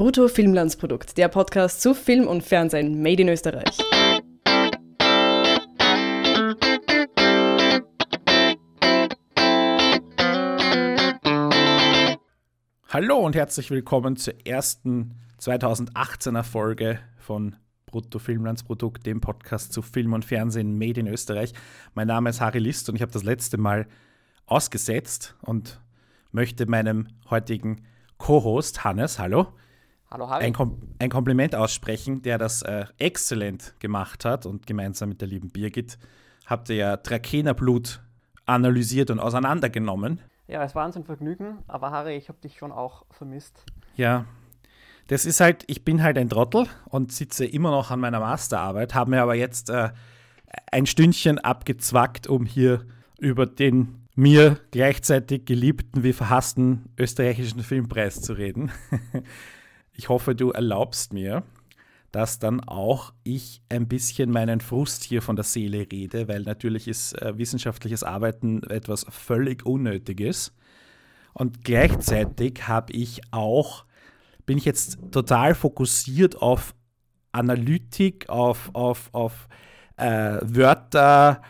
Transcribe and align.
Brutto 0.00 0.28
Filmlandsprodukt, 0.28 1.18
der 1.18 1.28
Podcast 1.28 1.82
zu 1.82 1.92
Film 1.92 2.26
und 2.26 2.42
Fernsehen 2.42 3.02
made 3.02 3.20
in 3.20 3.28
Österreich. 3.28 3.76
Hallo 12.88 13.18
und 13.18 13.36
herzlich 13.36 13.70
willkommen 13.70 14.16
zur 14.16 14.46
ersten 14.46 15.16
2018er 15.38 16.44
Folge 16.44 16.98
von 17.18 17.56
Brutto 17.84 18.18
Filmlandsprodukt, 18.18 19.04
dem 19.04 19.20
Podcast 19.20 19.74
zu 19.74 19.82
Film 19.82 20.14
und 20.14 20.24
Fernsehen 20.24 20.78
made 20.78 20.98
in 20.98 21.08
Österreich. 21.08 21.52
Mein 21.92 22.06
Name 22.06 22.30
ist 22.30 22.40
Harry 22.40 22.60
List 22.60 22.88
und 22.88 22.94
ich 22.96 23.02
habe 23.02 23.12
das 23.12 23.24
letzte 23.24 23.58
Mal 23.58 23.86
ausgesetzt 24.46 25.36
und 25.42 25.78
möchte 26.32 26.64
meinem 26.64 27.08
heutigen 27.28 27.84
Co-Host 28.16 28.82
Hannes, 28.82 29.18
hallo, 29.18 29.48
Hallo 30.12 30.28
Harry. 30.28 30.44
ein, 30.44 30.52
Kom 30.52 30.76
ein 30.98 31.08
Kompliment 31.08 31.54
aussprechen, 31.54 32.22
der 32.22 32.36
das 32.36 32.62
äh, 32.62 32.86
exzellent 32.98 33.74
gemacht 33.78 34.24
hat 34.24 34.44
und 34.44 34.66
gemeinsam 34.66 35.08
mit 35.08 35.20
der 35.20 35.28
lieben 35.28 35.50
Birgit 35.50 35.98
habt 36.46 36.68
ihr 36.68 36.76
ja 36.76 36.96
Trakenerblut 36.96 38.02
analysiert 38.44 39.10
und 39.10 39.20
auseinandergenommen. 39.20 40.20
Ja, 40.48 40.64
es 40.64 40.74
war 40.74 40.84
uns 40.84 40.96
ein 40.96 41.04
Vergnügen, 41.04 41.58
aber 41.68 41.92
Harry, 41.92 42.16
ich 42.16 42.28
habe 42.28 42.40
dich 42.40 42.58
schon 42.58 42.72
auch 42.72 43.06
vermisst. 43.10 43.64
Ja, 43.94 44.24
das 45.06 45.26
ist 45.26 45.38
halt, 45.38 45.62
ich 45.68 45.84
bin 45.84 46.02
halt 46.02 46.18
ein 46.18 46.28
Trottel 46.28 46.66
und 46.86 47.12
sitze 47.12 47.44
immer 47.44 47.70
noch 47.70 47.92
an 47.92 48.00
meiner 48.00 48.18
Masterarbeit, 48.18 48.96
habe 48.96 49.10
mir 49.10 49.22
aber 49.22 49.36
jetzt 49.36 49.70
äh, 49.70 49.90
ein 50.72 50.86
Stündchen 50.86 51.38
abgezwackt, 51.38 52.26
um 52.26 52.46
hier 52.46 52.84
über 53.20 53.46
den 53.46 54.08
mir 54.16 54.58
gleichzeitig 54.72 55.44
geliebten 55.44 56.02
wie 56.02 56.12
verhassten 56.12 56.86
österreichischen 56.98 57.62
Filmpreis 57.62 58.20
zu 58.20 58.32
reden. 58.32 58.72
ich 60.00 60.08
hoffe, 60.08 60.34
du 60.34 60.50
erlaubst 60.50 61.12
mir, 61.12 61.42
dass 62.10 62.38
dann 62.38 62.60
auch 62.60 63.12
ich 63.22 63.60
ein 63.68 63.86
bisschen 63.86 64.30
meinen 64.30 64.62
Frust 64.62 65.04
hier 65.04 65.20
von 65.20 65.36
der 65.36 65.44
Seele 65.44 65.86
rede, 65.92 66.26
weil 66.26 66.40
natürlich 66.40 66.88
ist 66.88 67.20
äh, 67.20 67.36
wissenschaftliches 67.36 68.02
Arbeiten 68.02 68.62
etwas 68.62 69.04
völlig 69.10 69.66
Unnötiges. 69.66 70.54
Und 71.34 71.64
gleichzeitig 71.64 72.66
habe 72.66 72.94
ich 72.94 73.20
auch, 73.30 73.84
bin 74.46 74.56
ich 74.56 74.64
jetzt 74.64 74.98
total 75.12 75.54
fokussiert 75.54 76.40
auf 76.40 76.74
Analytik, 77.32 78.30
auf, 78.30 78.70
auf, 78.72 79.10
auf 79.12 79.48
äh, 79.98 80.38
Wörter 80.40 81.42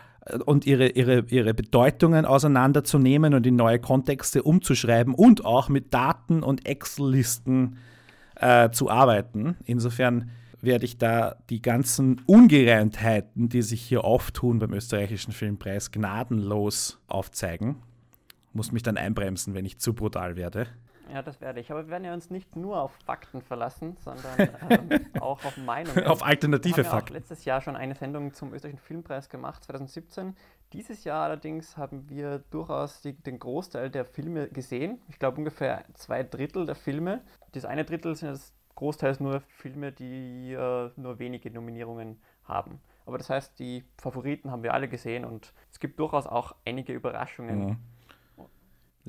und 0.45 0.65
ihre, 0.65 0.89
ihre, 0.89 1.23
ihre 1.29 1.53
Bedeutungen 1.53 2.25
auseinanderzunehmen 2.25 3.33
und 3.33 3.47
in 3.47 3.55
neue 3.55 3.79
Kontexte 3.79 4.43
umzuschreiben 4.43 5.13
und 5.13 5.45
auch 5.45 5.69
mit 5.69 5.93
Daten 5.93 6.43
und 6.43 6.67
Excel-Listen 6.67 7.77
äh, 7.77 7.90
zu 8.71 8.89
arbeiten. 8.89 9.55
Insofern 9.65 10.31
werde 10.61 10.85
ich 10.85 10.97
da 10.97 11.35
die 11.49 11.61
ganzen 11.61 12.21
Ungereimtheiten, 12.25 13.49
die 13.49 13.61
sich 13.61 13.81
hier 13.81 14.03
auftun 14.03 14.59
beim 14.59 14.73
österreichischen 14.73 15.31
Filmpreis, 15.31 15.91
gnadenlos 15.91 16.99
aufzeigen. 17.07 17.77
Muss 18.53 18.71
mich 18.71 18.83
dann 18.83 18.97
einbremsen, 18.97 19.53
wenn 19.53 19.65
ich 19.65 19.79
zu 19.79 19.93
brutal 19.93 20.35
werde. 20.35 20.67
Ja, 21.11 21.21
das 21.21 21.41
werde 21.41 21.59
ich. 21.59 21.71
Aber 21.71 21.85
wir 21.85 21.89
werden 21.89 22.05
ja 22.05 22.13
uns 22.13 22.29
nicht 22.29 22.55
nur 22.55 22.81
auf 22.81 22.91
Fakten 23.05 23.41
verlassen, 23.41 23.97
sondern 23.99 24.49
ähm, 24.69 24.89
auch 25.19 25.43
auf 25.43 25.57
Meinungen. 25.57 26.05
Auf 26.05 26.23
alternative 26.23 26.77
wir 26.77 26.83
haben 26.85 26.91
Fakten. 26.91 27.13
letztes 27.13 27.43
Jahr 27.43 27.61
schon 27.61 27.75
eine 27.75 27.95
Sendung 27.95 28.33
zum 28.33 28.53
österreichischen 28.53 28.83
Filmpreis 28.83 29.29
gemacht, 29.29 29.63
2017. 29.65 30.35
Dieses 30.73 31.03
Jahr 31.03 31.25
allerdings 31.25 31.75
haben 31.75 32.09
wir 32.09 32.39
durchaus 32.49 33.01
die, 33.01 33.13
den 33.13 33.39
Großteil 33.39 33.89
der 33.89 34.05
Filme 34.05 34.47
gesehen. 34.47 35.01
Ich 35.09 35.19
glaube 35.19 35.37
ungefähr 35.37 35.83
zwei 35.95 36.23
Drittel 36.23 36.65
der 36.65 36.75
Filme. 36.75 37.21
Das 37.51 37.65
eine 37.65 37.83
Drittel 37.83 38.15
sind 38.15 38.29
das 38.29 38.53
großteils 38.75 39.19
nur 39.19 39.41
Filme, 39.41 39.91
die 39.91 40.53
äh, 40.53 40.91
nur 40.95 41.19
wenige 41.19 41.51
Nominierungen 41.51 42.21
haben. 42.45 42.79
Aber 43.05 43.17
das 43.17 43.29
heißt, 43.29 43.59
die 43.59 43.83
Favoriten 43.97 44.51
haben 44.51 44.63
wir 44.63 44.73
alle 44.73 44.87
gesehen 44.87 45.25
und 45.25 45.53
es 45.71 45.79
gibt 45.79 45.99
durchaus 45.99 46.25
auch 46.25 46.55
einige 46.65 46.93
Überraschungen. 46.93 47.69
Ja. 47.69 47.75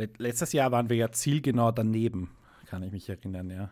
Let- 0.02 0.18
Letztes 0.18 0.52
Jahr 0.52 0.72
waren 0.72 0.88
wir 0.90 0.96
ja 0.96 1.10
zielgenau 1.12 1.70
daneben, 1.70 2.30
kann 2.66 2.82
ich 2.82 2.92
mich 2.92 3.08
erinnern, 3.08 3.50
ja. 3.50 3.70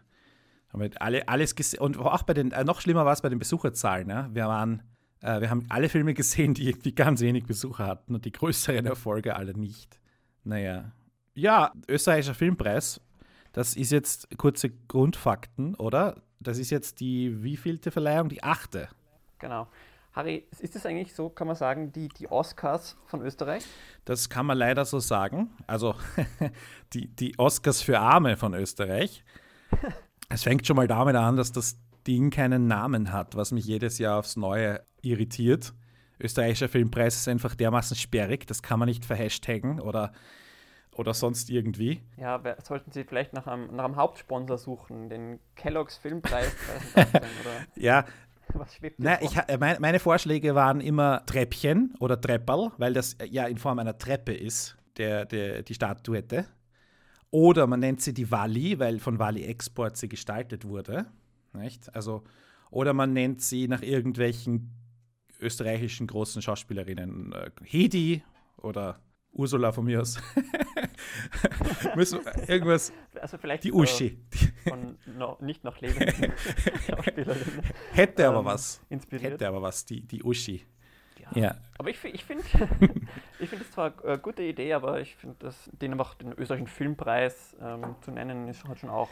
Haben 0.72 0.82
wir 0.82 0.90
alle, 1.02 1.28
alles 1.28 1.56
gesehen. 1.56 1.80
Und 1.80 1.98
auch 1.98 2.22
bei 2.22 2.32
den, 2.34 2.52
äh, 2.52 2.62
noch 2.62 2.80
schlimmer 2.80 3.04
war 3.04 3.12
es 3.12 3.22
bei 3.22 3.28
den 3.28 3.40
Besucherzahlen. 3.40 4.08
Ja? 4.08 4.30
Wir 4.32 4.46
waren, 4.46 4.82
äh, 5.20 5.40
wir 5.40 5.50
haben 5.50 5.66
alle 5.68 5.88
Filme 5.88 6.14
gesehen, 6.14 6.54
die 6.54 6.68
irgendwie 6.68 6.94
ganz 6.94 7.20
wenig 7.20 7.44
Besucher 7.44 7.86
hatten 7.86 8.14
und 8.14 8.24
die 8.24 8.30
größeren 8.30 8.86
Erfolge 8.86 9.34
alle 9.34 9.52
nicht. 9.58 9.98
Naja. 10.44 10.92
Ja, 11.34 11.72
österreichischer 11.88 12.34
Filmpreis, 12.34 13.00
das 13.52 13.74
ist 13.74 13.90
jetzt 13.90 14.28
kurze 14.38 14.70
Grundfakten, 14.70 15.74
oder? 15.74 16.22
Das 16.38 16.58
ist 16.58 16.70
jetzt 16.70 17.00
die 17.00 17.42
wievielte 17.42 17.90
Verleihung? 17.90 18.28
Die 18.28 18.44
achte. 18.44 18.88
Genau. 19.40 19.66
Harry, 20.12 20.46
ist 20.58 20.74
es 20.74 20.84
eigentlich 20.86 21.14
so, 21.14 21.28
kann 21.30 21.46
man 21.46 21.56
sagen, 21.56 21.92
die, 21.92 22.08
die 22.08 22.28
Oscars 22.28 22.96
von 23.06 23.22
Österreich? 23.22 23.64
Das 24.04 24.28
kann 24.28 24.44
man 24.44 24.58
leider 24.58 24.84
so 24.84 24.98
sagen. 24.98 25.50
Also 25.66 25.94
die, 26.92 27.08
die 27.08 27.38
Oscars 27.38 27.80
für 27.80 28.00
Arme 28.00 28.36
von 28.36 28.54
Österreich. 28.54 29.24
Es 30.32 30.44
fängt 30.44 30.64
schon 30.64 30.76
mal 30.76 30.86
damit 30.86 31.16
an, 31.16 31.36
dass 31.36 31.50
das 31.50 31.76
Ding 32.06 32.30
keinen 32.30 32.68
Namen 32.68 33.12
hat, 33.12 33.34
was 33.34 33.50
mich 33.50 33.64
jedes 33.64 33.98
Jahr 33.98 34.20
aufs 34.20 34.36
Neue 34.36 34.80
irritiert. 35.02 35.74
Österreichischer 36.20 36.68
Filmpreis 36.68 37.16
ist 37.16 37.26
einfach 37.26 37.56
dermaßen 37.56 37.96
sperrig, 37.96 38.46
das 38.46 38.62
kann 38.62 38.78
man 38.78 38.88
nicht 38.88 39.04
verhashtaggen 39.04 39.80
oder, 39.80 40.12
oder 40.94 41.14
sonst 41.14 41.50
irgendwie. 41.50 42.00
Ja, 42.16 42.40
sollten 42.62 42.92
Sie 42.92 43.02
vielleicht 43.02 43.32
nach 43.32 43.48
einem, 43.48 43.74
nach 43.74 43.84
einem 43.84 43.96
Hauptsponsor 43.96 44.56
suchen, 44.56 45.08
den 45.08 45.40
Kellogg's 45.56 45.96
Filmpreis 45.96 46.54
2018 46.94 47.20
oder 47.22 47.66
Ja, 47.74 48.04
was 48.54 48.74
schwebt 48.74 48.96
Na, 48.98 49.20
ich, 49.22 49.36
ha- 49.36 49.46
meine, 49.58 49.80
meine 49.80 49.98
Vorschläge 49.98 50.54
waren 50.54 50.80
immer 50.80 51.24
Treppchen 51.26 51.94
oder 52.00 52.20
Trepperl, 52.20 52.72
weil 52.78 52.92
das 52.92 53.16
ja 53.28 53.46
in 53.46 53.58
Form 53.58 53.78
einer 53.78 53.96
Treppe 53.98 54.32
ist, 54.32 54.76
der, 54.96 55.24
der, 55.24 55.62
die 55.62 55.74
Statuette. 55.74 56.46
Oder 57.30 57.66
man 57.66 57.80
nennt 57.80 58.00
sie 58.00 58.12
die 58.12 58.30
Walli, 58.30 58.78
weil 58.78 58.98
von 58.98 59.18
Walli 59.18 59.44
Export 59.44 59.96
sie 59.96 60.08
gestaltet 60.08 60.64
wurde. 60.64 61.06
Nicht? 61.52 61.94
Also, 61.94 62.24
oder 62.70 62.92
man 62.92 63.12
nennt 63.12 63.40
sie 63.40 63.68
nach 63.68 63.82
irgendwelchen 63.82 64.70
österreichischen 65.40 66.06
großen 66.06 66.42
Schauspielerinnen. 66.42 67.32
Äh, 67.32 67.50
Hedi 67.64 68.22
oder 68.56 68.98
Ursula 69.32 69.72
von 69.72 69.84
mir 69.84 70.00
aus. 70.00 70.18
Müssen 71.96 72.20
irgendwas. 72.46 72.92
also 73.20 73.38
vielleicht 73.38 73.64
Die 73.64 73.72
Uschi. 73.72 74.18
Von 74.68 74.98
no, 75.16 75.36
nicht 75.40 75.64
noch 75.64 75.80
lebenden 75.80 76.32
Schauspielerinnen 76.86 77.62
Hätte 77.92 78.28
aber 78.28 78.40
ähm, 78.40 78.44
was. 78.44 78.82
inspiriert. 78.88 79.34
Hätte 79.34 79.48
aber 79.48 79.62
was, 79.62 79.84
die, 79.84 80.02
die 80.06 80.22
Uschi. 80.22 80.64
Ja. 81.34 81.54
Aber 81.78 81.90
ich, 81.90 81.98
fi- 81.98 82.08
ich 82.08 82.24
finde, 82.24 82.44
ich 83.38 83.48
finde 83.48 83.64
es 83.64 83.70
zwar 83.70 83.92
eine 84.04 84.18
gute 84.18 84.42
Idee, 84.42 84.74
aber 84.74 85.00
ich 85.00 85.14
finde, 85.16 85.36
dass 85.38 85.70
den 85.72 85.92
einfach 85.92 86.14
den 86.14 86.32
österreichischen 86.32 86.66
Filmpreis 86.66 87.56
ähm, 87.60 87.94
zu 88.02 88.10
nennen, 88.10 88.48
ist 88.48 88.64
hat 88.64 88.78
schon 88.80 88.90
auch 88.90 89.08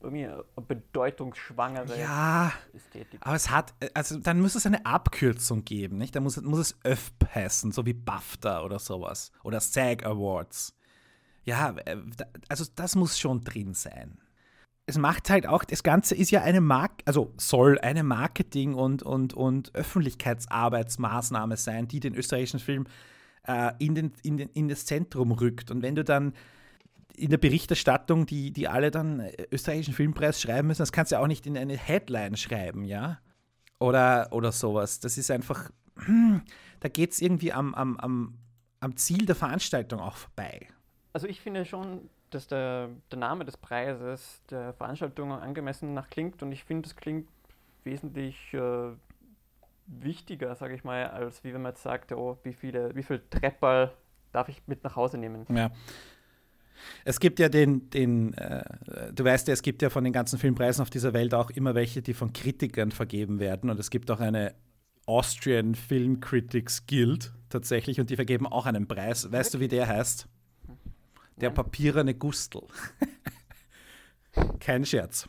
irgendwie 0.00 0.26
eine 0.26 0.44
bedeutungsschwangere 0.66 1.98
Ja, 2.00 2.52
Ästhetik. 2.74 3.20
aber 3.22 3.34
es 3.36 3.50
hat, 3.50 3.74
also 3.94 4.18
dann 4.18 4.40
muss 4.40 4.54
es 4.54 4.64
eine 4.66 4.84
Abkürzung 4.86 5.64
geben, 5.64 5.98
nicht? 5.98 6.14
Dann 6.16 6.22
muss, 6.22 6.36
es- 6.36 6.42
muss 6.44 6.58
es 6.58 6.78
ÖFP 6.86 7.34
heißen, 7.34 7.72
so 7.72 7.84
wie 7.84 7.92
BAFTA 7.94 8.62
oder 8.62 8.78
sowas. 8.78 9.32
Oder 9.42 9.60
SAG 9.60 10.04
Awards. 10.04 10.76
Ja, 11.44 11.74
äh, 11.84 11.96
also 12.48 12.64
das 12.74 12.96
muss 12.96 13.18
schon 13.18 13.42
drin 13.42 13.74
sein. 13.74 14.18
Es 14.86 14.98
macht 14.98 15.30
halt 15.30 15.46
auch, 15.46 15.64
das 15.64 15.82
Ganze 15.82 16.14
ist 16.14 16.30
ja 16.30 16.42
eine 16.42 16.60
Mark, 16.60 17.02
also 17.06 17.32
soll 17.38 17.78
eine 17.78 18.02
Marketing- 18.02 18.74
und, 18.74 19.02
und, 19.02 19.32
und 19.32 19.74
Öffentlichkeitsarbeitsmaßnahme 19.74 21.56
sein, 21.56 21.88
die 21.88 22.00
den 22.00 22.14
österreichischen 22.14 22.60
Film 22.60 22.86
äh, 23.46 23.72
in, 23.78 23.94
den, 23.94 24.12
in, 24.22 24.36
den, 24.36 24.50
in 24.50 24.68
das 24.68 24.84
Zentrum 24.84 25.32
rückt. 25.32 25.70
Und 25.70 25.82
wenn 25.82 25.94
du 25.94 26.04
dann 26.04 26.34
in 27.16 27.30
der 27.30 27.38
Berichterstattung, 27.38 28.26
die, 28.26 28.50
die 28.52 28.68
alle 28.68 28.90
dann 28.90 29.20
äh, 29.20 29.46
österreichischen 29.50 29.94
Filmpreis 29.94 30.40
schreiben 30.40 30.68
müssen, 30.68 30.82
das 30.82 30.92
kannst 30.92 31.12
du 31.12 31.16
ja 31.16 31.22
auch 31.22 31.26
nicht 31.26 31.46
in 31.46 31.56
eine 31.56 31.76
Headline 31.76 32.36
schreiben, 32.36 32.84
ja? 32.84 33.20
Oder, 33.78 34.28
oder 34.32 34.52
sowas. 34.52 35.00
Das 35.00 35.18
ist 35.18 35.30
einfach, 35.30 35.70
hm, 36.04 36.42
da 36.80 36.88
geht 36.88 37.12
es 37.12 37.20
irgendwie 37.20 37.52
am, 37.52 37.74
am, 37.74 37.96
am, 37.98 38.38
am 38.80 38.96
Ziel 38.96 39.26
der 39.26 39.34
Veranstaltung 39.34 40.00
auch 40.00 40.16
vorbei. 40.16 40.68
Also 41.12 41.26
ich 41.26 41.40
finde 41.40 41.64
schon, 41.64 42.08
dass 42.34 42.46
der, 42.46 42.90
der 43.10 43.18
Name 43.18 43.44
des 43.44 43.56
Preises 43.56 44.42
der 44.50 44.72
Veranstaltung 44.74 45.32
angemessen 45.32 45.94
nach 45.94 46.10
klingt 46.10 46.42
und 46.42 46.52
ich 46.52 46.64
finde, 46.64 46.88
es 46.88 46.96
klingt 46.96 47.28
wesentlich 47.84 48.52
äh, 48.54 48.90
wichtiger, 49.86 50.54
sage 50.54 50.74
ich 50.74 50.84
mal, 50.84 51.06
als 51.06 51.44
wie 51.44 51.54
wenn 51.54 51.62
man 51.62 51.72
jetzt 51.72 51.82
sagt, 51.82 52.12
oh, 52.12 52.38
wie 52.42 52.52
viele, 52.52 52.94
wie 52.94 53.02
viel 53.02 53.22
Trepperl 53.30 53.92
darf 54.32 54.48
ich 54.48 54.62
mit 54.66 54.82
nach 54.84 54.96
Hause 54.96 55.18
nehmen. 55.18 55.46
Ja. 55.54 55.70
Es 57.04 57.20
gibt 57.20 57.38
ja 57.38 57.48
den, 57.48 57.88
den 57.90 58.34
äh, 58.34 58.64
du 59.12 59.24
weißt 59.24 59.48
ja, 59.48 59.54
es 59.54 59.62
gibt 59.62 59.80
ja 59.82 59.90
von 59.90 60.04
den 60.04 60.12
ganzen 60.12 60.38
Filmpreisen 60.38 60.82
auf 60.82 60.90
dieser 60.90 61.12
Welt 61.12 61.34
auch 61.34 61.50
immer 61.50 61.74
welche, 61.74 62.02
die 62.02 62.14
von 62.14 62.32
Kritikern 62.32 62.90
vergeben 62.90 63.38
werden. 63.38 63.70
Und 63.70 63.78
es 63.78 63.90
gibt 63.90 64.10
auch 64.10 64.20
eine 64.20 64.54
Austrian 65.06 65.74
Film 65.74 66.20
Critics 66.20 66.86
Guild 66.86 67.32
tatsächlich 67.48 68.00
und 68.00 68.10
die 68.10 68.16
vergeben 68.16 68.46
auch 68.46 68.66
einen 68.66 68.88
Preis. 68.88 69.30
Weißt 69.30 69.54
du, 69.54 69.60
wie 69.60 69.68
der 69.68 69.86
heißt? 69.86 70.28
Der 71.36 71.50
papierene 71.50 72.14
Gustl. 72.14 72.62
Kein 74.60 74.84
Scherz. 74.84 75.28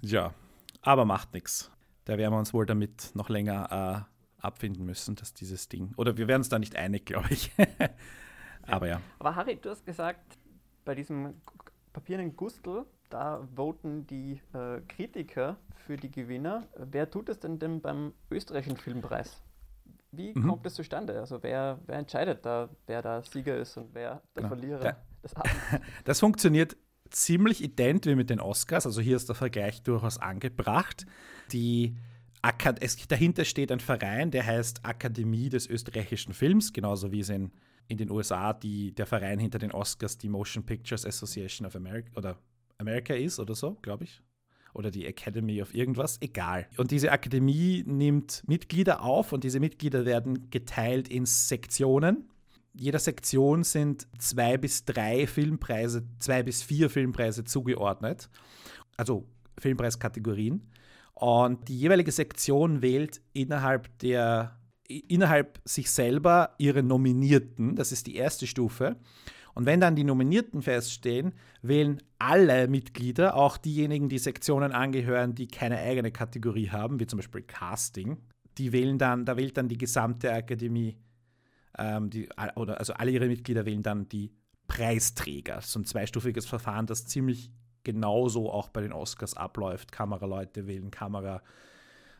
Ja, 0.00 0.34
aber 0.82 1.04
macht 1.04 1.32
nichts. 1.32 1.70
Da 2.04 2.18
werden 2.18 2.32
wir 2.32 2.38
uns 2.38 2.52
wohl 2.52 2.66
damit 2.66 3.10
noch 3.14 3.28
länger 3.28 4.06
äh, 4.10 4.44
abfinden 4.44 4.84
müssen, 4.84 5.14
dass 5.14 5.32
dieses 5.34 5.68
Ding. 5.68 5.92
Oder 5.96 6.16
wir 6.16 6.28
werden 6.28 6.40
uns 6.40 6.48
da 6.48 6.58
nicht 6.58 6.76
einig, 6.76 7.06
glaube 7.06 7.28
ich. 7.30 7.52
aber 8.62 8.88
ja. 8.88 9.00
Aber 9.18 9.36
Harry, 9.36 9.56
du 9.56 9.70
hast 9.70 9.86
gesagt, 9.86 10.38
bei 10.84 10.94
diesem 10.94 11.34
papierenden 11.92 12.36
Gustel, 12.36 12.84
da 13.08 13.46
voten 13.54 14.06
die 14.06 14.40
äh, 14.52 14.80
Kritiker 14.88 15.56
für 15.86 15.96
die 15.96 16.10
Gewinner. 16.10 16.66
Wer 16.76 17.10
tut 17.10 17.28
es 17.28 17.38
denn, 17.38 17.58
denn 17.58 17.80
beim 17.80 18.12
österreichischen 18.30 18.76
Filmpreis? 18.76 19.42
Wie 20.10 20.32
mhm. 20.34 20.48
kommt 20.48 20.66
das 20.66 20.74
zustande? 20.74 21.18
Also 21.18 21.42
wer, 21.42 21.78
wer 21.86 21.98
entscheidet 21.98 22.44
da, 22.44 22.68
wer 22.86 23.02
da 23.02 23.22
Sieger 23.22 23.56
ist 23.56 23.76
und 23.76 23.94
wer 23.94 24.22
der 24.34 24.42
genau. 24.42 24.48
Verlierer 24.48 24.80
da, 24.80 24.96
des? 25.22 25.32
Das 26.04 26.20
funktioniert 26.20 26.76
ziemlich 27.10 27.62
ident 27.62 28.06
wie 28.06 28.14
mit 28.14 28.30
den 28.30 28.40
Oscars. 28.40 28.86
Also 28.86 29.00
hier 29.00 29.16
ist 29.16 29.28
der 29.28 29.36
Vergleich 29.36 29.82
durchaus 29.82 30.18
angebracht. 30.18 31.06
Die 31.52 31.94
es, 32.80 32.96
dahinter 33.06 33.44
steht 33.44 33.70
ein 33.70 33.80
Verein, 33.80 34.30
der 34.32 34.44
heißt 34.44 34.84
Akademie 34.84 35.48
des 35.48 35.68
österreichischen 35.68 36.34
Films, 36.34 36.72
genauso 36.72 37.12
wie 37.12 37.20
es 37.20 37.28
in, 37.28 37.52
in 37.86 37.98
den 37.98 38.10
USA 38.10 38.52
die, 38.52 38.92
der 38.92 39.06
Verein 39.06 39.38
hinter 39.38 39.58
den 39.60 39.70
Oscars 39.70 40.18
die 40.18 40.28
Motion 40.28 40.64
Pictures 40.64 41.06
Association 41.06 41.66
of 41.66 41.76
America 41.76 42.10
oder 42.16 42.38
America 42.78 43.14
ist 43.14 43.38
oder 43.38 43.54
so, 43.54 43.76
glaube 43.82 44.04
ich. 44.04 44.22
Oder 44.74 44.90
die 44.90 45.06
Academy 45.06 45.60
of 45.60 45.74
irgendwas, 45.74 46.20
egal. 46.22 46.66
Und 46.78 46.90
diese 46.90 47.12
Akademie 47.12 47.84
nimmt 47.86 48.42
Mitglieder 48.48 49.02
auf 49.02 49.32
und 49.32 49.44
diese 49.44 49.60
Mitglieder 49.60 50.06
werden 50.06 50.50
geteilt 50.50 51.08
in 51.08 51.26
Sektionen 51.26 52.31
jeder 52.74 52.98
Sektion 52.98 53.64
sind 53.64 54.06
zwei 54.18 54.56
bis 54.56 54.84
drei 54.84 55.26
Filmpreise, 55.26 56.04
zwei 56.18 56.42
bis 56.42 56.62
vier 56.62 56.90
Filmpreise 56.90 57.44
zugeordnet, 57.44 58.30
also 58.96 59.26
Filmpreiskategorien. 59.58 60.68
Und 61.14 61.68
die 61.68 61.78
jeweilige 61.78 62.12
Sektion 62.12 62.82
wählt 62.82 63.20
innerhalb 63.32 63.98
der 63.98 64.58
innerhalb 65.08 65.60
sich 65.64 65.90
selber 65.90 66.54
ihre 66.58 66.82
Nominierten, 66.82 67.76
das 67.76 67.92
ist 67.92 68.06
die 68.06 68.16
erste 68.16 68.46
Stufe. 68.46 68.96
Und 69.54 69.66
wenn 69.66 69.80
dann 69.80 69.96
die 69.96 70.04
Nominierten 70.04 70.62
feststehen, 70.62 71.32
wählen 71.60 72.02
alle 72.18 72.68
Mitglieder, 72.68 73.36
auch 73.36 73.58
diejenigen, 73.58 74.08
die 74.08 74.18
Sektionen 74.18 74.72
angehören, 74.72 75.34
die 75.34 75.46
keine 75.46 75.78
eigene 75.78 76.10
Kategorie 76.10 76.70
haben, 76.70 77.00
wie 77.00 77.06
zum 77.06 77.18
Beispiel 77.18 77.42
Casting, 77.42 78.18
die 78.58 78.72
wählen 78.72 78.98
dann, 78.98 79.24
da 79.24 79.36
wählt 79.36 79.56
dann 79.56 79.68
die 79.68 79.78
gesamte 79.78 80.32
Akademie 80.32 80.96
ähm, 81.78 82.10
die, 82.10 82.28
oder 82.56 82.78
also 82.78 82.94
alle 82.94 83.10
ihre 83.10 83.26
Mitglieder 83.26 83.64
wählen 83.64 83.82
dann 83.82 84.08
die 84.08 84.32
Preisträger. 84.66 85.60
So 85.60 85.80
ein 85.80 85.84
zweistufiges 85.84 86.46
Verfahren, 86.46 86.86
das 86.86 87.06
ziemlich 87.06 87.50
genauso 87.84 88.50
auch 88.50 88.68
bei 88.68 88.80
den 88.80 88.92
Oscars 88.92 89.34
abläuft. 89.34 89.92
Kameraleute 89.92 90.66
wählen 90.66 90.90
Kamera, 90.90 91.42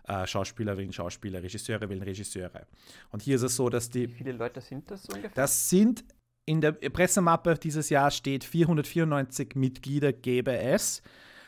äh, 0.08 0.26
Schauspieler 0.26 0.76
wählen 0.76 0.92
Schauspieler, 0.92 1.42
Regisseure 1.42 1.88
wählen 1.88 2.02
Regisseure. 2.02 2.66
Und 3.10 3.22
hier 3.22 3.36
ist 3.36 3.42
es 3.42 3.56
so, 3.56 3.68
dass 3.68 3.90
die. 3.90 4.08
Wie 4.08 4.14
viele 4.14 4.32
Leute 4.32 4.60
sind 4.60 4.90
das 4.90 5.06
ungefähr? 5.06 5.30
Das 5.34 5.70
sind 5.70 6.04
in 6.44 6.60
der 6.60 6.72
Pressemappe 6.72 7.54
dieses 7.54 7.88
Jahr 7.88 8.10
steht 8.10 8.44
494 8.44 9.54
Mitglieder 9.54 10.12
gäbe 10.12 10.56
es. 10.58 11.02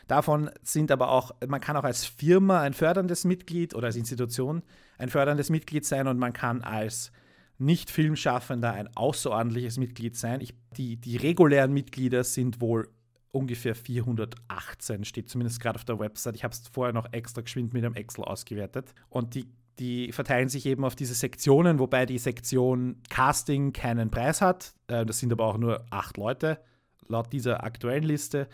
Davon 0.07 0.49
sind 0.61 0.91
aber 0.91 1.09
auch, 1.09 1.31
man 1.45 1.59
kann 1.59 1.75
auch 1.75 1.83
als 1.83 2.05
Firma 2.05 2.61
ein 2.61 2.73
förderndes 2.73 3.25
Mitglied 3.25 3.73
oder 3.73 3.87
als 3.87 3.95
Institution 3.95 4.63
ein 4.97 5.09
förderndes 5.09 5.49
Mitglied 5.49 5.85
sein 5.85 6.07
und 6.07 6.17
man 6.17 6.31
kann 6.31 6.61
als 6.61 7.11
nicht-Filmschaffender 7.57 8.73
ein 8.73 8.89
außerordentliches 8.95 9.77
Mitglied 9.77 10.15
sein. 10.15 10.41
Ich, 10.41 10.53
die, 10.77 10.97
die 10.97 11.17
regulären 11.17 11.73
Mitglieder 11.73 12.23
sind 12.23 12.61
wohl 12.61 12.89
ungefähr 13.31 13.75
418, 13.75 15.03
steht 15.03 15.29
zumindest 15.29 15.59
gerade 15.59 15.77
auf 15.77 15.85
der 15.85 15.99
Website. 15.99 16.35
Ich 16.35 16.43
habe 16.43 16.53
es 16.53 16.63
vorher 16.71 16.93
noch 16.93 17.11
extra 17.11 17.41
geschwind 17.41 17.73
mit 17.73 17.83
einem 17.83 17.95
Excel 17.95 18.23
ausgewertet. 18.23 18.93
Und 19.09 19.35
die, 19.35 19.47
die 19.79 20.11
verteilen 20.11 20.49
sich 20.49 20.65
eben 20.65 20.85
auf 20.85 20.95
diese 20.95 21.13
Sektionen, 21.13 21.79
wobei 21.79 22.05
die 22.05 22.17
Sektion 22.17 23.01
Casting 23.09 23.73
keinen 23.73 24.09
Preis 24.09 24.41
hat. 24.41 24.73
Äh, 24.87 25.05
das 25.05 25.19
sind 25.19 25.31
aber 25.31 25.45
auch 25.45 25.57
nur 25.57 25.85
acht 25.89 26.17
Leute 26.17 26.59
laut 27.07 27.31
dieser 27.33 27.63
aktuellen 27.63 28.03
Liste. 28.03 28.47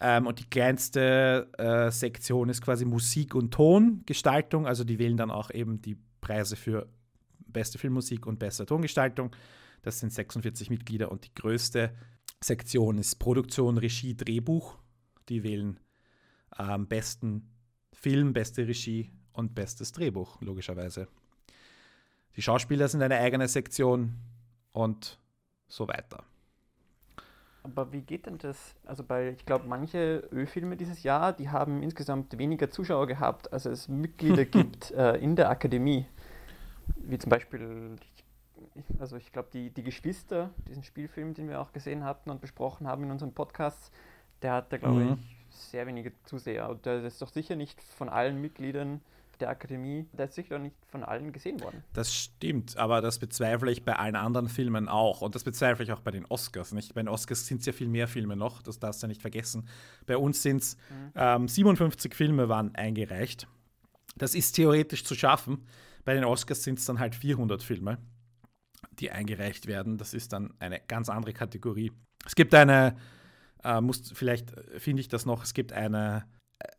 Ähm, 0.00 0.26
und 0.26 0.38
die 0.38 0.48
kleinste 0.48 1.48
äh, 1.58 1.90
Sektion 1.90 2.48
ist 2.48 2.62
quasi 2.62 2.84
Musik 2.84 3.34
und 3.34 3.52
Tongestaltung. 3.52 4.66
Also 4.66 4.84
die 4.84 4.98
wählen 4.98 5.16
dann 5.16 5.30
auch 5.30 5.50
eben 5.50 5.80
die 5.80 5.96
Preise 6.20 6.56
für 6.56 6.88
beste 7.54 7.78
Filmmusik 7.78 8.26
und 8.26 8.38
beste 8.38 8.66
Tongestaltung. 8.66 9.34
Das 9.80 10.00
sind 10.00 10.12
46 10.12 10.68
Mitglieder 10.68 11.10
und 11.10 11.24
die 11.24 11.34
größte 11.34 11.94
Sektion 12.42 12.98
ist 12.98 13.16
Produktion, 13.16 13.78
Regie, 13.78 14.14
Drehbuch. 14.14 14.76
Die 15.30 15.42
wählen 15.42 15.80
ähm, 16.58 16.86
besten 16.86 17.50
Film, 17.94 18.34
beste 18.34 18.68
Regie 18.68 19.10
und 19.32 19.54
bestes 19.54 19.92
Drehbuch, 19.92 20.40
logischerweise. 20.42 21.08
Die 22.36 22.42
Schauspieler 22.42 22.88
sind 22.88 23.00
eine 23.02 23.16
eigene 23.16 23.48
Sektion 23.48 24.14
und 24.72 25.18
so 25.68 25.88
weiter. 25.88 26.24
Aber 27.62 27.92
wie 27.92 28.02
geht 28.02 28.26
denn 28.26 28.36
das? 28.36 28.74
Also 28.84 29.02
bei, 29.02 29.30
ich 29.30 29.46
glaube, 29.46 29.66
manche 29.66 30.28
Ölfilme 30.30 30.76
dieses 30.76 31.02
Jahr, 31.02 31.32
die 31.32 31.48
haben 31.48 31.82
insgesamt 31.82 32.36
weniger 32.36 32.70
Zuschauer 32.70 33.06
gehabt, 33.06 33.52
als 33.52 33.64
es 33.64 33.88
Mitglieder 33.88 34.44
gibt 34.44 34.90
äh, 34.90 35.16
in 35.16 35.34
der 35.34 35.48
Akademie 35.48 36.06
wie 36.96 37.18
zum 37.18 37.30
Beispiel, 37.30 37.96
also 38.98 39.16
ich 39.16 39.32
glaube, 39.32 39.48
die, 39.52 39.70
die 39.70 39.82
Geschwister, 39.82 40.50
diesen 40.68 40.84
Spielfilm, 40.84 41.34
den 41.34 41.48
wir 41.48 41.60
auch 41.60 41.72
gesehen 41.72 42.04
hatten 42.04 42.30
und 42.30 42.40
besprochen 42.40 42.86
haben 42.86 43.04
in 43.04 43.10
unserem 43.10 43.32
Podcast, 43.32 43.92
der 44.42 44.52
hatte, 44.52 44.78
glaube 44.78 45.00
mhm. 45.00 45.12
ich, 45.14 45.36
sehr 45.50 45.86
wenige 45.86 46.12
Zuseher. 46.24 46.68
Und 46.68 46.86
der 46.86 47.04
ist 47.04 47.20
doch 47.22 47.28
sicher 47.28 47.56
nicht 47.56 47.80
von 47.82 48.08
allen 48.08 48.40
Mitgliedern 48.40 49.00
der 49.40 49.48
Akademie, 49.48 50.06
der 50.12 50.26
ist 50.26 50.34
sicher 50.34 50.58
nicht 50.58 50.76
von 50.86 51.02
allen 51.02 51.32
gesehen 51.32 51.60
worden. 51.60 51.82
Das 51.92 52.14
stimmt, 52.14 52.76
aber 52.76 53.00
das 53.00 53.18
bezweifle 53.18 53.70
ich 53.70 53.84
bei 53.84 53.96
allen 53.96 54.16
anderen 54.16 54.48
Filmen 54.48 54.88
auch. 54.88 55.22
Und 55.22 55.34
das 55.34 55.44
bezweifle 55.44 55.84
ich 55.84 55.92
auch 55.92 56.00
bei 56.00 56.10
den 56.10 56.24
Oscars. 56.26 56.72
Nicht? 56.72 56.94
Bei 56.94 57.02
den 57.02 57.08
Oscars 57.08 57.46
sind 57.46 57.60
es 57.60 57.66
ja 57.66 57.72
viel 57.72 57.88
mehr 57.88 58.08
Filme 58.08 58.36
noch, 58.36 58.62
das 58.62 58.78
darfst 58.78 59.02
du 59.02 59.06
ja 59.06 59.08
nicht 59.08 59.22
vergessen. 59.22 59.68
Bei 60.06 60.16
uns 60.16 60.42
sind 60.42 60.62
es 60.62 60.76
mhm. 60.76 61.12
ähm, 61.16 61.48
57 61.48 62.14
Filme 62.14 62.48
waren 62.48 62.74
eingereicht. 62.74 63.48
Das 64.16 64.34
ist 64.34 64.52
theoretisch 64.52 65.04
zu 65.04 65.14
schaffen. 65.14 65.66
Bei 66.04 66.14
den 66.14 66.24
Oscars 66.24 66.62
sind 66.62 66.78
es 66.78 66.84
dann 66.84 66.98
halt 66.98 67.14
400 67.14 67.62
Filme, 67.62 67.98
die 68.98 69.10
eingereicht 69.10 69.66
werden. 69.66 69.98
Das 69.98 70.14
ist 70.14 70.32
dann 70.32 70.54
eine 70.58 70.80
ganz 70.80 71.08
andere 71.08 71.32
Kategorie. 71.32 71.92
Es 72.26 72.34
gibt 72.34 72.54
eine, 72.54 72.96
äh, 73.62 73.80
muss, 73.80 74.12
vielleicht 74.12 74.52
finde 74.78 75.00
ich 75.00 75.08
das 75.08 75.26
noch, 75.26 75.42
es 75.44 75.54
gibt 75.54 75.72
eine, 75.72 76.24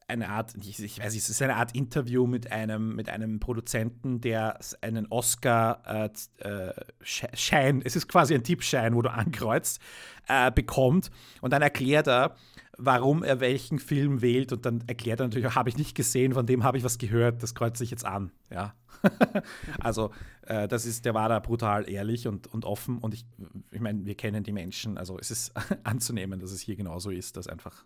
eine 0.07 0.29
Art, 0.29 0.53
ich, 0.61 0.81
ich, 0.81 0.99
weiß 0.99 1.13
nicht, 1.13 1.23
es 1.23 1.29
ist 1.29 1.41
eine 1.41 1.55
Art 1.55 1.75
Interview 1.75 2.27
mit 2.27 2.51
einem, 2.51 2.95
mit 2.95 3.09
einem 3.09 3.39
Produzenten, 3.39 4.21
der 4.21 4.59
einen 4.81 5.07
Oscar-Schein, 5.07 6.21
äh, 6.41 7.79
äh 7.79 7.83
es 7.83 7.95
ist 7.95 8.07
quasi 8.07 8.35
ein 8.35 8.43
Tippschein, 8.43 8.95
wo 8.95 9.01
du 9.01 9.11
ankreuzt, 9.11 9.81
äh, 10.27 10.51
bekommt. 10.51 11.09
Und 11.41 11.53
dann 11.53 11.61
erklärt 11.61 12.07
er, 12.07 12.35
warum 12.77 13.23
er 13.23 13.39
welchen 13.39 13.79
Film 13.79 14.21
wählt 14.21 14.51
und 14.51 14.65
dann 14.65 14.83
erklärt 14.87 15.19
er 15.19 15.27
natürlich, 15.27 15.55
habe 15.55 15.69
ich 15.69 15.77
nicht 15.77 15.95
gesehen, 15.95 16.33
von 16.33 16.45
dem 16.45 16.63
habe 16.63 16.77
ich 16.77 16.83
was 16.83 16.97
gehört, 16.97 17.41
das 17.43 17.55
kreuzt 17.55 17.77
sich 17.77 17.91
jetzt 17.91 18.05
an. 18.05 18.31
Ja. 18.51 18.73
also 19.79 20.11
äh, 20.43 20.67
das 20.67 20.85
ist, 20.85 21.05
der 21.05 21.13
war 21.13 21.29
da 21.29 21.39
brutal 21.39 21.89
ehrlich 21.89 22.27
und, 22.27 22.47
und 22.47 22.65
offen 22.65 22.97
und 22.97 23.13
ich, 23.13 23.25
ich 23.71 23.79
meine, 23.79 24.05
wir 24.05 24.15
kennen 24.15 24.43
die 24.43 24.51
Menschen, 24.51 24.97
also 24.97 25.17
es 25.19 25.31
ist 25.31 25.53
anzunehmen, 25.83 26.39
dass 26.39 26.51
es 26.51 26.61
hier 26.61 26.75
genauso 26.75 27.11
ist, 27.11 27.37
dass 27.37 27.47
einfach 27.47 27.85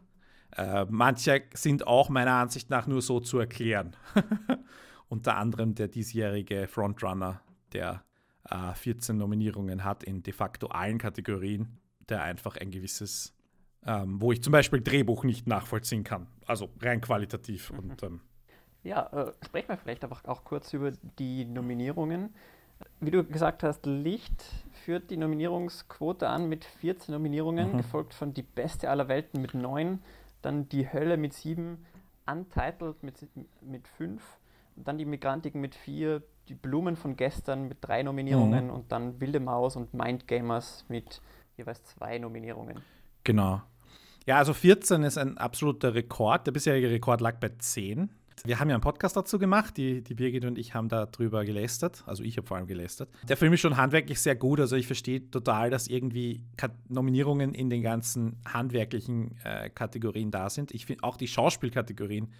äh, 0.55 0.85
manche 0.89 1.43
sind 1.53 1.85
auch 1.85 2.09
meiner 2.09 2.33
Ansicht 2.33 2.69
nach 2.69 2.87
nur 2.87 3.01
so 3.01 3.19
zu 3.19 3.39
erklären. 3.39 3.95
Unter 5.09 5.37
anderem 5.37 5.75
der 5.75 5.87
diesjährige 5.87 6.67
Frontrunner, 6.67 7.41
der 7.73 8.03
äh, 8.49 8.73
14 8.73 9.17
Nominierungen 9.17 9.83
hat 9.83 10.03
in 10.03 10.23
de 10.23 10.33
facto 10.33 10.67
allen 10.67 10.97
Kategorien, 10.97 11.77
der 12.09 12.23
einfach 12.23 12.57
ein 12.57 12.71
gewisses 12.71 13.35
ähm, 13.85 14.21
wo 14.21 14.31
ich 14.31 14.43
zum 14.43 14.51
Beispiel 14.51 14.81
Drehbuch 14.81 15.23
nicht 15.23 15.47
nachvollziehen 15.47 16.03
kann. 16.03 16.27
Also 16.45 16.69
rein 16.81 17.01
qualitativ. 17.01 17.71
Mhm. 17.71 17.79
Und, 17.79 18.03
ähm, 18.03 18.21
ja, 18.83 19.07
äh, 19.07 19.33
sprechen 19.45 19.69
wir 19.69 19.77
vielleicht 19.77 20.03
einfach 20.03 20.23
auch 20.25 20.43
kurz 20.43 20.73
über 20.73 20.91
die 21.17 21.45
Nominierungen. 21.45 22.33
Wie 23.01 23.11
du 23.11 23.23
gesagt 23.25 23.63
hast, 23.63 23.85
Licht 23.85 24.43
führt 24.71 25.11
die 25.11 25.17
Nominierungsquote 25.17 26.29
an 26.29 26.47
mit 26.47 26.63
14 26.63 27.13
Nominierungen, 27.13 27.73
mhm. 27.73 27.77
gefolgt 27.77 28.13
von 28.13 28.33
Die 28.33 28.43
Beste 28.43 28.89
aller 28.89 29.07
Welten 29.07 29.41
mit 29.41 29.53
9, 29.53 30.01
dann 30.41 30.69
Die 30.69 30.91
Hölle 30.91 31.17
mit 31.17 31.33
7, 31.33 31.85
Untitled 32.25 33.03
mit, 33.03 33.27
mit 33.61 33.87
5, 33.87 34.21
dann 34.77 34.97
Die 34.97 35.05
Migrantiken 35.05 35.59
mit 35.59 35.75
4, 35.75 36.21
Die 36.47 36.53
Blumen 36.53 36.95
von 36.95 37.17
gestern 37.17 37.67
mit 37.67 37.79
3 37.81 38.03
Nominierungen 38.03 38.67
mhm. 38.67 38.73
und 38.73 38.91
dann 38.91 39.19
Wilde 39.19 39.41
Maus 39.41 39.75
und 39.75 39.93
Mindgamers 39.93 40.85
mit 40.87 41.21
jeweils 41.57 41.83
2 41.83 42.19
Nominierungen. 42.19 42.81
Genau. 43.29 43.61
Ja, 44.25 44.37
also 44.39 44.55
14 44.55 45.03
ist 45.03 45.19
ein 45.19 45.37
absoluter 45.37 45.93
Rekord. 45.93 46.47
Der 46.47 46.51
bisherige 46.51 46.89
Rekord 46.89 47.21
lag 47.21 47.39
bei 47.39 47.49
10. 47.49 48.09
wir 48.43 48.59
haben 48.59 48.69
ja 48.69 48.75
einen 48.75 48.81
Podcast 48.81 49.15
dazu 49.15 49.37
gemacht, 49.37 49.77
die, 49.77 50.01
die 50.01 50.15
Birgit 50.15 50.45
und 50.45 50.57
ich 50.57 50.73
haben 50.73 50.89
darüber 50.89 51.45
gelästert, 51.45 52.03
also 52.07 52.23
ich 52.23 52.37
habe 52.37 52.47
vor 52.47 52.57
allem 52.57 52.65
gelästert. 52.65 53.07
Der 53.27 53.37
Film 53.37 53.53
ist 53.53 53.59
schon 53.59 53.77
handwerklich 53.77 54.19
sehr 54.19 54.35
gut, 54.35 54.59
also 54.59 54.75
ich 54.75 54.87
verstehe 54.87 55.29
total, 55.29 55.69
dass 55.69 55.85
irgendwie 55.85 56.41
Nominierungen 56.87 57.53
in 57.53 57.69
den 57.69 57.83
ganzen 57.83 58.41
handwerklichen 58.51 59.37
äh, 59.43 59.69
Kategorien 59.69 60.31
da 60.31 60.49
sind. 60.49 60.71
Ich 60.71 60.87
finde 60.87 61.03
auch 61.03 61.15
die 61.15 61.27
Schauspielkategorien 61.27 62.33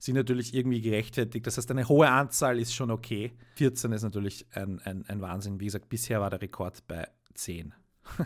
sind 0.00 0.16
natürlich 0.16 0.54
irgendwie 0.54 0.80
gerechtfertigt. 0.80 1.46
Das 1.46 1.56
heißt, 1.56 1.70
eine 1.70 1.88
hohe 1.88 2.10
Anzahl 2.10 2.58
ist 2.58 2.74
schon 2.74 2.90
okay. 2.90 3.32
14 3.54 3.92
ist 3.92 4.02
natürlich 4.02 4.44
ein, 4.54 4.80
ein, 4.80 5.04
ein 5.06 5.20
Wahnsinn. 5.20 5.60
Wie 5.60 5.66
gesagt, 5.66 5.88
bisher 5.88 6.20
war 6.20 6.30
der 6.30 6.42
Rekord 6.42 6.84
bei 6.88 7.06
10. 7.34 7.72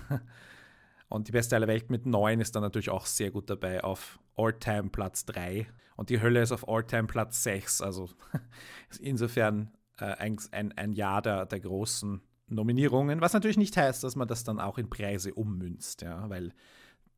Und 1.11 1.27
die 1.27 1.33
beste 1.33 1.57
aller 1.57 1.67
Welt 1.67 1.91
mit 1.91 2.07
9 2.07 2.41
ist 2.41 2.55
dann 2.55 2.63
natürlich 2.63 2.89
auch 2.89 3.05
sehr 3.05 3.33
gut 3.33 3.51
dabei 3.51 3.83
auf 3.83 4.21
All-Time 4.37 4.91
Platz 4.91 5.25
3. 5.27 5.67
Und 5.97 6.09
die 6.09 6.23
Hölle 6.23 6.41
ist 6.41 6.53
auf 6.53 6.69
All-Time 6.69 7.09
Platz 7.09 7.43
6. 7.43 7.83
Also 7.83 8.09
insofern 9.01 9.73
äh, 9.99 10.05
ein, 10.05 10.39
ein, 10.53 10.93
Jahr 10.93 11.21
der, 11.21 11.47
der 11.47 11.59
großen 11.59 12.23
Nominierungen, 12.47 13.21
was 13.21 13.33
natürlich 13.33 13.59
nicht 13.59 13.77
heißt, 13.77 14.05
dass 14.05 14.15
man 14.15 14.29
das 14.29 14.45
dann 14.45 14.61
auch 14.61 14.79
in 14.79 14.89
Preise 14.89 15.35
ummünzt, 15.35 16.03
ja, 16.03 16.31
weil 16.31 16.53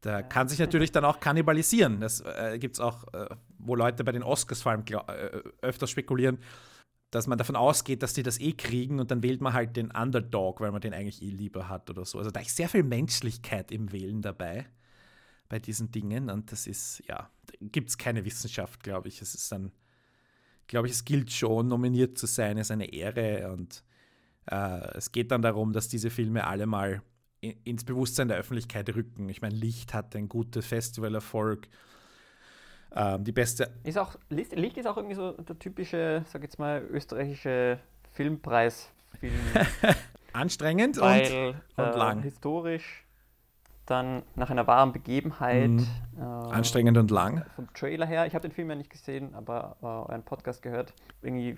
da 0.00 0.22
kann 0.22 0.48
sich 0.48 0.58
natürlich 0.58 0.90
dann 0.90 1.04
auch 1.04 1.20
kannibalisieren. 1.20 2.00
Das 2.00 2.20
äh, 2.22 2.58
gibt 2.58 2.74
es 2.74 2.80
auch, 2.80 3.04
äh, 3.12 3.28
wo 3.58 3.76
Leute 3.76 4.04
bei 4.04 4.12
den 4.12 4.22
Oscars 4.22 4.62
vor 4.62 4.72
allem 4.72 4.84
äh, 4.86 5.42
öfter 5.60 5.86
spekulieren, 5.86 6.38
dass 7.12 7.26
man 7.26 7.36
davon 7.36 7.56
ausgeht, 7.56 8.02
dass 8.02 8.14
die 8.14 8.22
das 8.22 8.40
eh 8.40 8.54
kriegen 8.54 8.98
und 8.98 9.10
dann 9.10 9.22
wählt 9.22 9.42
man 9.42 9.52
halt 9.52 9.76
den 9.76 9.90
Underdog, 9.90 10.62
weil 10.62 10.72
man 10.72 10.80
den 10.80 10.94
eigentlich 10.94 11.22
eh 11.22 11.28
lieber 11.28 11.68
hat 11.68 11.90
oder 11.90 12.06
so. 12.06 12.18
Also 12.18 12.30
da 12.30 12.40
ist 12.40 12.56
sehr 12.56 12.70
viel 12.70 12.82
Menschlichkeit 12.82 13.70
im 13.70 13.92
Wählen 13.92 14.22
dabei 14.22 14.66
bei 15.50 15.58
diesen 15.58 15.90
Dingen 15.90 16.30
und 16.30 16.50
das 16.50 16.66
ist, 16.66 17.02
ja, 17.06 17.30
gibt 17.60 17.90
es 17.90 17.98
keine 17.98 18.24
Wissenschaft, 18.24 18.82
glaube 18.82 19.08
ich. 19.08 19.20
Es 19.20 19.34
ist 19.34 19.52
dann, 19.52 19.72
glaube 20.66 20.86
ich, 20.86 20.94
es 20.94 21.04
gilt 21.04 21.30
schon, 21.30 21.68
nominiert 21.68 22.16
zu 22.16 22.26
sein, 22.26 22.56
ist 22.56 22.70
eine 22.70 22.90
Ehre 22.90 23.52
und 23.52 23.84
äh, 24.50 24.96
es 24.96 25.12
geht 25.12 25.32
dann 25.32 25.42
darum, 25.42 25.74
dass 25.74 25.88
diese 25.88 26.08
Filme 26.08 26.46
alle 26.46 26.64
mal 26.64 27.02
ins 27.42 27.84
Bewusstsein 27.84 28.28
der 28.28 28.38
Öffentlichkeit 28.38 28.88
rücken. 28.94 29.28
Ich 29.28 29.42
meine, 29.42 29.54
Licht 29.54 29.92
hat 29.92 30.16
ein 30.16 30.30
gutes 30.30 30.64
Festivalerfolg. 30.64 31.68
Ähm, 32.94 33.24
die 33.24 33.32
beste. 33.32 33.70
Ist 33.84 33.98
auch, 33.98 34.16
Licht 34.28 34.76
ist 34.76 34.86
auch 34.86 34.96
irgendwie 34.96 35.14
so 35.14 35.32
der 35.32 35.58
typische, 35.58 36.24
sag 36.26 36.42
jetzt 36.42 36.58
mal, 36.58 36.82
österreichische 36.90 37.78
Filmpreisfilm. 38.12 39.32
Anstrengend 40.32 41.00
weil, 41.00 41.54
und, 41.76 41.84
und 41.84 41.94
äh, 41.94 41.98
lang. 41.98 42.22
Historisch, 42.22 43.04
dann 43.86 44.22
nach 44.34 44.50
einer 44.50 44.66
wahren 44.66 44.92
Begebenheit. 44.92 45.70
Mhm. 45.70 45.86
Äh, 46.18 46.22
Anstrengend 46.22 46.98
und 46.98 47.10
lang. 47.10 47.44
Vom 47.56 47.72
Trailer 47.74 48.06
her, 48.06 48.26
ich 48.26 48.34
habe 48.34 48.48
den 48.48 48.52
Film 48.52 48.70
ja 48.70 48.76
nicht 48.76 48.90
gesehen, 48.90 49.34
aber 49.34 49.76
äh, 49.82 49.86
euren 49.86 50.22
Podcast 50.22 50.62
gehört. 50.62 50.94
Irgendwie 51.22 51.56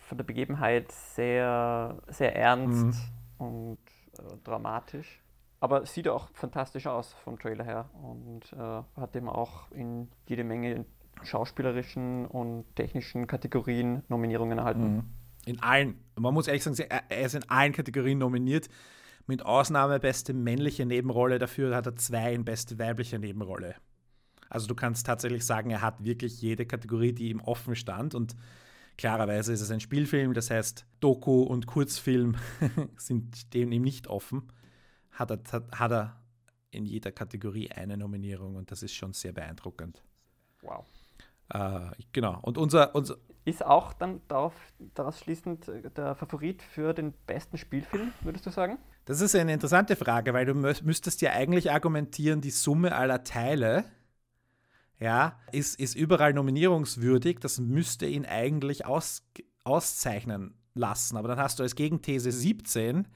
von 0.00 0.18
der 0.18 0.24
Begebenheit 0.24 0.90
sehr, 0.92 1.96
sehr 2.08 2.34
ernst 2.36 2.96
mhm. 3.38 3.46
und 3.46 3.78
äh, 4.18 4.36
dramatisch. 4.44 5.20
Aber 5.60 5.86
sieht 5.86 6.08
auch 6.08 6.28
fantastisch 6.34 6.86
aus 6.86 7.14
vom 7.24 7.38
Trailer 7.38 7.64
her 7.64 7.90
und 8.02 8.52
äh, 8.52 9.00
hat 9.00 9.16
eben 9.16 9.28
auch 9.28 9.70
in 9.72 10.08
jede 10.28 10.44
Menge 10.44 10.84
schauspielerischen 11.22 12.26
und 12.26 12.64
technischen 12.76 13.26
Kategorien 13.26 14.02
Nominierungen 14.08 14.58
erhalten. 14.58 14.96
Mhm. 14.96 15.04
In 15.46 15.62
allen, 15.62 16.00
man 16.16 16.34
muss 16.34 16.48
ehrlich 16.48 16.62
sagen, 16.62 16.76
er 16.78 17.20
ist 17.20 17.34
in 17.34 17.48
allen 17.48 17.72
Kategorien 17.72 18.18
nominiert. 18.18 18.68
Mit 19.28 19.44
Ausnahme 19.44 19.98
beste 19.98 20.34
männliche 20.34 20.86
Nebenrolle, 20.86 21.38
dafür 21.38 21.74
hat 21.74 21.86
er 21.86 21.96
zwei 21.96 22.32
in 22.32 22.44
beste 22.44 22.78
weibliche 22.78 23.18
Nebenrolle. 23.18 23.74
Also 24.48 24.68
du 24.68 24.74
kannst 24.74 25.06
tatsächlich 25.06 25.44
sagen, 25.44 25.70
er 25.70 25.82
hat 25.82 26.04
wirklich 26.04 26.40
jede 26.40 26.66
Kategorie, 26.66 27.12
die 27.12 27.30
ihm 27.30 27.40
offen 27.40 27.74
stand. 27.74 28.14
Und 28.14 28.36
klarerweise 28.98 29.52
ist 29.52 29.62
es 29.62 29.70
ein 29.70 29.80
Spielfilm, 29.80 30.34
das 30.34 30.50
heißt, 30.50 30.86
Doku 31.00 31.42
und 31.42 31.66
Kurzfilm 31.66 32.36
sind 32.96 33.36
stehen 33.36 33.72
ihm 33.72 33.82
nicht 33.82 34.06
offen 34.06 34.48
hat 35.16 35.30
er, 35.30 35.40
hat, 35.50 35.78
hat 35.78 35.92
er 35.92 36.22
in 36.70 36.86
jeder 36.86 37.12
Kategorie 37.12 37.70
eine 37.70 37.96
Nominierung 37.96 38.56
und 38.56 38.70
das 38.70 38.82
ist 38.82 38.94
schon 38.94 39.12
sehr 39.12 39.32
beeindruckend. 39.32 40.02
Wow. 40.62 40.84
Äh, 41.48 41.90
genau. 42.12 42.38
Und 42.42 42.58
unser, 42.58 42.94
unser 42.94 43.16
ist 43.44 43.64
auch 43.64 43.92
dann 43.92 44.20
darauf, 44.26 44.54
daraus 44.94 45.20
schließend 45.20 45.68
äh, 45.68 45.90
der 45.90 46.14
Favorit 46.14 46.62
für 46.62 46.92
den 46.92 47.12
besten 47.26 47.58
Spielfilm, 47.58 48.12
würdest 48.22 48.46
du 48.46 48.50
sagen? 48.50 48.78
Das 49.04 49.20
ist 49.20 49.34
eine 49.36 49.52
interessante 49.52 49.94
Frage, 49.94 50.34
weil 50.34 50.46
du 50.46 50.54
müsstest 50.54 51.22
ja 51.22 51.30
eigentlich 51.32 51.70
argumentieren, 51.70 52.40
die 52.40 52.50
Summe 52.50 52.94
aller 52.96 53.22
Teile 53.22 53.84
ja, 54.98 55.38
ist, 55.52 55.78
ist 55.78 55.94
überall 55.94 56.32
nominierungswürdig. 56.32 57.38
Das 57.38 57.58
müsste 57.60 58.06
ihn 58.06 58.24
eigentlich 58.24 58.86
aus, 58.86 59.22
auszeichnen 59.62 60.54
lassen. 60.74 61.16
Aber 61.16 61.28
dann 61.28 61.38
hast 61.38 61.58
du 61.58 61.62
als 61.62 61.76
Gegenthese 61.76 62.32
17 62.32 63.06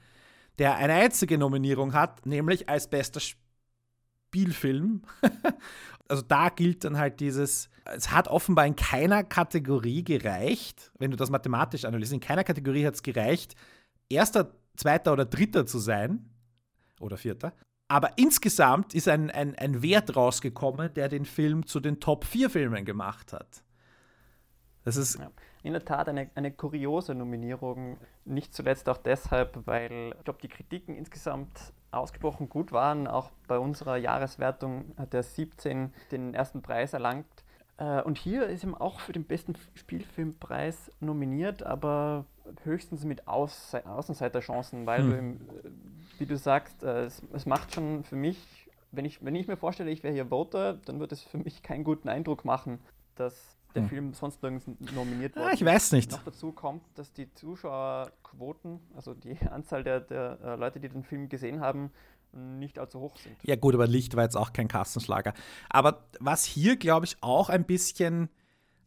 der 0.59 0.75
eine 0.75 0.93
einzige 0.93 1.37
Nominierung 1.37 1.93
hat, 1.93 2.25
nämlich 2.25 2.69
als 2.69 2.89
bester 2.89 3.19
Spielfilm. 3.19 5.03
also 6.07 6.23
da 6.23 6.49
gilt 6.49 6.83
dann 6.83 6.97
halt 6.97 7.19
dieses, 7.19 7.69
es 7.85 8.11
hat 8.11 8.27
offenbar 8.27 8.65
in 8.65 8.75
keiner 8.75 9.23
Kategorie 9.23 10.03
gereicht, 10.03 10.91
wenn 10.99 11.11
du 11.11 11.17
das 11.17 11.29
mathematisch 11.29 11.85
analysierst, 11.85 12.13
in 12.13 12.19
keiner 12.19 12.43
Kategorie 12.43 12.85
hat 12.85 12.95
es 12.95 13.03
gereicht, 13.03 13.55
erster, 14.09 14.55
zweiter 14.75 15.13
oder 15.13 15.25
dritter 15.25 15.65
zu 15.65 15.79
sein 15.79 16.29
oder 16.99 17.17
vierter. 17.17 17.53
Aber 17.87 18.17
insgesamt 18.17 18.93
ist 18.93 19.09
ein, 19.09 19.29
ein, 19.29 19.55
ein 19.55 19.81
Wert 19.81 20.15
rausgekommen, 20.15 20.93
der 20.93 21.09
den 21.09 21.25
Film 21.25 21.65
zu 21.65 21.81
den 21.81 21.99
Top 21.99 22.23
4 22.23 22.49
Filmen 22.49 22.85
gemacht 22.85 23.33
hat. 23.33 23.63
Das 24.83 24.95
ist 24.95 25.19
ja 25.19 25.29
in 25.63 25.73
der 25.73 25.85
Tat 25.85 26.09
eine, 26.09 26.29
eine 26.35 26.51
kuriose 26.51 27.13
Nominierung. 27.15 27.97
Nicht 28.25 28.53
zuletzt 28.53 28.89
auch 28.89 28.97
deshalb, 28.97 29.59
weil 29.65 30.13
ich 30.17 30.23
glaube, 30.23 30.39
die 30.41 30.47
Kritiken 30.47 30.95
insgesamt 30.95 31.73
ausgebrochen 31.91 32.49
gut 32.49 32.71
waren. 32.71 33.07
Auch 33.07 33.31
bei 33.47 33.59
unserer 33.59 33.97
Jahreswertung 33.97 34.93
hat 34.97 35.13
er 35.13 35.23
17 35.23 35.93
den 36.11 36.33
ersten 36.33 36.61
Preis 36.61 36.93
erlangt. 36.93 37.27
Äh, 37.77 38.01
und 38.01 38.17
hier 38.17 38.47
ist 38.47 38.63
ihm 38.63 38.75
auch 38.75 38.99
für 38.99 39.11
den 39.11 39.25
besten 39.25 39.55
Spielfilmpreis 39.75 40.91
nominiert, 40.99 41.63
aber 41.63 42.25
höchstens 42.63 43.05
mit 43.05 43.27
Aus 43.27 43.75
Außenseiterchancen, 43.75 44.85
weil 44.85 45.01
hm. 45.01 45.09
du, 45.09 45.17
im, 45.17 45.41
wie 46.17 46.25
du 46.25 46.37
sagst, 46.37 46.83
äh, 46.83 47.05
es, 47.05 47.21
es 47.33 47.45
macht 47.45 47.73
schon 47.73 48.03
für 48.03 48.15
mich, 48.15 48.67
wenn 48.91 49.05
ich, 49.05 49.23
wenn 49.23 49.35
ich 49.35 49.47
mir 49.47 49.57
vorstelle, 49.57 49.91
ich 49.91 50.03
wäre 50.03 50.13
hier 50.13 50.27
Voter, 50.27 50.73
dann 50.85 50.99
wird 50.99 51.11
es 51.11 51.23
für 51.23 51.37
mich 51.37 51.63
keinen 51.63 51.83
guten 51.83 52.09
Eindruck 52.09 52.45
machen, 52.45 52.79
dass 53.15 53.57
der 53.75 53.83
hm. 53.83 53.89
Film 53.89 54.13
sonst 54.13 54.41
nirgends 54.41 54.65
nominiert 54.93 55.35
wurde. 55.35 55.47
Ah, 55.47 55.53
ich 55.53 55.63
weiß 55.63 55.91
nicht. 55.93 56.11
Noch 56.11 56.23
dazu 56.23 56.51
kommt, 56.51 56.83
dass 56.95 57.11
die 57.13 57.31
Zuschauerquoten, 57.33 58.79
also 58.95 59.13
die 59.13 59.37
Anzahl 59.51 59.83
der, 59.83 60.01
der 60.01 60.39
äh, 60.43 60.55
Leute, 60.55 60.79
die 60.79 60.89
den 60.89 61.03
Film 61.03 61.29
gesehen 61.29 61.61
haben, 61.61 61.91
nicht 62.33 62.79
allzu 62.79 62.99
hoch 62.99 63.17
sind. 63.17 63.35
Ja 63.43 63.55
gut, 63.55 63.73
aber 63.73 63.87
Licht 63.87 64.15
war 64.15 64.23
jetzt 64.23 64.37
auch 64.37 64.53
kein 64.53 64.67
Kassenschlager. 64.67 65.33
Aber 65.69 66.05
was 66.19 66.45
hier, 66.45 66.77
glaube 66.77 67.05
ich, 67.05 67.17
auch 67.21 67.49
ein 67.49 67.65
bisschen, 67.65 68.29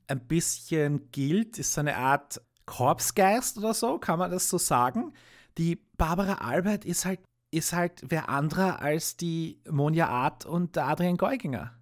ein 0.06 0.20
bisschen 0.20 1.10
gilt, 1.10 1.58
ist 1.58 1.74
so 1.74 1.80
eine 1.80 1.96
Art 1.96 2.40
Korpsgeist 2.66 3.58
oder 3.58 3.74
so, 3.74 3.98
kann 3.98 4.18
man 4.18 4.30
das 4.30 4.48
so 4.48 4.56
sagen. 4.56 5.12
Die 5.58 5.76
Barbara 5.98 6.46
Albert 6.46 6.84
ist 6.84 7.04
halt, 7.04 7.20
ist 7.50 7.74
halt 7.74 8.02
wer 8.08 8.30
anderer 8.30 8.80
als 8.80 9.16
die 9.16 9.60
Monja 9.70 10.08
Art 10.08 10.46
und 10.46 10.76
der 10.76 10.88
Adrian 10.88 11.18
Geuginger 11.18 11.72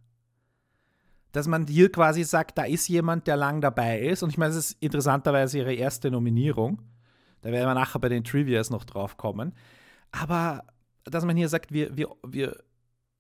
dass 1.33 1.49
man 1.49 1.67
hier 1.67 1.91
quasi 1.91 2.25
sagt, 2.25 2.59
da 2.59 2.65
ist 2.65 2.89
jemand, 2.89 3.27
der 3.27 3.37
lang 3.37 3.61
dabei 3.61 4.01
ist. 4.01 4.23
Und 4.23 4.31
ich 4.31 4.39
meine, 4.39 4.51
es 4.51 4.59
ist 4.59 4.77
interessanterweise 4.81 5.59
ihre 5.59 5.75
erste 5.75 6.11
Nominierung. 6.11 6.83
Da 7.41 7.51
werden 7.51 7.67
wir 7.67 7.75
nachher 7.75 7.99
bei 7.99 8.09
den 8.09 8.23
Trivias 8.23 8.71
noch 8.71 8.85
drauf 8.85 9.17
kommen. 9.17 9.55
Aber 10.11 10.65
dass 11.05 11.25
man 11.25 11.37
hier 11.37 11.49
sagt, 11.49 11.73
wir, 11.73 11.97
wir, 11.97 12.09
wir 12.27 12.57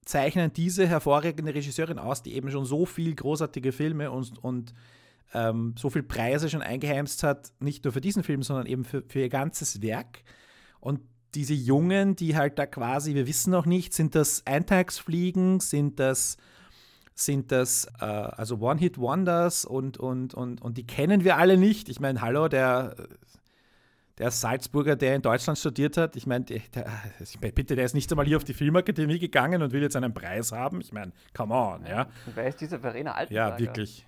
zeichnen 0.04 0.52
diese 0.52 0.86
hervorragende 0.86 1.54
Regisseurin 1.54 1.98
aus, 1.98 2.22
die 2.22 2.34
eben 2.34 2.50
schon 2.50 2.64
so 2.64 2.86
viel 2.86 3.14
großartige 3.14 3.72
Filme 3.72 4.10
und, 4.10 4.38
und 4.42 4.74
ähm, 5.32 5.74
so 5.78 5.90
viele 5.90 6.04
Preise 6.04 6.50
schon 6.50 6.62
eingeheimst 6.62 7.22
hat, 7.22 7.52
nicht 7.60 7.84
nur 7.84 7.92
für 7.92 8.00
diesen 8.00 8.22
Film, 8.22 8.42
sondern 8.42 8.66
eben 8.66 8.84
für, 8.84 9.02
für 9.08 9.20
ihr 9.20 9.28
ganzes 9.28 9.80
Werk. 9.80 10.22
Und 10.80 11.00
diese 11.34 11.54
Jungen, 11.54 12.14
die 12.14 12.36
halt 12.36 12.58
da 12.58 12.66
quasi, 12.66 13.14
wir 13.14 13.26
wissen 13.26 13.50
noch 13.50 13.64
nicht, 13.64 13.94
sind 13.94 14.14
das 14.14 14.46
Eintagsfliegen, 14.46 15.60
sind 15.60 15.98
das 15.98 16.36
sind 17.14 17.52
das 17.52 17.86
äh, 18.00 18.04
also 18.04 18.58
One-Hit-Wonders 18.58 19.64
und, 19.64 19.98
und, 19.98 20.34
und, 20.34 20.62
und 20.62 20.78
die 20.78 20.86
kennen 20.86 21.24
wir 21.24 21.36
alle 21.36 21.56
nicht. 21.56 21.88
Ich 21.88 22.00
meine, 22.00 22.20
hallo, 22.20 22.48
der, 22.48 22.96
der 24.18 24.30
Salzburger, 24.30 24.96
der 24.96 25.16
in 25.16 25.22
Deutschland 25.22 25.58
studiert 25.58 25.96
hat, 25.96 26.16
ich 26.16 26.26
meine, 26.26 26.44
bitte, 26.44 27.76
der 27.76 27.84
ist 27.84 27.94
nicht 27.94 28.10
einmal 28.10 28.26
hier 28.26 28.36
auf 28.36 28.44
die 28.44 28.54
Filmakademie 28.54 29.18
gegangen 29.18 29.62
und 29.62 29.72
will 29.72 29.82
jetzt 29.82 29.96
einen 29.96 30.14
Preis 30.14 30.52
haben. 30.52 30.80
Ich 30.80 30.92
meine, 30.92 31.12
come 31.34 31.54
on, 31.54 31.86
ja. 31.86 32.06
wer 32.34 32.46
ist 32.46 32.60
dieser 32.60 32.80
Verena 32.80 33.12
Altenberger? 33.12 33.54
Ja, 33.54 33.58
wirklich. 33.58 34.06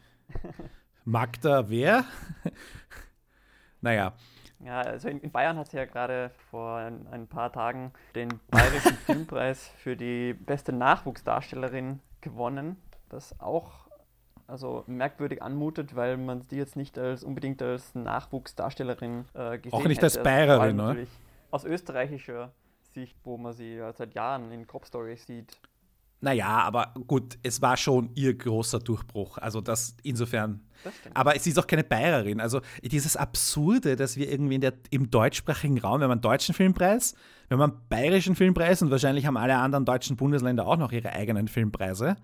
Magda, 1.05 1.69
wer? 1.69 2.05
naja. 3.81 4.15
Ja, 4.61 4.81
also 4.81 5.09
in, 5.09 5.21
in 5.21 5.31
Bayern 5.31 5.59
hat 5.59 5.71
sie 5.71 5.77
ja 5.77 5.85
gerade 5.85 6.31
vor 6.51 6.79
ein, 6.79 7.07
ein, 7.09 7.27
paar 7.27 7.53
Tagen 7.53 7.93
den 8.15 8.41
Bayerischen 8.49 8.97
Filmpreis 9.07 9.71
für 9.77 9.95
die 9.95 10.33
beste 10.33 10.73
Nachwuchsdarstellerin 10.73 12.01
gewonnen 12.23 12.77
das 13.15 13.39
auch, 13.41 13.89
also 14.47 14.85
merkwürdig 14.87 15.43
anmutet, 15.43 15.97
weil 15.97 16.17
man 16.17 16.47
die 16.51 16.57
jetzt 16.57 16.77
nicht 16.77 16.99
als 16.99 17.25
unbedingt 17.25 17.63
als 17.63 17.95
Nachwuchsdarstellerin 17.95 19.25
äh, 19.35 19.59
gesehen 19.59 19.73
Auch 19.73 19.85
nicht 19.85 20.03
hätte. 20.03 20.07
als 20.07 20.23
Bayerin, 20.23 20.81
also 20.81 20.93
oder? 20.93 21.07
Aus 21.51 21.65
österreichischer 21.65 22.53
Sicht, 22.93 23.17
wo 23.25 23.39
man 23.39 23.53
sie 23.53 23.77
ja 23.77 23.93
seit 23.93 24.15
Jahren 24.15 24.51
in 24.51 24.67
Crop 24.67 24.87
Stories 24.87 25.27
sieht. 25.27 25.57
Naja, 26.21 26.47
aber 26.47 26.95
gut, 27.07 27.39
es 27.43 27.61
war 27.61 27.77
schon 27.77 28.11
ihr 28.15 28.35
großer 28.37 28.79
Durchbruch. 28.79 29.37
Also 29.37 29.61
das 29.61 29.95
insofern. 30.03 30.61
Das. 30.83 30.95
Aber 31.13 31.39
sie 31.39 31.51
ist 31.51 31.59
auch 31.59 31.67
keine 31.67 31.85
Bayerin. 31.85 32.41
Also 32.41 32.63
dieses 32.83 33.17
Absurde, 33.17 33.95
dass 33.95 34.17
wir 34.17 34.31
irgendwie 34.31 34.55
in 34.55 34.63
der, 34.63 34.73
im 34.91 35.11
deutschsprachigen 35.11 35.79
Raum, 35.79 36.01
wir 36.01 36.05
haben 36.05 36.13
einen 36.13 36.21
deutschen 36.23 36.55
Filmpreis, 36.55 37.15
wir 37.49 37.59
haben 37.59 37.73
einen 37.73 37.81
bayerischen 37.91 38.37
Filmpreis 38.37 38.81
und 38.81 38.91
wahrscheinlich 38.91 39.27
haben 39.27 39.37
alle 39.37 39.57
anderen 39.57 39.85
deutschen 39.85 40.17
Bundesländer 40.17 40.67
auch 40.67 40.79
noch 40.79 40.93
ihre 40.93 41.13
eigenen 41.13 41.47
Filmpreise. 41.47 42.17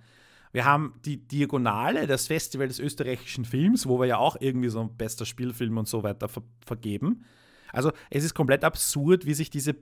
Wir 0.53 0.65
haben 0.65 0.95
die 1.05 1.17
Diagonale, 1.17 2.07
das 2.07 2.27
Festival 2.27 2.69
des 2.69 2.79
österreichischen 2.79 3.45
Films, 3.45 3.87
wo 3.87 3.99
wir 4.01 4.07
ja 4.07 4.19
auch 4.19 4.37
irgendwie 4.41 4.69
so 4.69 4.81
ein 4.81 4.97
bester 4.97 5.25
Spielfilm 5.25 5.79
und 5.79 5.87
so 5.89 6.03
weiter 6.03 6.29
ver 6.29 6.43
vergeben. 6.67 7.25
Also 7.73 7.93
es 8.11 8.25
ist 8.25 8.35
komplett 8.35 8.65
absurd, 8.65 9.27
wie 9.27 9.35
sich 9.35 9.51
diese, 9.51 9.77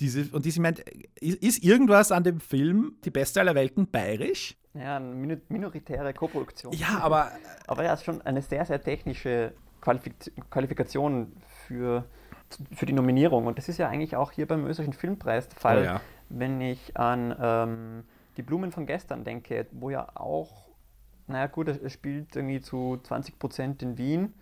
diese 0.00 0.34
und 0.34 0.44
diese 0.44 0.60
meint, 0.60 0.80
ist, 1.20 1.42
ist 1.42 1.62
irgendwas 1.64 2.10
an 2.12 2.24
dem 2.24 2.40
Film 2.40 2.96
Die 3.04 3.10
beste 3.10 3.40
aller 3.40 3.54
Welten 3.54 3.90
bayerisch? 3.90 4.56
Ja, 4.74 4.96
eine 4.96 5.14
minu- 5.14 5.40
minoritäre 5.48 6.12
Koproduktion. 6.14 6.72
Ja, 6.72 6.98
aber 7.00 7.30
Aber 7.66 7.84
ja, 7.84 7.92
ist 7.94 8.04
schon 8.04 8.20
eine 8.22 8.42
sehr, 8.42 8.64
sehr 8.64 8.82
technische 8.82 9.52
Qualifik 9.80 10.14
Qualifikation 10.50 11.32
für, 11.66 12.06
für 12.72 12.86
die 12.86 12.92
Nominierung. 12.94 13.46
Und 13.46 13.58
das 13.58 13.68
ist 13.68 13.78
ja 13.78 13.88
eigentlich 13.88 14.16
auch 14.16 14.32
hier 14.32 14.46
beim 14.46 14.64
österreichischen 14.66 14.98
Filmpreis 14.98 15.48
der 15.48 15.58
Fall, 15.60 15.78
Oh 15.82 15.84
ja. 15.84 16.00
wenn 16.30 16.60
ich 16.60 16.96
an 16.96 17.34
ähm, 17.38 18.04
die 18.36 18.42
Blumen 18.42 18.72
von 18.72 18.86
gestern 18.86 19.24
denke, 19.24 19.66
wo 19.72 19.90
ja 19.90 20.08
auch, 20.14 20.68
naja 21.26 21.46
gut, 21.46 21.68
es 21.68 21.92
spielt 21.92 22.34
irgendwie 22.36 22.60
zu 22.60 22.98
20 23.02 23.38
Prozent 23.38 23.82
in 23.82 23.96
Wien 23.98 24.34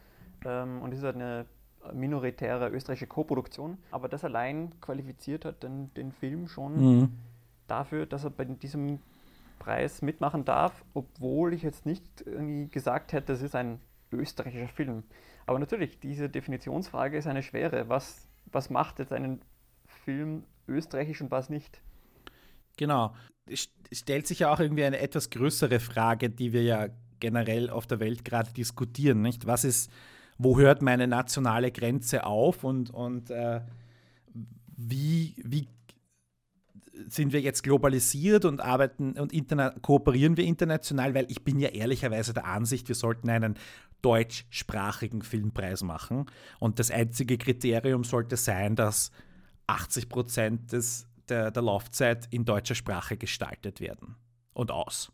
ähm, 0.45 0.83
und 0.83 0.93
ist 0.93 1.03
halt 1.03 1.17
eine 1.17 1.47
minoritäre 1.93 2.69
österreichische 2.69 3.07
Koproduktion. 3.09 3.79
Aber 3.91 4.09
das 4.09 4.25
allein 4.25 4.73
qualifiziert 4.81 5.45
hat 5.45 5.65
dann 5.65 5.93
den 5.95 6.13
Film 6.13 6.49
schon 6.49 6.77
Mhm. 6.77 7.13
dafür, 7.67 8.07
dass 8.07 8.25
er 8.25 8.31
bei 8.31 8.45
diesem 8.45 9.01
Preis 9.59 10.03
mitmachen 10.03 10.45
darf, 10.45 10.85
obwohl 10.95 11.55
ich 11.55 11.63
jetzt 11.63 11.87
nicht 11.87 12.05
irgendwie 12.27 12.69
gesagt 12.69 13.13
hätte, 13.13 13.33
das 13.33 13.43
ist 13.43 13.55
ein 13.55 13.81
österreichischer 14.11 14.69
Film. 14.69 15.05
Aber 15.47 15.59
natürlich, 15.59 15.99
diese 16.01 16.29
Definitionsfrage 16.29 17.17
ist 17.17 17.27
eine 17.27 17.43
schwere. 17.43 17.89
Was, 17.89 18.29
was 18.53 18.71
macht 18.71 18.99
jetzt 18.99 19.13
einen 19.13 19.41
Film 20.05 20.45
österreichisch 20.69 21.21
und 21.21 21.31
was 21.31 21.49
nicht? 21.51 21.81
Genau. 22.77 23.13
Stellt 23.93 24.27
sich 24.27 24.41
ja 24.41 24.53
auch 24.53 24.61
irgendwie 24.61 24.85
eine 24.85 25.01
etwas 25.01 25.31
größere 25.31 25.81
Frage, 25.81 26.31
die 26.31 26.53
wir 26.53 26.63
ja 26.63 26.89
generell 27.21 27.71
auf 27.71 27.87
der 27.87 28.01
Welt 28.01 28.25
gerade 28.25 28.53
diskutieren, 28.53 29.23
nicht? 29.23 29.47
Was 29.47 29.65
ist, 29.65 29.91
wo 30.39 30.59
hört 30.59 30.83
meine 30.83 31.07
nationale 31.07 31.71
Grenze 31.71 32.25
auf 32.25 32.65
und, 32.65 32.91
und 32.91 33.31
äh, 33.31 33.61
wie, 34.77 35.35
wie 35.45 35.69
sind 37.09 37.33
wir 37.33 37.41
jetzt 37.41 37.63
globalisiert 37.63 38.45
und 38.45 38.61
arbeiten 38.61 39.13
und 39.19 39.33
kooperieren 39.83 40.37
wir 40.37 40.45
international, 40.45 41.15
weil 41.15 41.27
ich 41.31 41.43
bin 41.43 41.59
ja 41.59 41.69
ehrlicherweise 41.69 42.33
der 42.33 42.47
Ansicht, 42.47 42.89
wir 42.89 42.95
sollten 42.95 43.31
einen 43.31 43.57
deutschsprachigen 44.03 45.23
Filmpreis 45.23 45.83
machen 45.83 46.27
und 46.59 46.79
das 46.79 46.91
einzige 46.91 47.39
Kriterium 47.39 48.05
sollte 48.05 48.37
sein, 48.37 48.77
dass 48.77 49.13
80 49.69 50.09
Prozent 50.09 50.73
des, 50.73 51.07
der, 51.29 51.51
der 51.51 51.63
Laufzeit 51.63 52.27
in 52.31 52.45
deutscher 52.45 52.75
Sprache 52.75 53.17
gestaltet 53.17 53.81
werden 53.81 54.17
und 54.55 54.71
aus. 54.71 55.13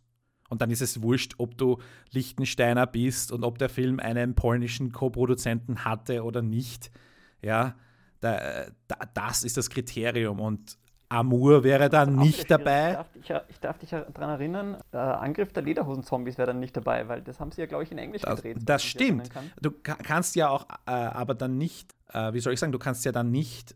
Und 0.50 0.62
dann 0.62 0.70
ist 0.70 0.80
es 0.80 1.02
wurscht, 1.02 1.34
ob 1.38 1.58
du 1.58 1.78
Lichtensteiner 2.10 2.86
bist 2.86 3.32
und 3.32 3.44
ob 3.44 3.58
der 3.58 3.68
Film 3.68 4.00
einen 4.00 4.34
polnischen 4.34 4.92
Co-Produzenten 4.92 5.84
hatte 5.84 6.24
oder 6.24 6.40
nicht. 6.42 6.90
Ja, 7.42 7.74
da, 8.20 8.66
da, 8.88 8.96
das 9.14 9.44
ist 9.44 9.56
das 9.58 9.68
Kriterium. 9.68 10.40
Und 10.40 10.78
Amour 11.10 11.64
wäre 11.64 11.88
dann 11.88 12.16
nicht 12.16 12.50
dabei. 12.50 12.88
Ich 12.90 12.94
darf, 12.96 13.12
dich 13.12 13.28
ja- 13.28 13.42
ich 13.48 13.60
darf 13.60 13.78
dich 13.78 13.90
ja 13.90 14.00
daran 14.00 14.30
erinnern, 14.30 14.76
äh, 14.92 14.96
Angriff 14.96 15.52
der 15.52 15.62
Lederhosen-Zombies 15.62 16.36
wäre 16.38 16.48
dann 16.48 16.60
nicht 16.60 16.76
dabei, 16.76 17.08
weil 17.08 17.22
das 17.22 17.40
haben 17.40 17.50
sie 17.52 17.60
ja, 17.60 17.66
glaube 17.66 17.84
ich, 17.84 17.92
in 17.92 17.98
Englisch 17.98 18.22
Das, 18.22 18.42
gedreht. 18.42 18.58
das 18.64 18.82
stimmt. 18.82 19.30
kann. 19.30 19.50
Du 19.60 19.70
ka- 19.70 19.96
kannst 20.02 20.34
ja 20.34 20.48
auch, 20.48 20.66
äh, 20.86 20.90
aber 20.90 21.35
dann 21.35 21.56
nicht, 21.59 21.94
äh, 22.12 22.33
wie 22.33 22.40
soll 22.40 22.52
ich 22.54 22.61
sagen, 22.61 22.72
du 22.72 22.78
kannst 22.78 23.04
ja 23.04 23.12
dann 23.12 23.30
nicht, 23.30 23.74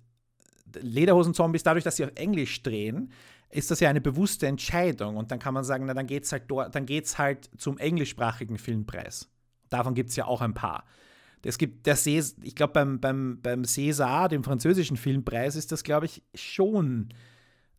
Lederhosen-Zombies, 0.80 1.62
dadurch, 1.62 1.84
dass 1.84 1.96
sie 1.96 2.04
auf 2.04 2.12
Englisch 2.14 2.62
drehen, 2.62 3.12
ist 3.50 3.70
das 3.70 3.80
ja 3.80 3.90
eine 3.90 4.00
bewusste 4.00 4.46
Entscheidung. 4.46 5.16
Und 5.16 5.30
dann 5.30 5.38
kann 5.38 5.54
man 5.54 5.64
sagen, 5.64 5.86
na, 5.86 5.94
dann 5.94 6.06
geht 6.06 6.24
es 6.24 6.32
halt, 6.32 6.44
geht's 6.86 7.18
halt 7.18 7.50
zum 7.58 7.78
englischsprachigen 7.78 8.58
Filmpreis. 8.58 9.28
Davon 9.68 9.94
gibt 9.94 10.10
es 10.10 10.16
ja 10.16 10.26
auch 10.26 10.40
ein 10.40 10.54
paar. 10.54 10.84
Es 11.44 11.58
gibt 11.58 11.86
der 11.86 11.96
Cés 11.96 12.36
ich 12.42 12.54
glaube, 12.54 12.72
beim, 12.72 13.00
beim, 13.00 13.40
beim 13.42 13.62
César, 13.62 14.28
dem 14.28 14.44
französischen 14.44 14.96
Filmpreis, 14.96 15.56
ist 15.56 15.72
das, 15.72 15.82
glaube 15.82 16.06
ich, 16.06 16.22
schon, 16.34 17.08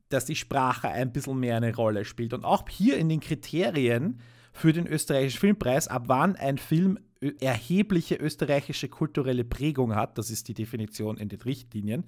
dass 0.10 0.26
die 0.26 0.36
Sprache 0.36 0.90
ein 0.90 1.14
bisschen 1.14 1.40
mehr 1.40 1.58
eine 1.58 1.74
Rolle 1.76 2.06
spielt. 2.06 2.34
Und 2.34 2.44
auch 2.44 2.68
hier 2.70 2.98
in 2.98 3.10
den 3.10 3.20
Kriterien 3.20 4.20
für 4.52 4.74
den 4.74 4.86
österreichischen 4.86 5.40
Filmpreis, 5.40 5.88
ab 5.88 6.04
wann 6.08 6.36
ein 6.36 6.58
Film 6.58 7.00
erhebliche 7.40 8.16
österreichische 8.16 8.90
kulturelle 8.90 9.46
Prägung 9.46 9.96
hat, 9.96 10.18
das 10.18 10.30
ist 10.30 10.48
die 10.50 10.54
Definition 10.54 11.18
in 11.18 11.30
den 11.30 11.42
Richtlinien, 11.42 12.04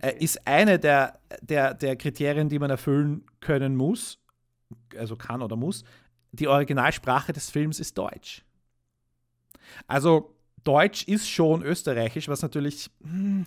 äh, 0.00 0.16
ist 0.18 0.46
eine 0.46 0.78
der, 0.78 1.18
der, 1.40 1.74
der 1.74 1.96
Kriterien, 1.96 2.48
die 2.48 2.58
man 2.58 2.70
erfüllen 2.70 3.24
können 3.40 3.76
muss, 3.76 4.18
also 4.96 5.16
kann 5.16 5.42
oder 5.42 5.56
muss, 5.56 5.84
die 6.32 6.48
Originalsprache 6.48 7.32
des 7.32 7.50
Films 7.50 7.80
ist 7.80 7.96
Deutsch. 7.96 8.44
Also 9.86 10.34
Deutsch 10.64 11.04
ist 11.04 11.28
schon 11.28 11.62
österreichisch, 11.62 12.28
was 12.28 12.42
natürlich... 12.42 12.90
hm, 13.02 13.46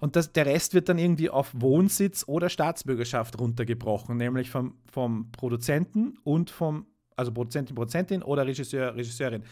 und 0.00 0.16
das, 0.16 0.32
der 0.32 0.46
Rest 0.46 0.72
wird 0.72 0.88
dann 0.88 0.98
irgendwie 0.98 1.28
auf 1.28 1.50
Wohnsitz 1.52 2.24
oder 2.26 2.48
Staatsbürgerschaft 2.48 3.38
runtergebrochen, 3.38 4.16
nämlich 4.16 4.50
vom, 4.50 4.78
vom 4.90 5.30
Produzenten 5.30 6.18
und 6.24 6.48
vom, 6.48 6.86
also 7.16 7.32
Produzentin, 7.32 7.76
Produzentin 7.76 8.22
oder 8.22 8.46
Regisseur, 8.46 8.96
Regisseurin. 8.96 9.44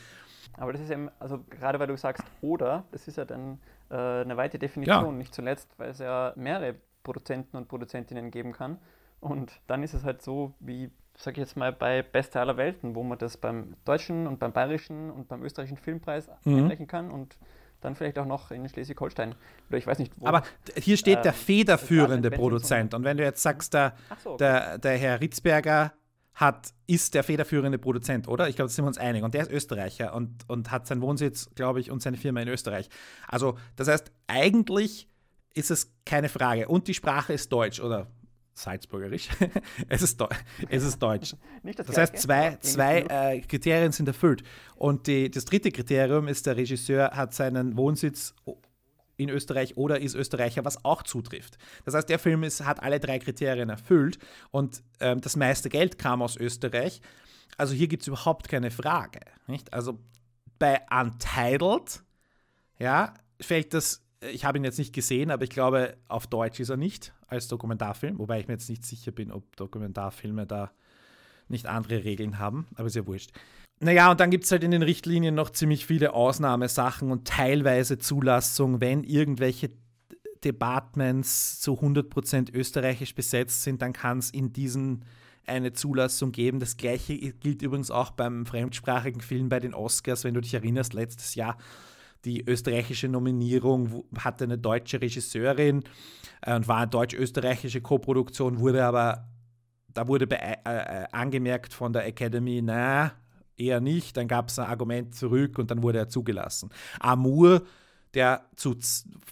Aber 0.55 0.73
das 0.73 0.81
ist 0.81 0.91
eben, 0.91 1.11
also 1.19 1.45
gerade 1.51 1.79
weil 1.79 1.87
du 1.87 1.99
sagst 1.99 2.25
oder, 2.41 2.85
das 2.93 3.07
ist 3.07 3.19
ja 3.19 3.27
dann 3.27 3.59
äh, 3.91 3.95
eine 4.23 4.37
weite 4.37 4.59
Definition, 4.59 5.05
Ja. 5.05 5.13
nicht 5.13 5.35
zuletzt, 5.35 5.69
weil 5.79 5.91
es 5.91 5.99
ja 5.99 6.33
mehrere 6.37 6.75
Produzenten 7.03 7.57
und 7.57 7.69
Produzentinnen 7.69 8.31
geben 8.31 8.53
kann. 8.53 8.79
Und 9.21 9.61
dann 9.67 9.83
ist 9.83 9.95
es 9.95 10.05
halt 10.05 10.23
so, 10.23 10.55
wie, 10.61 10.91
sag 11.17 11.33
ich 11.35 11.39
jetzt 11.39 11.57
mal, 11.57 11.73
bei 11.73 12.03
Beste 12.03 12.39
aller 12.41 12.57
Welten, 12.57 12.95
wo 12.95 13.03
man 13.03 13.19
das 13.19 13.37
beim 13.37 13.75
deutschen 13.85 14.27
und 14.27 14.39
beim 14.39 14.53
bayerischen 14.53 15.11
und 15.11 15.29
beim 15.29 15.43
österreichischen 15.43 15.79
Filmpreis 15.79 16.29
Mhm. 16.45 16.57
einreichen 16.59 16.87
kann 16.87 17.11
und 17.11 17.37
dann 17.81 17.95
vielleicht 17.95 18.19
auch 18.19 18.27
noch 18.27 18.51
in 18.51 18.69
Schleswig-Holstein. 18.69 19.35
Oder 19.69 19.79
ich 19.79 19.87
weiß 19.87 19.99
nicht, 20.01 20.13
wo. 20.17 20.27
Aber 20.27 20.43
hier 20.77 20.97
steht 20.97 21.25
der 21.25 21.33
Ähm, 21.33 21.39
federführende 21.39 22.31
Produzent. 22.31 22.93
Und 22.95 23.05
wenn 23.05 23.17
du 23.17 23.23
jetzt 23.23 23.41
sagst, 23.43 23.73
der, 23.75 23.95
so, 24.23 24.31
okay. 24.31 24.39
der, 24.39 24.79
der 24.79 24.97
Herr 24.99 25.21
Ritzberger 25.21 25.93
hat, 26.39 26.73
ist 26.87 27.15
der 27.15 27.25
federführende 27.25 27.79
Produzent, 27.79 28.29
oder? 28.29 28.49
Ich 28.49 28.55
glaube, 28.55 28.69
da 28.69 28.73
sind 28.73 28.85
wir 28.85 28.89
uns 28.89 28.99
einig. 28.99 29.25
Und 29.25 29.35
der 29.35 29.43
ist 29.43 29.51
Österreicher 29.51 30.15
und, 30.15 30.49
und 30.49 30.71
hat 30.71 30.87
seinen 30.87 31.01
Wohnsitz, 31.01 31.51
glaube 31.57 31.81
ich, 31.81 31.91
und 31.91 32.01
seine 32.01 32.17
Firma 32.17 32.41
in 32.41 32.49
Österreich. 32.49 32.89
Also, 33.27 33.59
das 33.75 33.89
heißt, 33.89 34.13
eigentlich 34.29 35.09
ist 35.55 35.73
es 35.73 35.93
keine 36.07 36.29
Frage. 36.29 36.69
Und 36.69 36.87
die 36.87 36.95
Sprache 36.95 37.33
ist 37.33 37.53
Deutsch 37.53 37.81
oder 37.81 38.07
Salzburgerisch. 38.55 39.29
es, 39.89 40.03
ist 40.03 40.21
Deu 40.21 40.29
es 40.69 40.85
ist 40.85 41.03
Deutsch. 41.03 41.35
das, 41.65 41.87
Das 41.87 41.97
heißt, 41.97 42.19
zwei, 42.19 42.57
zwei 42.61 43.01
äh, 43.01 43.41
Kriterien 43.41 43.91
sind 43.91 44.07
erfüllt. 44.07 44.45
Und 44.77 45.09
die, 45.09 45.29
das 45.33 45.45
dritte 45.45 45.73
Kriterium 45.73 46.29
ist, 46.29 46.47
der 46.47 46.57
Regisseur 46.57 47.11
hat 47.11 47.35
seinen 47.35 47.77
Wohnsitz 47.77 48.33
in 49.19 49.29
Österreich 49.29 49.77
oder 49.77 50.01
ist 50.01 50.15
Österreicher, 50.15 50.65
was 50.65 50.85
auch 50.85 51.03
zutrifft. 51.03 51.59
Das 51.85 51.95
heißt, 51.95 52.09
der 52.09 52.19
Film 52.19 52.45
ist, 52.45 52.65
hat 52.65 52.83
alle 52.83 53.01
drei 53.01 53.19
Kriterien 53.19 53.69
erfüllt 53.69 54.19
und 54.51 54.83
ähm, 55.01 55.21
das 55.21 55.37
meiste 55.37 55.69
Geld 55.69 55.99
kam 55.99 56.23
aus 56.23 56.37
Österreich. 56.37 57.03
Also 57.57 57.75
hier 57.75 57.89
gibt 57.89 58.03
es 58.03 58.09
überhaupt 58.09 58.49
keine 58.49 58.71
Frage. 58.71 59.21
Nicht? 59.47 59.73
Also 59.73 59.99
bei 60.59 60.81
Untitled, 60.91 62.03
ja, 62.79 63.15
fällt 63.41 63.75
das, 63.75 64.05
ich 64.21 64.45
habe 64.45 64.59
ihn 64.59 64.65
jetzt 64.65 64.79
nicht 64.79 64.95
gesehen, 64.95 65.31
aber 65.31 65.45
ich 65.45 65.51
glaube, 65.51 65.97
auf 66.09 66.29
Deutsch 66.29 66.61
ist 66.61 66.71
er 66.71 66.77
nicht 66.77 67.13
als 67.27 67.49
Dokumentarfilm, 67.49 68.19
wobei 68.19 68.41
ich 68.41 68.47
mir 68.47 68.55
jetzt 68.55 68.71
nicht 68.71 68.85
sicher 68.85 69.11
bin, 69.11 69.33
ob 69.33 69.57
Dokumentarfilme 69.57 70.47
da 70.47 70.71
nicht 71.49 71.67
andere 71.67 72.05
Regeln 72.05 72.39
haben, 72.39 72.69
aber 72.77 72.87
ist 72.87 72.97
ja 72.97 73.07
wurscht. 73.07 73.33
Naja, 73.81 74.11
und 74.11 74.19
dann 74.21 74.31
gibt 74.31 74.45
es 74.45 74.51
halt 74.51 74.65
in 74.65 74.73
den 74.73 74.83
Richtlinien 74.83 75.35
noch 75.35 75.51
ziemlich 75.51 75.87
viele 75.87 76.13
Ausnahmesachen 76.13 77.11
und 77.13 77.29
teilweise 77.29 77.99
Zulassung, 77.99 78.81
wenn 78.81 79.05
irgendwelche 79.05 79.71
Departments 80.45 81.61
zu 81.61 81.75
100% 81.75 82.53
österreichisch 82.55 83.15
besetzt 83.15 83.63
sind, 83.63 83.83
dann 83.83 83.93
kann 83.93 84.19
es 84.19 84.31
in 84.31 84.53
diesen 84.53 85.05
eine 85.47 85.73
Zulassung 85.73 86.33
geben. 86.33 86.61
Das 86.61 86.77
gleiche 86.77 87.17
gilt 87.17 87.63
übrigens 87.63 87.91
auch 87.91 88.11
beim 88.11 88.47
fremdsprachigen 88.47 89.21
Film 89.21 89.49
bei 89.49 89.61
den 89.61 89.75
Oscars, 89.75 90.25
wenn 90.25 90.35
du 90.35 90.41
dich 90.41 90.55
erinnerst, 90.55 90.93
letztes 90.93 91.35
Jahr 91.35 91.57
die 92.25 92.45
österreichische 92.47 93.09
Nominierung 93.09 94.05
hatte 94.19 94.45
eine 94.45 94.59
deutsche 94.59 95.01
Regisseurin 95.01 95.85
äh, 96.43 96.55
und 96.55 96.69
war 96.69 96.79
eine 96.79 96.89
deutsch-österreichische 96.89 97.81
Koproduktion, 97.81 98.59
wurde 98.59 98.85
aber, 98.85 99.29
da 99.95 100.09
wurde 100.09 100.29
äh, 100.31 100.57
äh, 100.65 101.07
angemerkt 101.13 101.73
von 101.73 101.93
der 101.93 102.07
Academy, 102.07 102.61
na, 102.63 103.13
eher 103.61 103.81
nicht. 103.81 104.17
Dann 104.17 104.29
gab 104.29 104.49
es 104.49 104.59
ein 104.59 104.67
Argument 104.67 105.15
zurück 105.15 105.59
und 105.59 105.71
dann 105.71 105.83
wurde 105.83 105.99
er 105.99 106.09
zugelassen. 106.09 106.71
Amour, 107.01 107.63
der 108.15 108.47
zu 108.57 108.77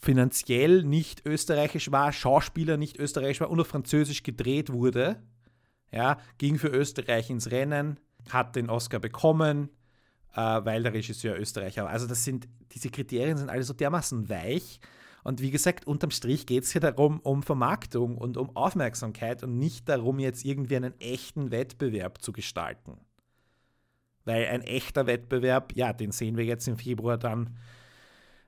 finanziell 0.00 0.82
nicht 0.82 1.24
österreichisch 1.26 1.90
war, 1.92 2.12
Schauspieler 2.12 2.76
nicht 2.76 2.98
österreichisch 2.98 3.40
war 3.40 3.50
und 3.50 3.60
auf 3.60 3.68
Französisch 3.68 4.22
gedreht 4.22 4.72
wurde, 4.72 5.22
ja, 5.90 6.18
ging 6.38 6.58
für 6.58 6.68
Österreich 6.68 7.30
ins 7.30 7.50
Rennen, 7.50 7.98
hat 8.30 8.56
den 8.56 8.68
Oscar 8.68 8.98
bekommen, 8.98 9.70
äh, 10.34 10.40
weil 10.40 10.82
der 10.82 10.92
Regisseur 10.92 11.38
Österreicher 11.38 11.84
war. 11.84 11.90
Also 11.90 12.06
das 12.06 12.24
sind, 12.24 12.48
diese 12.72 12.90
Kriterien 12.90 13.38
sind 13.38 13.48
alle 13.50 13.62
so 13.62 13.72
dermaßen 13.72 14.28
weich. 14.28 14.80
Und 15.24 15.40
wie 15.40 15.50
gesagt, 15.50 15.86
unterm 15.86 16.12
Strich 16.12 16.46
geht 16.46 16.64
es 16.64 16.70
hier 16.70 16.80
darum, 16.80 17.18
um 17.20 17.42
Vermarktung 17.42 18.16
und 18.16 18.36
um 18.36 18.54
Aufmerksamkeit 18.54 19.42
und 19.42 19.58
nicht 19.58 19.88
darum, 19.88 20.20
jetzt 20.20 20.44
irgendwie 20.44 20.76
einen 20.76 21.00
echten 21.00 21.50
Wettbewerb 21.50 22.22
zu 22.22 22.30
gestalten. 22.30 22.98
Weil 24.26 24.46
ein 24.48 24.60
echter 24.60 25.06
Wettbewerb, 25.06 25.72
ja, 25.74 25.94
den 25.94 26.12
sehen 26.12 26.36
wir 26.36 26.44
jetzt 26.44 26.68
im 26.68 26.76
Februar 26.76 27.16
dann, 27.16 27.56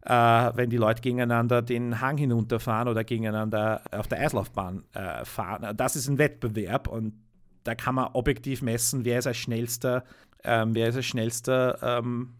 äh, 0.02 0.12
wenn 0.12 0.68
die 0.68 0.76
Leute 0.76 1.00
gegeneinander 1.00 1.62
den 1.62 2.00
Hang 2.00 2.18
hinunterfahren 2.18 2.88
oder 2.88 3.04
gegeneinander 3.04 3.82
auf 3.90 4.08
der 4.08 4.20
Eislaufbahn 4.20 4.84
äh, 4.92 5.24
fahren. 5.24 5.76
Das 5.76 5.96
ist 5.96 6.08
ein 6.08 6.18
Wettbewerb 6.18 6.88
und 6.88 7.14
da 7.64 7.74
kann 7.74 7.94
man 7.94 8.08
objektiv 8.12 8.62
messen, 8.62 9.04
wer 9.04 9.18
ist 9.18 9.26
als 9.26 9.36
schnellster, 9.36 10.04
ähm, 10.44 10.74
wer 10.74 10.88
ist 10.88 10.96
als 10.96 11.06
schnellster 11.06 11.78
ähm, 11.82 12.34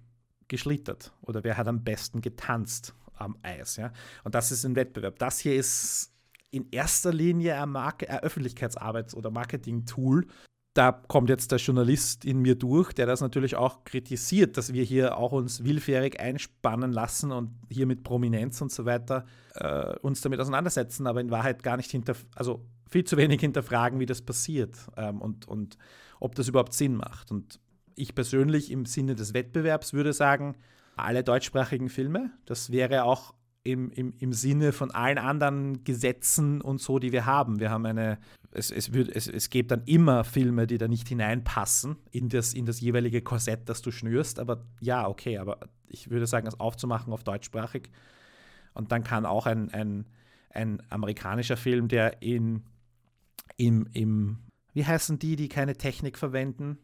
geschlittert 0.48 1.12
oder 1.22 1.44
wer 1.44 1.56
hat 1.56 1.68
am 1.68 1.84
besten 1.84 2.20
getanzt 2.20 2.94
am 3.14 3.36
Eis. 3.42 3.76
Ja? 3.76 3.92
Und 4.24 4.34
das 4.34 4.50
ist 4.50 4.64
ein 4.64 4.76
Wettbewerb. 4.76 5.18
Das 5.18 5.38
hier 5.38 5.54
ist 5.54 6.12
in 6.50 6.68
erster 6.70 7.12
Linie 7.12 7.60
ein, 7.60 7.68
Marke, 7.68 8.08
ein 8.08 8.20
Öffentlichkeitsarbeits- 8.20 9.14
oder 9.14 9.30
Marketing-Tool. 9.30 10.26
Da 10.78 10.92
kommt 10.92 11.28
jetzt 11.28 11.50
der 11.50 11.58
Journalist 11.58 12.24
in 12.24 12.38
mir 12.38 12.54
durch, 12.54 12.92
der 12.92 13.04
das 13.04 13.20
natürlich 13.20 13.56
auch 13.56 13.82
kritisiert, 13.82 14.56
dass 14.56 14.72
wir 14.72 14.84
hier 14.84 15.18
auch 15.18 15.32
uns 15.32 15.64
willfährig 15.64 16.20
einspannen 16.20 16.92
lassen 16.92 17.32
und 17.32 17.50
hier 17.68 17.84
mit 17.84 18.04
Prominenz 18.04 18.60
und 18.60 18.70
so 18.70 18.84
weiter 18.84 19.26
äh, 19.56 19.96
uns 20.02 20.20
damit 20.20 20.38
auseinandersetzen, 20.38 21.08
aber 21.08 21.20
in 21.20 21.32
Wahrheit 21.32 21.64
gar 21.64 21.76
nicht 21.76 21.90
hinter, 21.90 22.14
also 22.36 22.64
viel 22.88 23.02
zu 23.02 23.16
wenig 23.16 23.40
hinterfragen, 23.40 23.98
wie 23.98 24.06
das 24.06 24.22
passiert 24.22 24.76
ähm, 24.96 25.20
und, 25.20 25.48
und 25.48 25.78
ob 26.20 26.36
das 26.36 26.46
überhaupt 26.46 26.74
Sinn 26.74 26.94
macht. 26.94 27.32
Und 27.32 27.58
ich 27.96 28.14
persönlich 28.14 28.70
im 28.70 28.86
Sinne 28.86 29.16
des 29.16 29.34
Wettbewerbs 29.34 29.94
würde 29.94 30.12
sagen, 30.12 30.54
alle 30.94 31.24
deutschsprachigen 31.24 31.88
Filme. 31.88 32.30
Das 32.46 32.70
wäre 32.70 33.02
auch 33.02 33.34
im, 33.68 33.90
im, 33.90 34.14
im 34.18 34.32
Sinne 34.32 34.72
von 34.72 34.90
allen 34.90 35.18
anderen 35.18 35.84
Gesetzen 35.84 36.62
und 36.62 36.80
so, 36.80 36.98
die 36.98 37.12
wir 37.12 37.26
haben. 37.26 37.60
Wir 37.60 37.70
haben 37.70 37.84
eine, 37.84 38.18
es, 38.50 38.70
es, 38.70 38.94
wird, 38.94 39.14
es, 39.14 39.28
es 39.28 39.50
gibt 39.50 39.70
dann 39.70 39.82
immer 39.84 40.24
Filme, 40.24 40.66
die 40.66 40.78
da 40.78 40.88
nicht 40.88 41.08
hineinpassen 41.08 41.96
in 42.10 42.30
das, 42.30 42.54
in 42.54 42.64
das 42.64 42.80
jeweilige 42.80 43.20
Korsett, 43.20 43.68
das 43.68 43.82
du 43.82 43.90
schnürst. 43.90 44.38
Aber 44.38 44.64
ja, 44.80 45.06
okay, 45.06 45.36
aber 45.36 45.60
ich 45.86 46.08
würde 46.08 46.26
sagen, 46.26 46.46
das 46.46 46.58
aufzumachen 46.58 47.12
auf 47.12 47.24
deutschsprachig. 47.24 47.90
Und 48.72 48.90
dann 48.90 49.04
kann 49.04 49.26
auch 49.26 49.44
ein, 49.44 49.70
ein, 49.74 50.06
ein 50.50 50.82
amerikanischer 50.88 51.58
Film, 51.58 51.88
der 51.88 52.22
in, 52.22 52.64
im, 53.58 53.86
im, 53.92 54.38
wie 54.72 54.86
heißen 54.86 55.18
die, 55.18 55.36
die 55.36 55.48
keine 55.48 55.76
Technik 55.76 56.16
verwenden? 56.16 56.78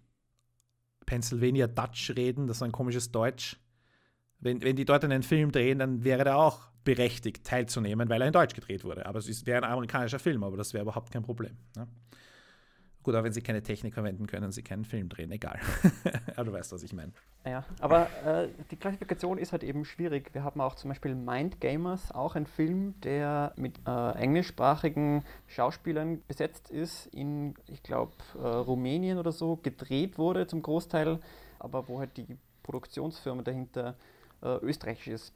Pennsylvania 1.07 1.67
Dutch 1.67 2.11
reden, 2.15 2.47
das 2.47 2.59
ist 2.59 2.63
ein 2.63 2.73
komisches 2.73 3.11
Deutsch. 3.11 3.57
Wenn, 4.41 4.63
wenn 4.63 4.77
die 4.77 4.85
dort 4.85 5.05
einen 5.05 5.23
Film 5.23 5.53
drehen, 5.53 5.79
dann 5.79 6.05
wäre 6.05 6.25
der 6.25 6.37
auch 6.37 6.74
berechtigt 6.85 7.45
teilzunehmen, 7.45 8.09
weil 8.09 8.21
er 8.21 8.27
in 8.29 8.33
Deutsch 8.33 8.55
gedreht 8.55 8.85
wurde. 8.85 9.07
Aber 9.07 9.19
es 9.19 9.47
wäre 9.47 9.65
ein 9.65 9.71
amerikanischer 9.71 10.19
Film, 10.19 10.45
aber 10.45 10.57
das 10.57 10.75
wäre 10.75 10.83
überhaupt 10.83 11.11
kein 11.11 11.23
Problem. 11.23 11.57
Ne? 11.77 11.87
Gut, 13.05 13.15
aber 13.15 13.25
wenn 13.25 13.35
sie 13.35 13.43
keine 13.43 13.63
Technik 13.63 13.93
verwenden 13.93 14.27
können, 14.27 14.51
sie 14.51 14.63
keinen 14.63 14.87
Film 14.87 15.11
drehen, 15.11 15.31
egal. 15.31 15.61
aber 16.37 16.45
du 16.45 16.53
weißt, 16.55 16.73
was 16.73 16.83
ich 16.83 16.95
meine. 16.95 17.13
Ja, 17.45 17.63
aber 17.79 18.09
äh, 18.25 18.49
die 18.71 18.77
Klassifikation 18.77 19.37
ist 19.37 19.53
halt 19.53 19.63
eben 19.63 19.85
schwierig. 19.85 20.33
Wir 20.33 20.43
haben 20.43 20.59
auch 20.63 20.75
zum 20.75 20.89
Beispiel 20.89 21.15
Mind 21.15 21.61
Gamers, 21.61 22.13
auch 22.13 22.35
ein 22.35 22.47
Film, 22.47 22.99
der 23.03 23.53
mit 23.57 23.79
äh, 23.87 24.13
englischsprachigen 24.13 25.23
Schauspielern 25.49 26.23
besetzt 26.27 26.71
ist, 26.71 27.07
in, 27.09 27.55
ich 27.67 27.83
glaube, 27.83 28.15
äh, 28.37 28.47
Rumänien 28.47 29.19
oder 29.19 29.33
so, 29.33 29.57
gedreht 29.57 30.17
wurde 30.17 30.47
zum 30.47 30.63
Großteil, 30.63 31.19
aber 31.59 31.87
wo 31.89 31.99
halt 31.99 32.17
die 32.17 32.39
Produktionsfirma 32.63 33.43
dahinter 33.43 33.97
äh, 34.43 34.57
österreichisch 34.63 35.09
ist. 35.09 35.35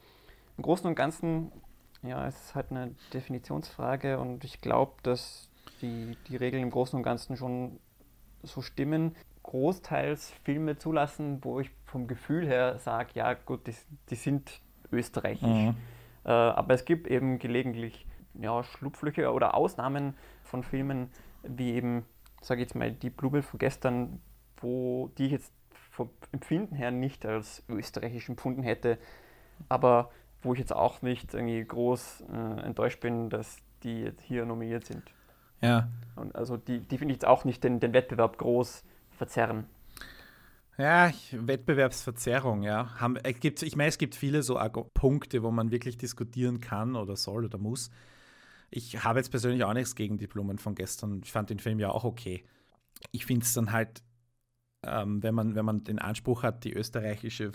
Im 0.59 0.63
Großen 0.63 0.87
und 0.87 0.97
Ganzen, 0.97 1.53
ja, 2.03 2.27
es 2.27 2.35
ist 2.47 2.55
halt 2.57 2.73
eine 2.73 2.95
Definitionsfrage 3.15 4.19
und 4.19 4.43
ich 4.43 4.61
glaube, 4.61 4.95
dass 5.05 5.49
die, 5.81 6.17
die 6.27 6.37
Regeln 6.37 6.65
im 6.65 6.71
Großen 6.71 6.97
und 6.97 7.05
Ganzen 7.05 7.37
schon 7.37 7.79
so 8.43 8.61
stimmen. 8.61 9.15
Großteils 9.45 10.33
Filme 10.45 10.77
zulassen, 10.77 11.39
wo 11.43 11.61
ich 11.61 11.71
vom 11.85 12.09
Gefühl 12.09 12.47
her 12.47 12.79
sage, 12.79 13.11
ja 13.15 13.35
gut, 13.35 13.69
die, 13.69 13.75
die 14.11 14.17
sind 14.17 14.61
österreichisch. 14.91 15.47
Mhm. 15.47 15.77
Äh, 16.25 16.31
aber 16.31 16.75
es 16.75 16.85
gibt 16.85 17.07
eben 17.07 17.39
gelegentlich 17.39 18.05
ja, 18.35 18.63
Schlupflöcher 18.65 19.33
oder 19.33 19.55
Ausnahmen 19.55 20.15
von 20.43 20.65
Filmen, 20.65 21.11
wie 21.45 21.73
eben, 21.73 22.05
sage 22.43 22.61
ich 22.61 22.69
jetzt 22.69 22.75
mal, 22.75 22.91
die 22.91 23.11
Blume 23.11 23.43
von 23.43 23.59
gestern, 23.59 24.21
wo 24.57 25.09
die 25.19 25.27
ich 25.27 25.33
jetzt 25.33 25.53
vom 25.93 26.11
Empfinden 26.33 26.75
her 26.75 26.91
nicht 26.91 27.25
als 27.25 27.63
österreichisch 27.69 28.29
empfunden 28.29 28.65
hätte, 28.65 28.99
aber 29.69 30.11
wo 30.43 30.53
ich 30.53 30.59
jetzt 30.61 30.73
auch 30.73 31.03
nicht 31.03 31.35
irgendwie 31.35 31.65
groß 31.65 32.25
äh, 32.33 32.61
enttäuscht 32.61 33.01
bin, 33.01 33.31
dass 33.31 33.59
die 33.83 34.03
jetzt 34.03 34.23
hier 34.23 34.45
nominiert 34.45 34.87
sind. 34.87 35.03
Ja. 35.61 35.89
Und 36.17 36.35
also 36.37 36.57
die, 36.57 36.81
die 36.81 36.99
finde 36.99 37.13
ich 37.13 37.17
jetzt 37.17 37.27
auch 37.27 37.45
nicht 37.45 37.65
den, 37.65 37.81
den 37.81 37.93
Wettbewerb 37.93 38.39
groß 38.39 38.85
verzerren. 39.11 39.67
Ja, 40.77 41.11
Wettbewerbsverzerrung, 41.33 42.63
ja. 42.63 42.95
Haben, 43.01 43.17
es 43.17 43.41
gibt, 43.41 43.63
ich 43.63 43.75
meine, 43.75 43.89
es 43.89 43.99
gibt 43.99 44.15
viele 44.15 44.45
so 44.45 44.61
Punkte, 44.95 45.43
wo 45.43 45.51
man 45.51 45.73
wirklich 45.73 45.97
diskutieren 45.97 46.61
kann 46.61 46.95
oder 46.95 47.17
soll 47.17 47.45
oder 47.45 47.59
muss. 47.59 47.91
Ich 48.71 49.03
habe 49.03 49.19
jetzt 49.19 49.31
persönlich 49.31 49.65
auch 49.65 49.73
nichts 49.73 49.97
gegen 49.97 50.19
die 50.19 50.29
Blumen 50.29 50.59
von 50.59 50.77
gestern. 50.77 51.21
Ich 51.25 51.33
fand 51.33 51.51
den 51.51 51.59
Film 51.59 51.81
ja 51.81 51.91
auch 51.91 52.05
okay. 52.05 52.45
Ich 53.11 53.27
finde 53.27 53.45
es 53.45 53.53
dann 53.55 53.73
halt, 53.73 54.03
ähm, 54.85 55.21
wenn, 55.23 55.35
man, 55.35 55.57
wenn 55.57 55.65
man 55.65 55.83
den 55.83 55.99
Anspruch 55.99 56.45
hat, 56.45 56.63
die 56.63 56.75
österreichische 56.75 57.51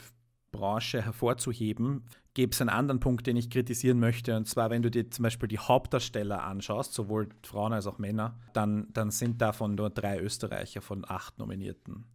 Branche 0.54 1.02
hervorzuheben, 1.02 2.06
gäbe 2.34 2.54
es 2.54 2.62
einen 2.62 2.70
anderen 2.70 3.02
Punkt, 3.02 3.28
den 3.28 3.36
ich 3.36 3.50
kritisieren 3.50 4.00
möchte. 4.00 4.38
Und 4.38 4.48
zwar, 4.48 4.70
wenn 4.70 4.82
du 4.82 4.90
dir 4.90 5.12
zum 5.12 5.24
Beispiel 5.24 5.50
die 5.50 5.60
Hauptdarsteller 5.60 6.44
anschaust, 6.44 6.94
sowohl 6.94 7.28
Frauen 7.44 7.74
als 7.74 7.88
auch 7.88 7.98
Männer, 7.98 8.40
dann, 8.54 8.88
dann 8.94 9.12
sind 9.12 9.42
davon 9.42 9.76
nur 9.76 9.90
drei 9.90 10.20
Österreicher 10.20 10.82
von 10.82 11.04
acht 11.06 11.38
Nominierten. 11.38 12.06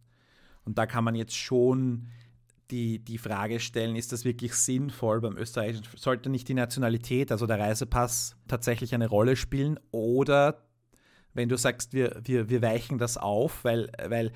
Und 0.65 0.77
da 0.79 0.87
kann 0.87 1.03
man 1.03 1.13
jetzt 1.13 1.35
schon 1.35 2.07
die, 2.71 2.99
die 2.99 3.17
Frage 3.17 3.59
stellen, 3.59 3.95
ist 3.95 4.11
das 4.11 4.25
wirklich 4.25 4.53
sinnvoll 4.53 5.21
beim 5.21 5.37
Österreichischen? 5.37 5.85
Sollte 5.95 6.29
nicht 6.29 6.47
die 6.47 6.53
Nationalität, 6.53 7.31
also 7.31 7.47
der 7.47 7.59
Reisepass, 7.59 8.35
tatsächlich 8.47 8.93
eine 8.93 9.07
Rolle 9.07 9.35
spielen? 9.35 9.79
Oder 9.91 10.63
wenn 11.33 11.49
du 11.49 11.57
sagst, 11.57 11.93
wir, 11.93 12.21
wir, 12.23 12.49
wir 12.49 12.61
weichen 12.61 12.97
das 12.97 13.17
auf, 13.17 13.63
weil, 13.63 13.91
weil 14.07 14.31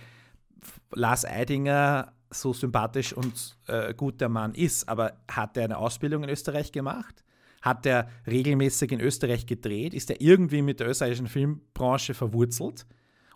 Lars 0.91 1.25
Eidinger 1.25 2.13
so 2.33 2.53
sympathisch 2.53 3.13
und 3.13 3.57
äh, 3.67 3.93
gut 3.93 4.21
der 4.21 4.29
Mann 4.29 4.53
ist, 4.53 4.87
aber 4.89 5.13
hat 5.29 5.57
er 5.57 5.65
eine 5.65 5.77
Ausbildung 5.77 6.23
in 6.23 6.29
Österreich 6.29 6.71
gemacht? 6.71 7.23
Hat 7.61 7.85
er 7.85 8.09
regelmäßig 8.27 8.91
in 8.91 8.99
Österreich 8.99 9.45
gedreht? 9.45 9.93
Ist 9.93 10.09
er 10.09 10.19
irgendwie 10.19 10.61
mit 10.61 10.79
der 10.79 10.89
österreichischen 10.89 11.27
Filmbranche 11.27 12.13
verwurzelt? 12.13 12.85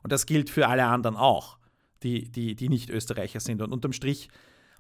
Und 0.04 0.12
das 0.12 0.26
gilt 0.26 0.50
für 0.50 0.68
alle 0.68 0.86
anderen 0.86 1.16
auch, 1.16 1.58
die, 2.04 2.30
die, 2.30 2.56
die 2.56 2.70
nicht 2.70 2.90
Österreicher 2.90 3.40
sind. 3.40 3.62
Und 3.62 3.72
unterm 3.72 3.94
Strich 3.94 4.30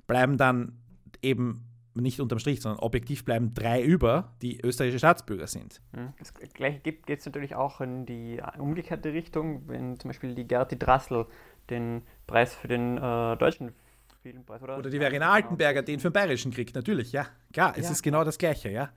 bleiben 0.05 0.37
dann 0.37 0.79
eben 1.21 1.63
nicht 2.01 2.19
unterm 2.19 2.39
Strich, 2.39 2.61
sondern 2.61 2.79
objektiv 2.79 3.25
bleiben 3.25 3.53
drei 3.53 3.81
über, 3.81 4.33
die 4.41 4.59
österreichische 4.63 4.99
Staatsbürger 4.99 5.47
sind. 5.47 5.81
Hm, 5.93 6.13
das 6.19 6.33
gleiche 6.53 6.79
geht 6.79 7.09
es 7.09 7.25
natürlich 7.25 7.55
auch 7.55 7.81
in 7.81 8.05
die 8.05 8.41
umgekehrte 8.57 9.13
Richtung, 9.13 9.67
wenn 9.67 9.99
zum 9.99 10.09
Beispiel 10.09 10.35
die 10.35 10.47
Gerti 10.47 10.77
Drassel 10.77 11.25
den 11.69 12.03
Preis 12.27 12.55
für 12.55 12.67
den 12.67 12.97
äh, 12.97 13.37
deutschen 13.37 13.73
Filmpreis, 14.31 14.61
oder? 14.61 14.77
Oder 14.77 14.89
die 14.89 14.99
Verena 14.99 15.31
Altenberger 15.31 15.81
den 15.81 15.99
für 15.99 16.09
den 16.09 16.13
Bayerischen 16.13 16.51
kriegt, 16.51 16.75
natürlich, 16.75 17.11
ja. 17.11 17.27
Klar, 17.53 17.73
es 17.77 17.85
ja. 17.85 17.91
ist 17.91 18.03
genau 18.03 18.23
das 18.23 18.37
Gleiche, 18.37 18.69
ja. 18.69 18.89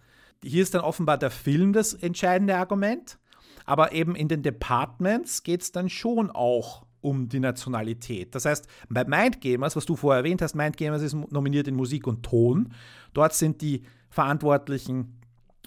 Hier 0.43 0.63
ist 0.63 0.75
dann 0.75 0.81
offenbar 0.81 1.19
der 1.19 1.31
Film 1.31 1.73
das 1.73 1.95
entscheidende 1.95 2.57
Argument, 2.57 3.19
aber 3.65 3.93
eben 3.93 4.17
in 4.17 4.29
den 4.29 4.43
Departments 4.43 5.43
geht 5.43 5.63
es 5.63 5.71
dann 5.71 5.89
schon 5.89 6.31
auch 6.31 6.85
um 7.03 7.29
die 7.29 7.41
Nationalität. 7.41 8.35
Das 8.35 8.45
heißt, 8.45 8.67
bei 8.89 9.05
Mindgamers, 9.05 9.77
was 9.77 9.87
du 9.87 9.97
vorher 9.97 10.19
erwähnt 10.19 10.43
hast, 10.43 10.55
Mindgamers 10.55 11.03
ist 11.03 11.15
nominiert 11.15 11.69
in 11.69 11.77
Musik 11.77 12.07
und 12.07 12.23
Ton. 12.23 12.75
Dort 13.15 13.35
sind 13.35 13.63
die 13.63 13.85
Verantwortlichen 14.11 15.21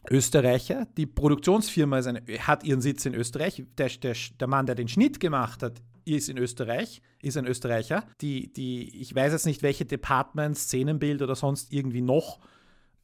Österreicher. 0.09 0.87
Die 0.97 1.05
Produktionsfirma 1.05 1.97
eine, 1.99 2.21
hat 2.39 2.63
ihren 2.63 2.81
Sitz 2.81 3.05
in 3.05 3.15
Österreich. 3.15 3.63
Der, 3.77 3.89
der, 3.89 4.15
der 4.39 4.47
Mann, 4.47 4.65
der 4.65 4.75
den 4.75 4.87
Schnitt 4.87 5.19
gemacht 5.19 5.63
hat, 5.63 5.81
ist 6.05 6.29
in 6.29 6.37
Österreich, 6.37 7.01
ist 7.21 7.37
ein 7.37 7.45
Österreicher. 7.45 8.05
Die, 8.21 8.51
die, 8.51 9.01
ich 9.01 9.13
weiß 9.13 9.31
jetzt 9.31 9.45
nicht, 9.45 9.63
welche 9.63 9.85
Departments, 9.85 10.63
Szenenbild 10.63 11.21
oder 11.21 11.35
sonst 11.35 11.71
irgendwie 11.71 12.01
noch 12.01 12.39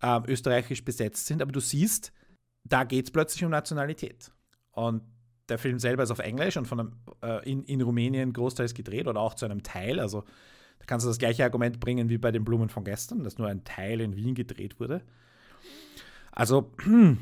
äh, 0.02 0.20
österreichisch 0.28 0.84
besetzt 0.84 1.28
sind, 1.28 1.42
aber 1.42 1.52
du 1.52 1.60
siehst, 1.60 2.12
da 2.64 2.84
geht 2.84 3.06
es 3.06 3.12
plötzlich 3.12 3.44
um 3.44 3.52
Nationalität. 3.52 4.32
Und 4.72 5.02
der 5.50 5.58
Film 5.58 5.80
selber 5.80 6.04
ist 6.04 6.12
auf 6.12 6.20
Englisch 6.20 6.58
und 6.58 6.68
von 6.68 6.80
einem, 6.80 6.94
äh, 7.24 7.50
in, 7.50 7.64
in 7.64 7.82
Rumänien 7.82 8.34
großteils 8.34 8.74
gedreht 8.74 9.08
oder 9.08 9.20
auch 9.20 9.34
zu 9.34 9.46
einem 9.46 9.64
Teil. 9.64 10.00
Also 10.00 10.24
Da 10.80 10.86
kannst 10.86 11.06
du 11.06 11.10
das 11.10 11.20
gleiche 11.20 11.44
Argument 11.44 11.80
bringen 11.80 12.10
wie 12.10 12.18
bei 12.18 12.32
den 12.32 12.44
Blumen 12.44 12.70
von 12.70 12.84
gestern, 12.84 13.24
dass 13.24 13.38
nur 13.38 13.48
ein 13.48 13.64
Teil 13.64 14.02
in 14.02 14.16
Wien 14.16 14.36
gedreht 14.36 14.80
wurde. 14.80 15.02
Also, 16.32 16.72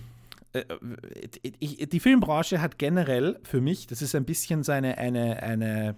die 0.53 1.99
Filmbranche 1.99 2.61
hat 2.61 2.77
generell 2.77 3.39
für 3.43 3.61
mich, 3.61 3.87
das 3.87 4.01
ist 4.01 4.15
ein 4.15 4.25
bisschen 4.25 4.63
seine, 4.63 4.97
eine, 4.97 5.43
eine, 5.43 5.95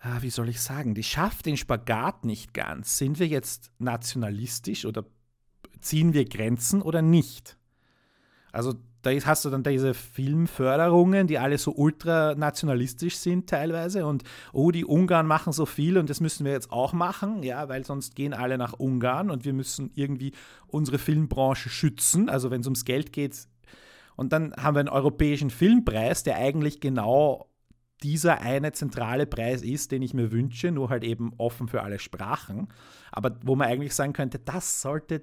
ah, 0.00 0.22
wie 0.22 0.30
soll 0.30 0.48
ich 0.48 0.60
sagen, 0.60 0.94
die 0.94 1.02
schafft 1.02 1.46
den 1.46 1.56
Spagat 1.56 2.24
nicht 2.24 2.54
ganz. 2.54 2.98
Sind 2.98 3.18
wir 3.18 3.26
jetzt 3.26 3.72
nationalistisch 3.78 4.84
oder 4.84 5.04
ziehen 5.80 6.12
wir 6.12 6.24
Grenzen 6.24 6.82
oder 6.82 7.02
nicht? 7.02 7.56
Also 8.52 8.74
da 9.02 9.10
hast 9.10 9.44
du 9.44 9.50
dann 9.50 9.62
diese 9.62 9.94
Filmförderungen, 9.94 11.26
die 11.26 11.38
alle 11.38 11.58
so 11.58 11.72
ultranationalistisch 11.72 13.16
sind 13.16 13.48
teilweise 13.48 14.06
und 14.06 14.24
oh, 14.52 14.70
die 14.70 14.84
Ungarn 14.84 15.26
machen 15.26 15.52
so 15.52 15.66
viel 15.66 15.96
und 15.96 16.10
das 16.10 16.20
müssen 16.20 16.44
wir 16.44 16.52
jetzt 16.52 16.70
auch 16.70 16.92
machen, 16.92 17.42
ja, 17.42 17.68
weil 17.68 17.84
sonst 17.84 18.14
gehen 18.14 18.34
alle 18.34 18.58
nach 18.58 18.74
Ungarn 18.74 19.30
und 19.30 19.44
wir 19.44 19.52
müssen 19.52 19.90
irgendwie 19.94 20.32
unsere 20.66 20.98
Filmbranche 20.98 21.70
schützen, 21.70 22.28
also 22.28 22.50
wenn 22.50 22.60
es 22.60 22.66
ums 22.66 22.84
Geld 22.84 23.12
geht. 23.12 23.48
Und 24.16 24.32
dann 24.32 24.52
haben 24.54 24.74
wir 24.74 24.80
einen 24.80 24.88
europäischen 24.90 25.48
Filmpreis, 25.48 26.22
der 26.22 26.36
eigentlich 26.36 26.80
genau 26.80 27.46
dieser 28.02 28.40
eine 28.40 28.72
zentrale 28.72 29.26
Preis 29.26 29.62
ist, 29.62 29.92
den 29.92 30.02
ich 30.02 30.14
mir 30.14 30.32
wünsche, 30.32 30.70
nur 30.70 30.90
halt 30.90 31.04
eben 31.04 31.32
offen 31.38 31.68
für 31.68 31.82
alle 31.82 31.98
Sprachen. 31.98 32.68
Aber 33.12 33.36
wo 33.44 33.56
man 33.56 33.68
eigentlich 33.68 33.94
sagen 33.94 34.12
könnte, 34.12 34.38
das 34.38 34.82
sollte 34.82 35.22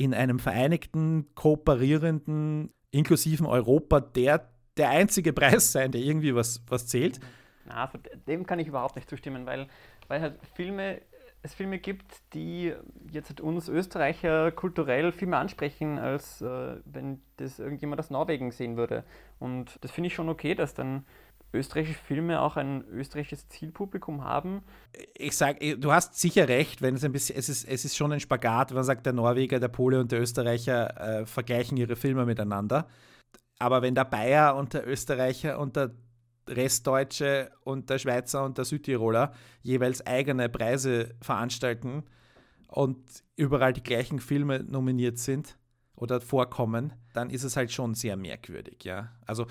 in 0.00 0.14
einem 0.14 0.38
vereinigten, 0.38 1.26
kooperierenden, 1.34 2.72
inklusiven 2.90 3.44
Europa 3.44 4.00
der, 4.00 4.48
der 4.78 4.88
einzige 4.88 5.34
Preis 5.34 5.72
sein, 5.72 5.92
der 5.92 6.00
irgendwie 6.00 6.34
was, 6.34 6.64
was 6.68 6.86
zählt. 6.86 7.20
Na, 7.66 7.92
dem 8.26 8.46
kann 8.46 8.58
ich 8.58 8.66
überhaupt 8.66 8.96
nicht 8.96 9.10
zustimmen, 9.10 9.44
weil, 9.44 9.66
weil 10.08 10.22
halt 10.22 10.38
Filme, 10.54 11.02
es 11.42 11.52
Filme 11.52 11.78
gibt, 11.78 12.14
die 12.32 12.72
jetzt 13.10 13.28
halt 13.28 13.42
uns 13.42 13.68
Österreicher 13.68 14.50
kulturell 14.52 15.12
viel 15.12 15.28
mehr 15.28 15.38
ansprechen, 15.38 15.98
als 15.98 16.40
äh, 16.40 16.76
wenn 16.86 17.20
das 17.36 17.58
irgendjemand 17.58 18.00
aus 18.00 18.08
Norwegen 18.08 18.52
sehen 18.52 18.78
würde. 18.78 19.04
Und 19.38 19.76
das 19.82 19.90
finde 19.90 20.08
ich 20.08 20.14
schon 20.14 20.30
okay, 20.30 20.54
dass 20.54 20.72
dann 20.72 21.04
österreichische 21.52 21.98
Filme 21.98 22.40
auch 22.40 22.56
ein 22.56 22.84
österreichisches 22.88 23.48
Zielpublikum 23.48 24.24
haben. 24.24 24.62
Ich 25.16 25.36
sage, 25.36 25.78
du 25.78 25.92
hast 25.92 26.18
sicher 26.18 26.48
recht, 26.48 26.82
wenn 26.82 26.94
es 26.94 27.04
ein 27.04 27.12
bisschen, 27.12 27.36
es 27.36 27.48
ist, 27.48 27.68
es 27.68 27.84
ist 27.84 27.96
schon 27.96 28.12
ein 28.12 28.20
Spagat, 28.20 28.70
wenn 28.70 28.76
man 28.76 28.84
sagt, 28.84 29.06
der 29.06 29.12
Norweger, 29.12 29.58
der 29.58 29.68
Pole 29.68 30.00
und 30.00 30.12
der 30.12 30.20
Österreicher 30.20 31.20
äh, 31.20 31.26
vergleichen 31.26 31.76
ihre 31.76 31.96
Filme 31.96 32.24
miteinander. 32.24 32.86
Aber 33.58 33.82
wenn 33.82 33.94
der 33.94 34.04
Bayer 34.04 34.56
und 34.56 34.74
der 34.74 34.86
Österreicher 34.86 35.58
und 35.58 35.76
der 35.76 35.90
Restdeutsche 36.48 37.50
und 37.62 37.90
der 37.90 37.98
Schweizer 37.98 38.44
und 38.44 38.58
der 38.58 38.64
Südtiroler 38.64 39.32
jeweils 39.62 40.06
eigene 40.06 40.48
Preise 40.48 41.14
veranstalten 41.20 42.04
und 42.68 42.98
überall 43.36 43.72
die 43.72 43.82
gleichen 43.82 44.20
Filme 44.20 44.64
nominiert 44.64 45.18
sind 45.18 45.58
oder 45.94 46.20
vorkommen, 46.20 46.92
dann 47.12 47.30
ist 47.30 47.44
es 47.44 47.56
halt 47.56 47.72
schon 47.72 47.94
sehr 47.94 48.16
merkwürdig, 48.16 48.84
ja. 48.84 49.12
Also 49.26 49.46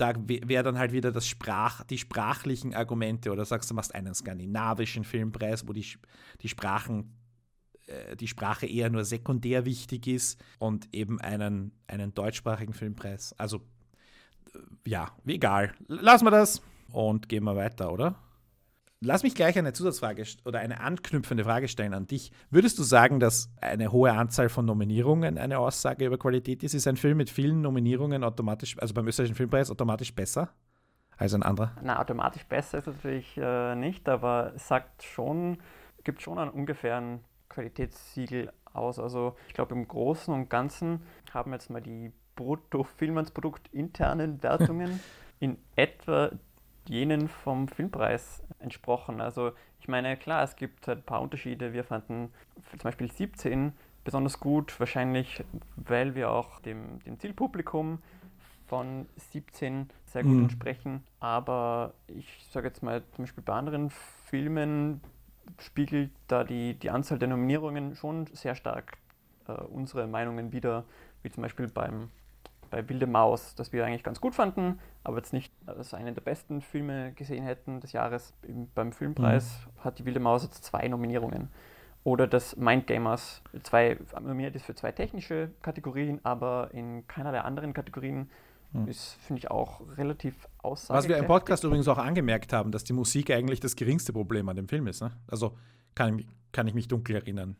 da 0.00 0.14
wäre 0.16 0.62
dann 0.62 0.78
halt 0.78 0.92
wieder 0.92 1.12
das 1.12 1.26
Sprach, 1.26 1.84
die 1.84 1.98
sprachlichen 1.98 2.74
Argumente 2.74 3.30
oder 3.30 3.44
sagst 3.44 3.70
du 3.70 3.74
machst 3.74 3.94
einen 3.94 4.14
skandinavischen 4.14 5.04
Filmpreis, 5.04 5.68
wo 5.68 5.72
die, 5.72 5.86
die 6.40 6.48
Sprachen 6.48 7.16
äh, 7.90 8.16
die 8.16 8.28
Sprache 8.28 8.66
eher 8.66 8.90
nur 8.90 9.04
sekundär 9.04 9.64
wichtig 9.64 10.06
ist 10.06 10.42
und 10.58 10.88
eben 10.94 11.20
einen, 11.20 11.72
einen 11.86 12.14
deutschsprachigen 12.14 12.72
Filmpreis. 12.72 13.34
Also 13.38 13.58
äh, 14.54 14.58
ja, 14.86 15.08
egal. 15.26 15.72
Lassen 15.88 16.24
wir 16.24 16.30
das 16.30 16.62
und 16.92 17.28
gehen 17.28 17.44
wir 17.44 17.56
weiter, 17.56 17.92
oder? 17.92 18.16
Lass 19.02 19.22
mich 19.22 19.34
gleich 19.34 19.56
eine 19.56 19.72
Zusatzfrage 19.72 20.22
oder 20.44 20.58
eine 20.58 20.80
anknüpfende 20.80 21.44
Frage 21.44 21.68
stellen 21.68 21.94
an 21.94 22.06
dich. 22.06 22.32
Würdest 22.50 22.78
du 22.78 22.82
sagen, 22.82 23.18
dass 23.18 23.50
eine 23.58 23.92
hohe 23.92 24.12
Anzahl 24.12 24.50
von 24.50 24.66
Nominierungen 24.66 25.38
eine 25.38 25.58
Aussage 25.58 26.04
über 26.04 26.18
Qualität 26.18 26.62
ist? 26.62 26.74
Ist 26.74 26.86
ein 26.86 26.98
Film 26.98 27.16
mit 27.16 27.30
vielen 27.30 27.62
Nominierungen 27.62 28.22
automatisch, 28.22 28.78
also 28.78 28.92
beim 28.92 29.08
österreichischen 29.08 29.36
Filmpreis, 29.36 29.70
automatisch 29.70 30.14
besser 30.14 30.50
als 31.16 31.32
ein 31.32 31.42
anderer? 31.42 31.72
Na, 31.82 31.98
automatisch 31.98 32.44
besser 32.44 32.76
ist 32.76 32.88
natürlich 32.88 33.38
äh, 33.38 33.74
nicht, 33.74 34.06
aber 34.06 34.52
es 34.54 34.68
sagt 34.68 35.02
schon, 35.02 35.56
gibt 36.04 36.20
schon 36.20 36.38
einen 36.38 36.50
ungefähren 36.50 37.24
Qualitätssiegel 37.48 38.52
aus. 38.74 38.98
Also 38.98 39.34
ich 39.48 39.54
glaube, 39.54 39.74
im 39.74 39.88
Großen 39.88 40.32
und 40.34 40.50
Ganzen 40.50 41.04
haben 41.32 41.54
jetzt 41.54 41.70
mal 41.70 41.80
die 41.80 42.12
Brutto-Filmansprodukt 42.36 43.68
internen 43.72 44.42
Wertungen 44.42 45.00
in 45.40 45.56
etwa 45.74 46.32
jenen 46.90 47.28
vom 47.28 47.68
Filmpreis 47.68 48.42
entsprochen. 48.58 49.20
Also 49.20 49.52
ich 49.78 49.88
meine, 49.88 50.16
klar, 50.16 50.42
es 50.42 50.56
gibt 50.56 50.88
ein 50.88 51.02
paar 51.02 51.22
Unterschiede. 51.22 51.72
Wir 51.72 51.84
fanden 51.84 52.32
zum 52.70 52.80
Beispiel 52.82 53.10
17 53.10 53.72
besonders 54.02 54.40
gut, 54.40 54.78
wahrscheinlich 54.80 55.44
weil 55.76 56.14
wir 56.14 56.30
auch 56.30 56.58
dem, 56.60 56.98
dem 57.06 57.18
Zielpublikum 57.18 58.00
von 58.66 59.06
17 59.32 59.88
sehr 60.04 60.24
gut 60.24 60.32
mhm. 60.32 60.42
entsprechen. 60.42 61.04
Aber 61.20 61.94
ich 62.08 62.46
sage 62.50 62.66
jetzt 62.66 62.82
mal, 62.82 63.02
zum 63.14 63.24
Beispiel 63.24 63.44
bei 63.44 63.52
anderen 63.52 63.90
Filmen 64.26 65.00
spiegelt 65.60 66.10
da 66.26 66.42
die, 66.42 66.74
die 66.74 66.90
Anzahl 66.90 67.18
der 67.18 67.28
Nominierungen 67.28 67.94
schon 67.94 68.26
sehr 68.26 68.56
stark 68.56 68.98
äh, 69.46 69.52
unsere 69.52 70.08
Meinungen 70.08 70.52
wieder, 70.52 70.84
wie 71.22 71.30
zum 71.30 71.42
Beispiel 71.42 71.68
beim 71.68 72.10
bei 72.70 72.88
Wilde 72.88 73.06
Maus, 73.06 73.54
das 73.54 73.72
wir 73.72 73.84
eigentlich 73.84 74.04
ganz 74.04 74.20
gut 74.20 74.34
fanden, 74.34 74.78
aber 75.04 75.16
jetzt 75.16 75.32
nicht 75.32 75.52
als 75.66 75.92
einen 75.92 76.14
der 76.14 76.22
besten 76.22 76.60
Filme 76.60 77.12
gesehen 77.12 77.44
hätten 77.44 77.80
des 77.80 77.92
Jahres. 77.92 78.34
Beim 78.74 78.92
Filmpreis 78.92 79.66
mhm. 79.66 79.84
hat 79.84 79.98
die 79.98 80.04
Wilde 80.04 80.20
Maus 80.20 80.44
jetzt 80.44 80.64
zwei 80.64 80.86
Nominierungen. 80.88 81.48
Oder 82.02 82.26
das 82.26 82.56
Mindgamers, 82.56 83.42
zwei, 83.62 83.98
nominiert 84.20 84.56
ist 84.56 84.64
für 84.64 84.74
zwei 84.74 84.92
technische 84.92 85.50
Kategorien, 85.60 86.20
aber 86.22 86.70
in 86.72 87.06
keiner 87.06 87.30
der 87.30 87.44
anderen 87.44 87.74
Kategorien 87.74 88.30
mhm. 88.72 88.88
ist, 88.88 89.18
finde 89.20 89.40
ich, 89.40 89.50
auch 89.50 89.82
relativ 89.98 90.48
aussagekräftig. 90.58 91.10
Was 91.10 91.16
wir 91.16 91.22
im 91.22 91.26
Podcast 91.26 91.64
übrigens 91.64 91.88
auch 91.88 91.98
angemerkt 91.98 92.52
haben, 92.52 92.72
dass 92.72 92.84
die 92.84 92.94
Musik 92.94 93.30
eigentlich 93.30 93.60
das 93.60 93.76
geringste 93.76 94.12
Problem 94.12 94.48
an 94.48 94.56
dem 94.56 94.68
Film 94.68 94.86
ist. 94.86 95.02
Ne? 95.02 95.10
Also 95.26 95.56
kann, 95.94 96.24
kann 96.52 96.66
ich 96.66 96.74
mich 96.74 96.88
dunkel 96.88 97.16
erinnern. 97.16 97.56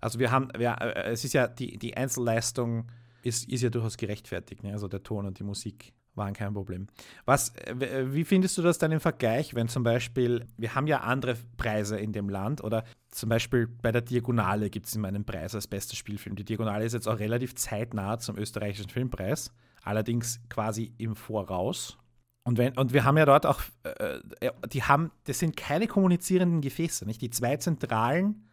Also 0.00 0.18
wir 0.18 0.30
haben, 0.30 0.50
wir, 0.56 0.76
äh, 0.80 1.12
es 1.12 1.24
ist 1.24 1.32
ja 1.32 1.48
die, 1.48 1.78
die 1.78 1.96
Einzelleistung 1.96 2.86
ist, 3.24 3.48
ist 3.48 3.62
ja 3.62 3.70
durchaus 3.70 3.96
gerechtfertigt. 3.96 4.62
Ne? 4.62 4.72
Also 4.72 4.88
der 4.88 5.02
Ton 5.02 5.26
und 5.26 5.38
die 5.38 5.44
Musik 5.44 5.94
waren 6.14 6.34
kein 6.34 6.52
Problem. 6.52 6.86
Was, 7.24 7.52
wie 7.76 8.24
findest 8.24 8.56
du 8.56 8.62
das 8.62 8.78
dann 8.78 8.92
im 8.92 9.00
Vergleich, 9.00 9.54
wenn 9.54 9.68
zum 9.68 9.82
Beispiel, 9.82 10.46
wir 10.56 10.74
haben 10.74 10.86
ja 10.86 11.00
andere 11.00 11.36
Preise 11.56 11.98
in 11.98 12.12
dem 12.12 12.28
Land 12.28 12.62
oder 12.62 12.84
zum 13.10 13.28
Beispiel 13.28 13.66
bei 13.66 13.90
der 13.92 14.02
Diagonale 14.02 14.70
gibt 14.70 14.86
es 14.86 14.94
immer 14.94 15.08
einen 15.08 15.24
Preis 15.24 15.54
als 15.54 15.66
bester 15.66 15.96
Spielfilm. 15.96 16.36
Die 16.36 16.44
Diagonale 16.44 16.84
ist 16.84 16.92
jetzt 16.92 17.08
auch 17.08 17.18
relativ 17.18 17.54
zeitnah 17.54 18.18
zum 18.18 18.36
österreichischen 18.36 18.90
Filmpreis, 18.90 19.52
allerdings 19.82 20.40
quasi 20.48 20.92
im 20.98 21.16
Voraus. 21.16 21.98
Und, 22.46 22.58
wenn, 22.58 22.76
und 22.76 22.92
wir 22.92 23.04
haben 23.04 23.16
ja 23.16 23.24
dort 23.24 23.46
auch, 23.46 23.62
äh, 23.84 24.20
äh 24.40 24.52
die 24.70 24.82
haben, 24.82 25.10
das 25.24 25.38
sind 25.38 25.56
keine 25.56 25.86
kommunizierenden 25.86 26.60
Gefäße, 26.60 27.06
nicht? 27.06 27.22
Die 27.22 27.30
zwei 27.30 27.56
zentralen 27.56 28.44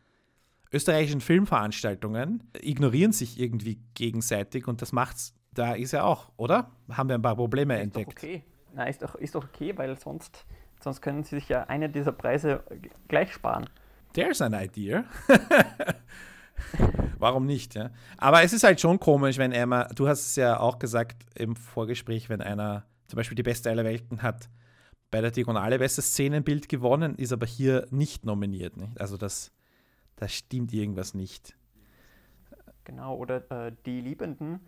österreichischen 0.72 1.22
Filmveranstaltungen 1.22 2.44
ignorieren 2.60 3.12
sich 3.12 3.40
irgendwie 3.40 3.80
gegenseitig 3.94 4.68
und 4.68 4.82
das 4.82 4.92
macht's, 4.92 5.34
da 5.54 5.74
ist 5.74 5.92
ja 5.92 6.04
auch, 6.04 6.32
oder? 6.38 6.72
Haben 6.90 7.10
wir 7.10 7.16
ein 7.16 7.22
paar 7.22 7.36
Probleme 7.36 7.76
ist 7.76 7.84
entdeckt. 7.84 8.18
Doch 8.18 8.24
okay. 8.24 8.44
Na, 8.74 8.86
ist 8.86 9.02
doch, 9.02 9.16
ist 9.16 9.36
doch 9.36 9.44
okay, 9.44 9.78
weil 9.78 9.98
sonst, 10.00 10.46
sonst 10.82 11.02
können 11.02 11.24
sie 11.24 11.36
sich 11.36 11.50
ja 11.50 11.64
eine 11.64 11.90
dieser 11.90 12.14
Preise 12.14 12.64
gleich 13.08 13.34
sparen. 13.34 13.70
There's 14.14 14.42
an 14.42 14.54
idea. 14.54 15.04
Warum 17.18 17.46
nicht, 17.46 17.76
ja? 17.76 17.92
Aber 18.18 18.44
es 18.44 18.54
ist 18.54 18.64
halt 18.64 18.80
schon 18.80 19.00
komisch, 19.00 19.38
wenn 19.38 19.52
Emma, 19.52 19.86
du 19.96 20.08
hast 20.08 20.22
es 20.22 20.36
ja 20.36 20.60
auch 20.60 20.80
gesagt 20.80 21.26
im 21.36 21.56
Vorgespräch, 21.56 22.30
wenn 22.30 22.42
einer 22.42 22.86
zum 23.08 23.18
Beispiel 23.18 23.36
die 23.36 23.44
beste 23.44 23.70
aller 23.70 23.84
Welten 23.84 24.22
hat, 24.22 24.50
bei 25.12 25.20
der 25.20 25.32
Diagonale 25.32 25.78
bestes 25.78 26.08
Szenenbild 26.08 26.70
gewonnen, 26.70 27.16
ist 27.16 27.34
aber 27.34 27.46
hier 27.46 27.86
nicht 27.92 28.26
nominiert. 28.26 28.78
Nicht? 28.78 29.00
Also 29.00 29.18
das, 29.18 29.52
da 30.22 30.28
stimmt 30.28 30.72
irgendwas 30.72 31.16
nicht. 31.16 31.56
Genau, 32.84 33.16
oder 33.16 33.50
äh, 33.50 33.72
Die 33.88 34.02
Liebenden, 34.02 34.60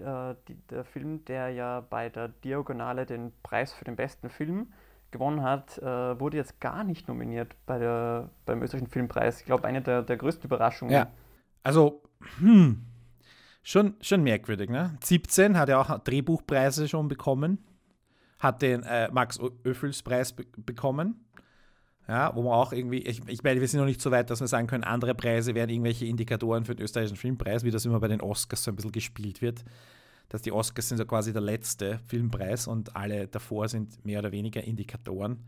äh, 0.00 0.34
die, 0.48 0.54
der 0.70 0.84
Film, 0.84 1.22
der 1.26 1.50
ja 1.50 1.80
bei 1.80 2.08
der 2.08 2.28
Diagonale 2.28 3.04
den 3.04 3.30
Preis 3.42 3.74
für 3.74 3.84
den 3.84 3.94
besten 3.94 4.30
Film 4.30 4.72
gewonnen 5.10 5.42
hat, 5.42 5.76
äh, 5.76 6.18
wurde 6.18 6.38
jetzt 6.38 6.60
gar 6.60 6.82
nicht 6.82 7.08
nominiert 7.08 7.54
bei 7.66 7.78
der, 7.78 8.30
beim 8.46 8.62
österreichischen 8.62 8.90
Filmpreis. 8.90 9.40
Ich 9.40 9.44
glaube, 9.44 9.68
eine 9.68 9.82
der, 9.82 10.00
der 10.02 10.16
größten 10.16 10.46
Überraschungen. 10.46 10.94
Ja, 10.94 11.10
also, 11.62 12.02
hm, 12.38 12.82
schon, 13.62 13.96
schon 14.00 14.22
merkwürdig, 14.22 14.70
ne? 14.70 14.96
17 15.04 15.58
hat 15.58 15.68
ja 15.68 15.78
auch 15.78 15.98
Drehbuchpreise 15.98 16.88
schon 16.88 17.08
bekommen, 17.08 17.58
hat 18.38 18.62
den 18.62 18.82
äh, 18.84 19.10
Max 19.12 19.38
Öffels 19.64 20.02
Preis 20.02 20.32
be 20.32 20.46
bekommen 20.56 21.22
ja, 22.08 22.34
wo 22.34 22.42
man 22.42 22.52
auch 22.52 22.72
irgendwie, 22.72 22.98
ich, 22.98 23.26
ich 23.28 23.42
meine, 23.42 23.60
wir 23.60 23.68
sind 23.68 23.80
noch 23.80 23.86
nicht 23.86 24.00
so 24.00 24.10
weit, 24.10 24.28
dass 24.30 24.40
wir 24.40 24.48
sagen 24.48 24.66
können, 24.66 24.84
andere 24.84 25.14
Preise 25.14 25.54
wären 25.54 25.70
irgendwelche 25.70 26.06
Indikatoren 26.06 26.64
für 26.64 26.74
den 26.74 26.84
österreichischen 26.84 27.16
Filmpreis, 27.16 27.64
wie 27.64 27.70
das 27.70 27.84
immer 27.84 28.00
bei 28.00 28.08
den 28.08 28.20
Oscars 28.20 28.64
so 28.64 28.72
ein 28.72 28.76
bisschen 28.76 28.92
gespielt 28.92 29.40
wird. 29.40 29.64
Dass 30.28 30.42
die 30.42 30.50
Oscars 30.50 30.88
sind 30.88 30.98
so 30.98 31.04
quasi 31.04 31.32
der 31.32 31.42
letzte 31.42 32.00
Filmpreis 32.06 32.66
und 32.66 32.96
alle 32.96 33.28
davor 33.28 33.68
sind 33.68 34.04
mehr 34.04 34.18
oder 34.18 34.32
weniger 34.32 34.64
Indikatoren. 34.64 35.38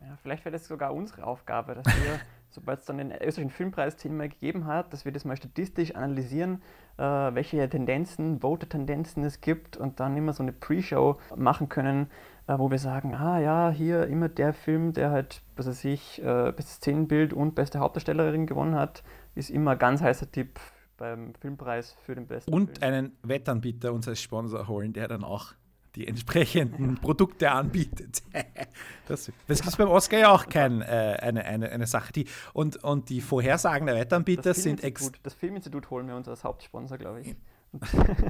Ja, 0.00 0.16
vielleicht 0.22 0.44
wäre 0.44 0.52
das 0.52 0.66
sogar 0.66 0.94
unsere 0.94 1.24
Aufgabe, 1.24 1.74
dass 1.74 1.86
wir, 1.86 2.20
sobald 2.50 2.80
es 2.80 2.86
dann 2.86 2.98
den 2.98 3.12
österreichischen 3.12 3.50
Filmpreis 3.50 3.96
zehnmal 3.96 4.28
gegeben 4.28 4.66
hat, 4.66 4.92
dass 4.92 5.04
wir 5.04 5.12
das 5.12 5.24
mal 5.24 5.36
statistisch 5.36 5.94
analysieren, 5.94 6.62
äh, 6.96 7.02
welche 7.02 7.68
Tendenzen, 7.68 8.40
Voter-Tendenzen 8.40 9.22
es 9.24 9.40
gibt 9.40 9.76
und 9.76 10.00
dann 10.00 10.16
immer 10.16 10.32
so 10.32 10.42
eine 10.42 10.52
Pre-Show 10.52 11.18
machen 11.36 11.68
können, 11.68 12.10
wo 12.56 12.70
wir 12.70 12.78
sagen, 12.78 13.14
ah 13.14 13.38
ja, 13.38 13.70
hier 13.70 14.06
immer 14.06 14.28
der 14.28 14.54
Film, 14.54 14.92
der 14.94 15.10
halt, 15.10 15.42
was 15.56 15.66
weiß 15.66 15.84
ich, 15.84 16.22
äh, 16.22 16.52
bestes 16.52 16.76
Szenenbild 16.76 17.34
und 17.34 17.54
beste 17.54 17.78
Hauptdarstellerin 17.78 18.46
gewonnen 18.46 18.74
hat, 18.74 19.02
ist 19.34 19.50
immer 19.50 19.72
ein 19.72 19.78
ganz 19.78 20.00
heißer 20.00 20.30
Tipp 20.30 20.58
beim 20.96 21.34
Filmpreis 21.34 21.96
für 22.04 22.14
den 22.14 22.26
besten 22.26 22.52
Und 22.52 22.78
Film. 22.78 22.82
einen 22.82 23.12
Wettanbieter 23.22 23.92
uns 23.92 24.08
als 24.08 24.22
Sponsor 24.22 24.66
holen, 24.66 24.92
der 24.92 25.08
dann 25.08 25.24
auch 25.24 25.52
die 25.94 26.06
entsprechenden 26.06 26.96
Produkte 26.96 27.50
anbietet. 27.50 28.22
das 29.08 29.32
das 29.46 29.60
ist 29.60 29.76
beim 29.76 29.88
Oscar 29.88 30.18
ja 30.18 30.30
auch 30.30 30.48
kein, 30.48 30.80
äh, 30.80 31.18
eine, 31.20 31.44
eine, 31.44 31.70
eine 31.70 31.86
Sache. 31.86 32.12
Die, 32.12 32.26
und, 32.52 32.76
und 32.84 33.08
die 33.08 33.20
Vorhersagen 33.20 33.86
der 33.86 33.96
Wettanbieter 33.96 34.54
sind 34.54 34.82
das 35.22 35.34
Filminstitut 35.34 35.90
holen 35.90 36.06
wir 36.08 36.16
uns 36.16 36.28
als 36.28 36.44
Hauptsponsor, 36.44 36.98
glaube 36.98 37.20
ich. 37.20 37.36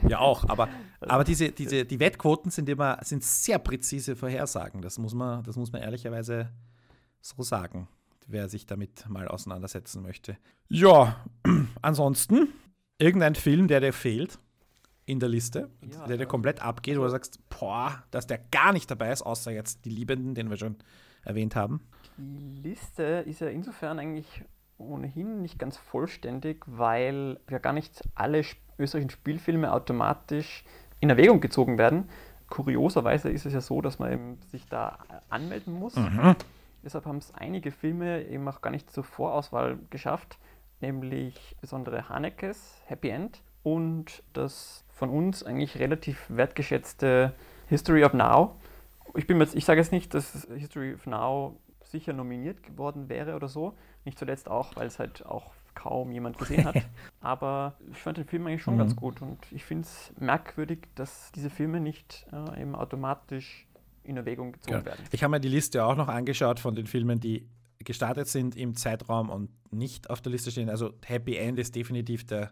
Ja, 0.09 0.19
auch, 0.19 0.49
aber, 0.49 0.69
aber 1.01 1.25
diese, 1.25 1.51
diese, 1.53 1.85
die 1.85 2.01
Wettquoten 2.01 2.51
sind 2.51 2.69
immer 2.69 2.99
sind 3.03 3.23
sehr 3.23 3.59
präzise 3.59 4.17
Vorhersagen. 4.17 4.83
Das 4.83 4.99
muss 4.99 5.15
man, 5.15 5.43
das 5.45 5.57
muss 5.57 5.73
man 5.73 5.83
ehrlicherweise 5.83 6.51
so 7.21 7.43
sagen, 7.43 7.89
wer 8.27 8.49
sich 8.49 8.67
damit 8.67 9.09
mal 9.09 9.29
auseinandersetzen 9.29 10.03
möchte. 10.03 10.37
Ja, 10.69 11.25
ansonsten, 11.83 12.49
irgendein 12.99 13.35
Film, 13.35 13.69
der 13.69 13.81
dir 13.81 13.93
fehlt 13.93 14.39
in 15.07 15.21
der 15.21 15.29
Liste, 15.29 15.71
Ja, 15.93 16.07
der 16.07 16.19
dir 16.19 16.27
komplett 16.27 16.61
abgeht, 16.61 16.99
wo 16.99 17.03
du 17.03 17.09
sagst, 17.09 17.39
boah, 17.49 18.03
dass 18.11 18.27
der 18.27 18.39
gar 18.51 18.73
nicht 18.73 18.91
dabei 18.91 19.11
ist, 19.13 19.23
außer 19.23 19.51
jetzt 19.53 19.85
die 19.85 19.91
Liebenden, 19.91 20.35
den 20.35 20.51
wir 20.51 20.57
schon 20.59 20.77
erwähnt 21.25 21.57
haben. 21.57 21.81
Die 22.19 22.61
Liste 22.69 23.03
ist 23.27 23.41
ja 23.41 23.49
insofern 23.49 23.99
eigentlich 23.99 24.45
ohnehin 24.77 25.43
nicht 25.43 25.59
ganz 25.59 25.77
vollständig, 25.77 26.63
weil 26.67 27.41
ja 27.51 27.59
gar 27.59 27.73
nicht 27.73 28.03
alle 28.15 28.41
sp- 28.45 28.61
österreichischen 28.79 29.11
Spielfilme 29.11 29.73
automatisch 29.73 30.65
in 31.01 31.11
Erwägung 31.11 31.41
gezogen 31.41 31.79
werden. 31.79 32.09
Kurioserweise 32.49 33.31
ist 33.31 33.47
es 33.47 33.53
ja 33.53 33.61
so, 33.61 33.81
dass 33.83 33.99
man 33.99 34.39
sich 34.51 34.67
da 34.69 34.99
anmelden 35.29 35.75
muss. 35.75 35.95
Deshalb 36.83 37.07
haben 37.07 37.19
es 37.19 37.35
einige 37.35 37.71
Filme 37.71 38.25
eben 38.27 38.49
auch 38.49 38.61
gar 38.61 38.71
nicht 38.71 38.91
zur 38.91 39.05
Vorauswahl 39.05 39.79
geschafft, 39.91 40.39
nämlich 40.81 41.57
besondere 41.61 42.09
Hanekes, 42.09 42.81
Happy 42.87 43.11
End 43.11 43.43
und 43.63 44.23
das 44.33 44.85
von 44.89 45.11
uns 45.11 45.43
eigentlich 45.43 45.79
relativ 45.79 46.25
wertgeschätzte 46.29 47.35
History 47.69 48.05
of 48.05 48.15
Now. 48.15 48.57
Ich, 49.15 49.27
bin 49.27 49.39
mir 49.39 49.45
jetzt, 49.45 49.55
ich 49.55 49.65
sage 49.65 49.81
jetzt 49.81 49.93
nicht, 49.93 50.15
dass 50.15 50.47
History 50.55 50.95
of 50.95 51.07
Now 51.07 51.59
sicher 51.83 52.13
nominiert 52.13 52.63
geworden 52.63 53.09
wäre 53.09 53.35
oder 53.35 53.49
so. 53.49 53.75
Nicht 54.05 54.19
zuletzt 54.19 54.49
auch, 54.49 54.77
weil 54.77 54.87
es 54.87 54.99
halt 54.99 55.27
auch 55.27 55.53
kaum 55.79 56.11
jemand 56.11 56.37
gesehen 56.39 56.65
hat. 56.65 56.75
Aber 57.21 57.77
ich 57.91 57.99
fand 57.99 58.19
den 58.19 58.25
Film 58.25 58.47
eigentlich 58.47 58.63
schon 58.63 58.75
Mhm. 58.75 58.79
ganz 58.79 58.97
gut 58.97 59.23
und 59.23 59.39
ich 59.53 59.65
finde 59.65 59.83
es 59.85 60.13
merkwürdig, 60.19 60.81
dass 60.95 61.31
diese 61.35 61.51
Filme 61.51 61.81
nicht 61.81 62.27
äh, 62.33 62.61
eben 62.63 62.75
automatisch 62.75 63.67
in 64.03 64.17
Erwägung 64.17 64.53
gezogen 64.53 64.79
Ja. 64.79 64.85
werden. 64.85 65.05
Ich 65.13 65.23
habe 65.23 65.31
mir 65.33 65.41
die 65.41 65.49
Liste 65.49 65.85
auch 65.85 65.97
noch 65.97 66.09
angeschaut 66.09 66.59
von 66.61 66.75
den 66.75 66.87
Filmen, 66.87 67.21
die 67.21 67.47
gestartet 67.85 68.27
sind 68.29 68.57
im 68.57 68.75
Zeitraum 68.75 69.31
und 69.31 69.51
nicht 69.73 70.11
auf 70.11 70.21
der 70.21 70.33
Liste 70.33 70.51
stehen. 70.51 70.69
Also 70.69 70.93
Happy 71.05 71.37
End 71.37 71.59
ist 71.59 71.77
definitiv 71.77 72.27
der 72.27 72.51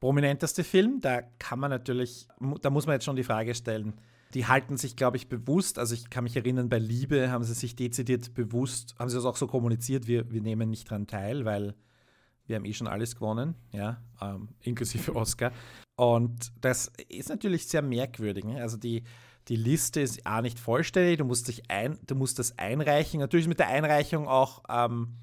prominenteste 0.00 0.64
Film. 0.64 1.00
Da 1.00 1.22
kann 1.38 1.58
man 1.58 1.70
natürlich, 1.70 2.28
da 2.62 2.70
muss 2.70 2.86
man 2.86 2.94
jetzt 2.94 3.04
schon 3.04 3.16
die 3.16 3.24
Frage 3.24 3.54
stellen, 3.54 3.94
die 4.34 4.46
halten 4.46 4.76
sich, 4.76 4.94
glaube 4.96 5.16
ich, 5.16 5.28
bewusst, 5.28 5.78
also 5.78 5.94
ich 5.94 6.10
kann 6.10 6.24
mich 6.24 6.36
erinnern, 6.36 6.68
bei 6.68 6.78
Liebe 6.78 7.30
haben 7.30 7.44
sie 7.44 7.54
sich 7.54 7.76
dezidiert 7.76 8.34
bewusst, 8.34 8.94
haben 8.98 9.08
sie 9.08 9.16
das 9.16 9.24
auch 9.24 9.36
so 9.36 9.46
kommuniziert, 9.46 10.06
wir, 10.06 10.30
wir 10.30 10.42
nehmen 10.42 10.68
nicht 10.68 10.90
dran 10.90 11.06
teil, 11.06 11.46
weil 11.46 11.74
wir 12.48 12.56
haben 12.56 12.64
eh 12.64 12.72
schon 12.72 12.88
alles 12.88 13.14
gewonnen, 13.14 13.54
ja, 13.72 14.02
ähm, 14.20 14.48
inklusive 14.62 15.14
Oscar. 15.14 15.52
Und 15.96 16.52
das 16.60 16.92
ist 17.08 17.28
natürlich 17.28 17.66
sehr 17.66 17.82
merkwürdig. 17.82 18.44
Ne? 18.44 18.60
Also 18.60 18.76
die, 18.76 19.04
die 19.48 19.56
Liste 19.56 20.00
ist 20.00 20.26
A 20.26 20.42
nicht 20.42 20.58
vollständig, 20.58 21.18
du 21.18 21.24
musst, 21.24 21.48
dich 21.48 21.70
ein, 21.70 21.98
du 22.06 22.14
musst 22.14 22.38
das 22.38 22.58
einreichen. 22.58 23.20
Natürlich 23.20 23.48
mit 23.48 23.58
der 23.58 23.68
Einreichung 23.68 24.28
auch, 24.28 24.62
ähm, 24.68 25.18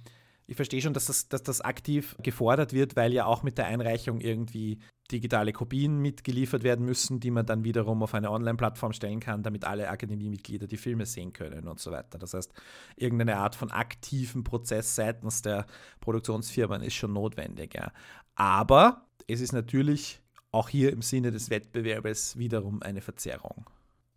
ich 0.47 0.55
verstehe 0.55 0.81
schon, 0.81 0.93
dass 0.93 1.05
das, 1.07 1.27
dass 1.27 1.43
das 1.43 1.61
aktiv 1.61 2.15
gefordert 2.21 2.73
wird, 2.73 2.95
weil 2.95 3.13
ja 3.13 3.25
auch 3.25 3.43
mit 3.43 3.57
der 3.57 3.65
Einreichung 3.65 4.21
irgendwie 4.21 4.79
digitale 5.11 5.53
Kopien 5.53 5.99
mitgeliefert 5.99 6.63
werden 6.63 6.85
müssen, 6.85 7.19
die 7.19 7.31
man 7.31 7.45
dann 7.45 7.63
wiederum 7.63 8.01
auf 8.03 8.13
eine 8.13 8.31
Online-Plattform 8.31 8.93
stellen 8.93 9.19
kann, 9.19 9.43
damit 9.43 9.65
alle 9.65 9.89
Akademiemitglieder 9.89 10.67
die 10.67 10.77
Filme 10.77 11.05
sehen 11.05 11.33
können 11.33 11.67
und 11.67 11.79
so 11.79 11.91
weiter. 11.91 12.17
Das 12.17 12.33
heißt, 12.33 12.53
irgendeine 12.95 13.37
Art 13.37 13.55
von 13.55 13.71
aktiven 13.71 14.43
Prozess 14.43 14.95
seitens 14.95 15.41
der 15.41 15.65
Produktionsfirmen 15.99 16.81
ist 16.81 16.95
schon 16.95 17.13
notwendig. 17.13 17.75
Ja. 17.75 17.91
Aber 18.35 19.05
es 19.27 19.41
ist 19.41 19.53
natürlich 19.53 20.21
auch 20.51 20.69
hier 20.69 20.91
im 20.91 21.01
Sinne 21.01 21.31
des 21.31 21.49
Wettbewerbes 21.49 22.37
wiederum 22.37 22.81
eine 22.81 23.01
Verzerrung. 23.01 23.65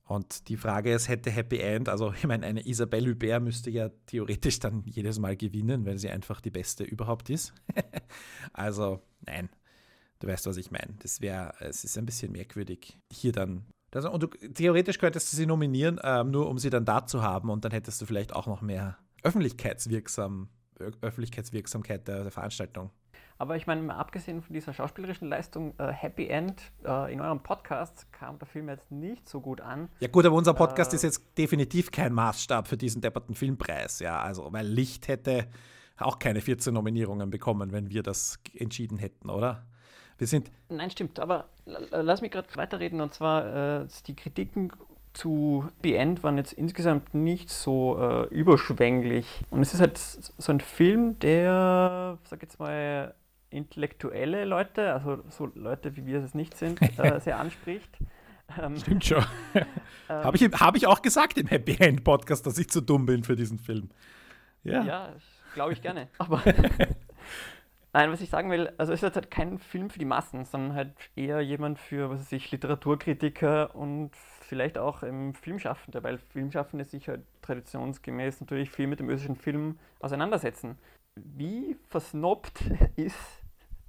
Und 0.09 0.49
die 0.49 0.57
Frage 0.57 0.90
ist, 0.90 1.09
hätte 1.09 1.31
Happy 1.31 1.59
End, 1.59 1.90
also 1.90 2.14
ich 2.14 2.27
meine, 2.27 2.47
eine 2.47 2.66
Isabelle 2.66 3.11
Hubert 3.11 3.42
müsste 3.42 3.71
ja 3.71 3.90
theoretisch 4.07 4.59
dann 4.59 4.83
jedes 4.87 5.18
Mal 5.18 5.37
gewinnen, 5.37 5.85
weil 5.85 5.99
sie 5.99 6.09
einfach 6.09 6.40
die 6.40 6.51
beste 6.51 6.83
überhaupt 6.83 7.29
ist. 7.29 7.53
also 8.55 9.03
nein, 9.27 9.51
du 10.21 10.29
weißt, 10.29 10.47
was 10.47 10.57
ich 10.57 10.71
meine. 10.71 10.94
Das 11.01 11.21
wäre, 11.21 11.53
es 11.61 11.85
ist 11.85 11.99
ein 11.99 12.07
bisschen 12.07 12.33
merkwürdig, 12.33 12.99
hier 13.12 13.33
dann. 13.33 13.66
Das, 13.90 14.07
und 14.07 14.23
du, 14.23 14.29
theoretisch 14.29 14.97
könntest 14.97 15.31
du 15.31 15.37
sie 15.37 15.44
nominieren, 15.44 16.01
ähm, 16.03 16.31
nur 16.31 16.49
um 16.49 16.59
sie 16.59 16.71
dann 16.71 16.87
da 16.87 17.05
zu 17.05 17.23
haben 17.23 17.51
und 17.51 17.66
dann 17.66 17.73
hättest 17.73 18.01
du 18.01 18.07
vielleicht 18.07 18.33
auch 18.33 18.47
noch 18.47 18.62
mehr 18.62 18.97
Öffentlichkeitswirksam, 19.23 20.49
Öffentlichkeitswirksamkeit 21.03 22.09
der, 22.09 22.23
der 22.23 22.33
Veranstaltung. 22.33 22.90
Aber 23.40 23.55
ich 23.55 23.68
meine, 23.68 23.94
abgesehen 23.94 24.42
von 24.42 24.53
dieser 24.53 24.72
schauspielerischen 24.72 25.29
Leistung, 25.29 25.72
äh, 25.79 25.92
Happy 25.92 26.27
End, 26.27 26.61
äh, 26.85 27.12
in 27.12 27.20
eurem 27.20 27.40
Podcast 27.40 28.12
kam 28.12 28.37
der 28.40 28.48
Film 28.48 28.68
jetzt 28.68 28.90
nicht 28.90 29.29
so 29.29 29.40
gut 29.40 29.61
an. 29.61 29.88
Ja 30.01 30.09
gut, 30.09 30.27
aber 30.27 30.35
unser 30.35 30.55
Podcast 30.55 30.92
Äh. 30.92 30.96
ist 30.96 31.03
jetzt 31.05 31.38
definitiv 31.38 31.92
kein 31.92 32.12
Maßstab 32.12 32.66
für 32.66 32.77
diesen 32.77 33.01
depperten 33.01 33.35
Filmpreis, 33.37 34.01
ja, 34.01 34.20
also 34.20 34.53
weil 34.53 34.66
Licht 34.66 35.07
hätte 35.07 35.46
auch 35.98 36.18
keine 36.18 36.40
14 36.40 36.74
Nominierungen 36.74 37.31
bekommen, 37.31 37.70
wenn 37.72 37.90
wir 37.90 38.03
das 38.03 38.40
entschieden 38.55 38.98
hätten, 38.98 39.31
oder? 39.31 39.64
Wir 40.18 40.27
sind, 40.27 40.51
Nein, 40.68 40.90
stimmt, 40.90 41.20
aber 41.20 41.48
lass 41.64 42.22
mich 42.22 42.33
gerade 42.33 42.48
weiterreden 42.57 43.01
und 43.01 43.14
zwar 43.14 43.83
äh, 43.83 43.87
die 44.07 44.16
Kritiken 44.16 44.72
zu 45.12 45.64
Happy 45.77 45.94
End 45.94 46.22
waren 46.24 46.37
jetzt 46.38 46.53
insgesamt 46.53 47.14
nicht 47.14 47.51
so 47.51 47.98
äh, 47.98 48.24
überschwänglich. 48.35 49.42
Und 49.51 49.62
es 49.62 49.74
ist 49.74 49.81
halt 49.81 49.96
so 49.96 50.53
ein 50.53 50.61
Film, 50.61 51.18
der, 51.20 52.18
sag 52.24 52.42
jetzt 52.42 52.59
mal, 52.59 53.14
intellektuelle 53.50 54.44
Leute, 54.44 54.92
also 54.92 55.22
so 55.28 55.50
Leute 55.54 55.96
wie 55.96 56.06
wir 56.06 56.22
es 56.22 56.34
nicht 56.34 56.56
sind, 56.56 56.80
äh, 56.98 57.20
sehr 57.20 57.38
anspricht. 57.38 57.98
Ähm, 58.61 58.76
stimmt 58.76 59.04
schon. 59.04 59.24
ähm, 59.54 59.64
Habe 60.08 60.37
ich, 60.37 60.42
hab 60.42 60.76
ich 60.76 60.87
auch 60.87 61.02
gesagt 61.02 61.37
im 61.38 61.46
Happy 61.46 61.76
End 61.78 62.04
Podcast, 62.04 62.46
dass 62.46 62.58
ich 62.58 62.68
zu 62.68 62.80
dumm 62.80 63.06
bin 63.06 63.24
für 63.24 63.37
diesen 63.37 63.58
Film. 63.58 63.90
Ja. 64.64 64.82
Ja, 64.82 65.08
glaube 65.54 65.72
ich 65.72 65.82
gerne. 65.82 66.08
Aber 66.18 66.42
nein, 67.92 68.11
was 68.11 68.20
ich 68.20 68.30
sagen 68.30 68.50
will, 68.50 68.72
also 68.78 68.92
es 68.92 68.98
ist 68.98 69.02
jetzt 69.02 69.16
halt 69.16 69.30
kein 69.30 69.58
Film 69.58 69.90
für 69.90 69.98
die 69.98 70.04
Massen, 70.04 70.44
sondern 70.44 70.74
halt 70.74 70.92
eher 71.14 71.40
jemand 71.40 71.78
für, 71.78 72.11
was 72.11 72.20
weiß 72.20 72.32
ich, 72.32 72.50
Literaturkritiker 72.50 73.74
und 73.74 74.12
vielleicht 74.40 74.78
auch 74.78 75.02
im 75.02 75.34
Filmschaffende, 75.34 76.02
weil 76.02 76.18
Filmschaffende 76.18 76.84
sich 76.87 77.08
halt 77.08 77.20
traditionsgemäß 77.42 78.40
natürlich 78.40 78.70
viel 78.70 78.87
mit 78.87 78.98
dem 78.98 79.11
österreichischen 79.11 79.37
Film 79.37 79.78
auseinandersetzen. 80.00 80.78
Wie 81.37 81.76
versnobbt 81.88 82.62
ist 82.96 83.16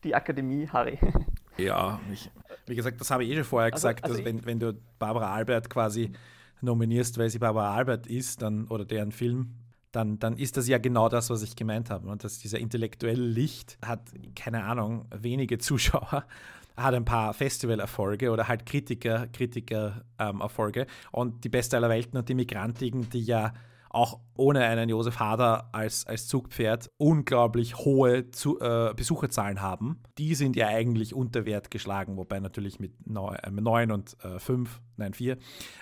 die 0.03 0.15
Akademie, 0.15 0.67
Harry? 0.67 0.97
Ja, 1.57 1.99
ich, 2.13 2.31
wie 2.67 2.75
gesagt, 2.75 3.01
das 3.01 3.11
habe 3.11 3.25
ich 3.25 3.31
eh 3.31 3.35
schon 3.35 3.43
vorher 3.43 3.73
Also- 3.73 3.85
gesagt, 3.89 4.03
also 4.05 4.13
dass 4.13 4.19
ich- 4.19 4.25
wenn, 4.25 4.45
wenn 4.45 4.59
du 4.61 4.79
Barbara 4.97 5.33
Albert 5.33 5.69
quasi 5.69 6.13
nominierst, 6.61 7.17
weil 7.17 7.29
sie 7.29 7.37
Barbara 7.39 7.75
Albert 7.75 8.07
ist, 8.07 8.41
dann, 8.41 8.65
oder 8.69 8.85
deren 8.85 9.11
Film, 9.11 9.55
dann, 9.91 10.19
dann 10.19 10.37
ist 10.37 10.55
das 10.55 10.69
ja 10.69 10.77
genau 10.77 11.09
das, 11.09 11.29
was 11.29 11.41
ich 11.41 11.57
gemeint 11.57 11.89
habe. 11.89 12.07
Und 12.07 12.23
dass 12.23 12.39
dieser 12.39 12.59
intellektuelle 12.59 13.21
Licht 13.21 13.77
hat, 13.85 13.99
keine 14.37 14.63
Ahnung, 14.63 15.05
wenige 15.13 15.57
Zuschauer, 15.57 16.23
hat 16.77 16.93
ein 16.93 17.03
paar 17.03 17.33
Festivalerfolge 17.33 18.31
oder 18.31 18.47
halt 18.47 18.65
Kritiker, 18.65 19.27
Kritiker-Erfolge. 19.27 20.87
und 21.11 21.43
die 21.43 21.49
Beste 21.49 21.75
aller 21.75 21.89
Welten 21.89 22.17
und 22.17 22.29
die 22.29 22.35
Migrantigen, 22.35 23.09
die 23.09 23.21
ja 23.23 23.53
auch 23.89 24.19
ohne 24.35 24.61
einen 24.61 24.89
Josef 24.89 25.19
Hader 25.19 25.69
als, 25.73 26.05
als 26.05 26.27
Zugpferd 26.27 26.89
unglaublich 26.97 27.77
hohe 27.77 28.31
Zu, 28.31 28.59
äh, 28.59 28.93
Besucherzahlen 28.95 29.61
haben. 29.61 30.01
Die 30.17 30.35
sind 30.35 30.55
ja 30.55 30.67
eigentlich 30.67 31.13
unter 31.13 31.45
Wert 31.45 31.71
geschlagen, 31.71 32.17
wobei 32.17 32.39
natürlich 32.39 32.79
mit 32.79 32.93
9 33.07 33.91
und 33.91 34.15
5, 34.37 34.81
nein 34.97 35.13
4 35.13 35.37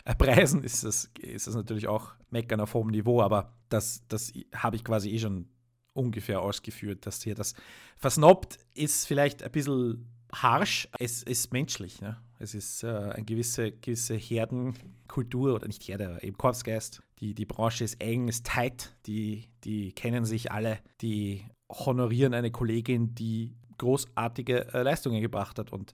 äh, 0.06 0.16
Preisen 0.16 0.64
ist 0.64 0.84
das, 0.84 1.12
ist 1.20 1.48
das 1.48 1.56
natürlich 1.56 1.88
auch 1.88 2.14
meckern 2.30 2.62
auf 2.62 2.74
hohem 2.74 2.88
Niveau, 2.88 3.22
aber 3.22 3.54
das, 3.70 4.04
das 4.08 4.32
habe 4.56 4.76
ich 4.76 4.84
quasi 4.84 5.10
eh 5.12 5.20
schon 5.20 5.50
ungefähr 5.94 6.42
ausgeführt, 6.42 7.06
dass 7.06 7.24
hier 7.24 7.36
das 7.36 7.56
versnobbt 7.98 8.60
ist 8.74 9.08
vielleicht 9.08 9.44
ein 9.44 9.52
bisschen 9.52 10.17
harsch, 10.44 10.88
es 11.00 11.24
ist 11.24 11.54
menschlich. 11.54 12.02
Ne? 12.02 12.18
Es 12.40 12.54
ist 12.54 12.84
äh, 12.84 12.88
eine 12.88 13.26
gewisse, 13.26 13.72
gewisse 13.72 14.16
Herdenkultur 14.16 15.56
oder 15.56 15.68
nicht 15.68 15.88
Herde, 15.88 16.10
aber 16.10 16.24
eben 16.24 16.38
Korpsgeist. 16.38 17.02
Die, 17.20 17.34
die 17.34 17.46
Branche 17.46 17.84
ist 17.84 18.02
eng, 18.02 18.28
ist 18.28 18.46
tight, 18.46 18.96
die, 19.08 19.50
die 19.64 19.92
kennen 19.94 20.26
sich 20.26 20.52
alle, 20.52 20.80
die 21.02 21.46
honorieren 21.70 22.34
eine 22.34 22.52
Kollegin, 22.52 23.16
die 23.16 23.56
großartige 23.78 24.74
äh, 24.74 24.84
Leistungen 24.84 25.22
gebracht 25.22 25.58
hat. 25.60 25.72
Und 25.72 25.94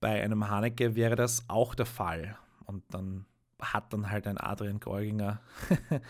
bei 0.00 0.22
einem 0.22 0.48
Haneke 0.48 0.94
wäre 0.94 1.16
das 1.16 1.44
auch 1.48 1.74
der 1.74 1.86
Fall. 1.86 2.36
Und 2.66 2.82
dann 2.90 3.26
hat 3.60 3.92
dann 3.92 4.10
halt 4.10 4.26
ein 4.26 4.38
Adrian 4.38 4.80
Geuginger. 4.80 5.40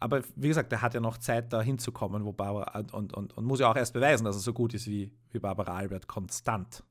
Aber 0.00 0.22
wie 0.34 0.48
gesagt, 0.48 0.72
er 0.72 0.82
hat 0.82 0.94
ja 0.94 1.00
noch 1.00 1.18
Zeit, 1.18 1.52
da 1.52 1.62
hinzukommen, 1.62 2.24
wo 2.24 2.32
Barbara 2.32 2.80
und, 2.92 3.14
und, 3.14 3.32
und 3.32 3.44
muss 3.44 3.60
ja 3.60 3.70
auch 3.70 3.76
erst 3.76 3.94
beweisen, 3.94 4.24
dass 4.24 4.36
er 4.36 4.40
so 4.40 4.52
gut 4.52 4.74
ist 4.74 4.86
wie, 4.86 5.12
wie 5.30 5.38
Barbara 5.38 5.76
Albert 5.76 6.08
konstant 6.08 6.82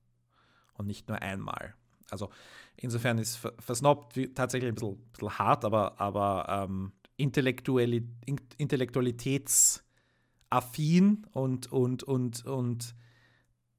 und 0.74 0.88
nicht 0.88 1.07
nur 1.07 1.21
einmal. 1.21 1.76
Also 2.09 2.30
insofern 2.78 3.17
ist 3.17 3.39
versnobbt 3.59 4.19
tatsächlich 4.36 4.69
ein 4.69 4.76
bisschen, 4.76 4.97
bisschen, 5.11 5.39
hart, 5.39 5.65
aber, 5.65 5.99
aber 5.99 6.67
ähm, 6.69 6.91
Intellektuali 7.17 8.07
intellektualitätsaffin 8.57 11.26
und, 11.32 11.71
und, 11.71 12.03
und, 12.03 12.45
und 12.45 12.95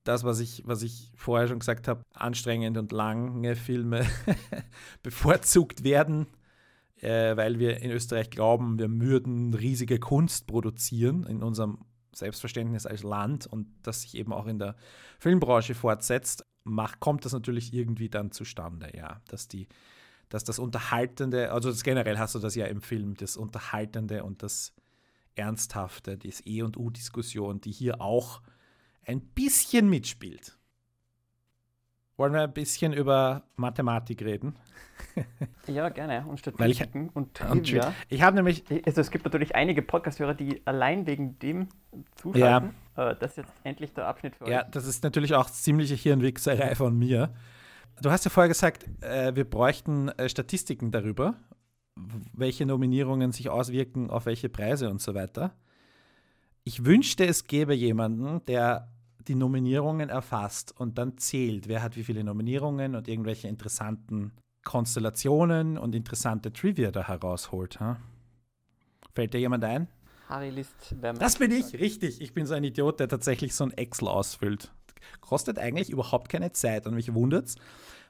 das, 0.05 0.24
was 0.24 0.40
ich, 0.40 0.62
was 0.66 0.82
ich 0.82 1.11
vorher 1.16 1.49
schon 1.49 1.59
gesagt 1.59 1.88
habe, 1.88 2.05
anstrengend 2.12 2.76
und 2.76 2.92
lange 2.92 3.57
Filme 3.57 4.07
bevorzugt 5.03 5.82
werden, 5.82 6.26
äh, 7.01 7.36
weil 7.36 7.59
wir 7.59 7.80
in 7.80 7.90
Österreich 7.90 8.30
glauben, 8.30 8.78
wir 8.78 8.90
würden 9.01 9.55
riesige 9.55 9.99
Kunst 9.99 10.47
produzieren 10.47 11.24
in 11.24 11.42
unserem 11.42 11.78
Selbstverständnis 12.14 12.86
als 12.86 13.03
Land 13.03 13.47
und 13.47 13.66
das 13.82 14.03
sich 14.03 14.16
eben 14.16 14.32
auch 14.32 14.47
in 14.47 14.59
der 14.59 14.76
Filmbranche 15.18 15.74
fortsetzt, 15.74 16.45
macht, 16.64 17.00
kommt 17.00 17.24
das 17.24 17.32
natürlich 17.32 17.72
irgendwie 17.72 18.08
dann 18.08 18.30
zustande, 18.32 18.90
ja, 18.96 19.20
dass 19.28 19.48
die 19.48 19.68
dass 20.30 20.42
das 20.42 20.58
Unterhaltende, 20.58 21.52
also 21.52 21.70
das 21.70 21.84
generell 21.84 22.18
hast 22.18 22.34
du 22.34 22.38
das 22.38 22.54
ja 22.54 22.66
im 22.66 22.80
Film, 22.80 23.14
das 23.14 23.36
Unterhaltende 23.36 24.24
und 24.24 24.42
das 24.42 24.74
Ernsthafte, 25.36 26.16
die 26.16 26.32
E- 26.44 26.62
und 26.62 26.76
U-Diskussion, 26.76 27.60
die 27.60 27.70
hier 27.70 28.00
auch 28.00 28.40
ein 29.04 29.20
bisschen 29.20 29.88
mitspielt. 29.88 30.58
Wollen 32.16 32.32
wir 32.32 32.42
ein 32.42 32.52
bisschen 32.52 32.92
über 32.92 33.42
Mathematik 33.56 34.22
reden? 34.22 34.54
ja, 35.66 35.88
gerne. 35.88 36.24
Und 36.26 36.38
Statistiken 36.38 37.06
ich, 37.06 37.16
und 37.16 37.34
Trivia. 37.34 37.92
Ich 38.08 38.22
habe 38.22 38.36
nämlich. 38.36 38.64
Also 38.86 39.00
es 39.00 39.10
gibt 39.10 39.24
natürlich 39.24 39.56
einige 39.56 39.82
Podcast-Hörer, 39.82 40.34
die 40.34 40.64
allein 40.64 41.06
wegen 41.06 41.38
dem 41.40 41.68
zuschalten. 42.14 42.68
Ja. 42.68 42.74
Äh, 42.97 43.14
das 43.16 43.32
ist 43.32 43.36
jetzt 43.38 43.53
endlich 43.64 43.92
der 43.92 44.07
Abschnitt 44.07 44.36
für 44.36 44.45
euch. 44.45 44.51
Ja, 44.51 44.64
das 44.64 44.86
ist 44.86 45.03
natürlich 45.05 45.34
auch 45.34 45.51
ziemliche 45.51 45.95
Hirnwichserei 45.95 46.74
von 46.74 46.99
mir. 46.99 47.34
Du 48.03 48.11
hast 48.11 48.24
ja 48.24 48.30
vorher 48.30 48.49
gesagt, 48.49 48.86
äh, 49.03 49.34
wir 49.34 49.49
bräuchten 49.49 50.09
äh, 50.09 50.28
Statistiken 50.28 50.90
darüber, 50.90 51.34
welche 52.32 52.66
Nominierungen 52.66 53.32
sich 53.32 53.51
auswirken 53.51 54.11
auf 54.11 54.26
welche 54.26 54.49
Preise 54.49 54.90
und 54.90 55.01
so 55.01 55.14
weiter. 55.14 55.55
Ich 56.64 56.84
wünschte, 56.84 57.26
es 57.26 57.47
gäbe 57.47 57.74
jemanden, 57.74 58.45
der 58.47 58.88
die 59.28 59.34
Nominierungen 59.34 60.09
erfasst 60.11 60.78
und 60.78 60.99
dann 60.99 61.18
zählt, 61.18 61.68
wer 61.68 61.82
hat 61.82 61.97
wie 61.97 62.05
viele 62.05 62.24
Nominierungen 62.24 62.95
und 62.95 63.09
irgendwelche 63.09 63.49
interessanten 63.49 64.32
Konstellationen 64.64 65.78
und 65.78 65.95
interessante 65.95 66.53
Trivia 66.53 66.90
da 66.90 67.07
herausholt. 67.07 67.80
Ha? 67.80 67.99
Fällt 69.14 69.34
dir 69.34 69.40
jemand 69.40 69.64
ein? 69.64 69.88
Harry 70.28 70.50
List. 70.50 70.94
Das 71.18 71.38
bin 71.38 71.50
ich, 71.50 71.78
richtig. 71.78 72.20
Ich 72.20 72.32
bin 72.32 72.46
so 72.46 72.54
ein 72.54 72.64
Idiot, 72.64 73.00
der 73.00 73.08
tatsächlich 73.08 73.54
so 73.54 73.64
ein 73.64 73.72
Excel 73.72 74.08
ausfüllt. 74.08 74.72
Kostet 75.20 75.58
eigentlich 75.58 75.90
überhaupt 75.90 76.30
keine 76.30 76.52
Zeit 76.52 76.86
und 76.86 76.94
mich 76.94 77.12
wundert 77.12 77.46
es, 77.46 77.56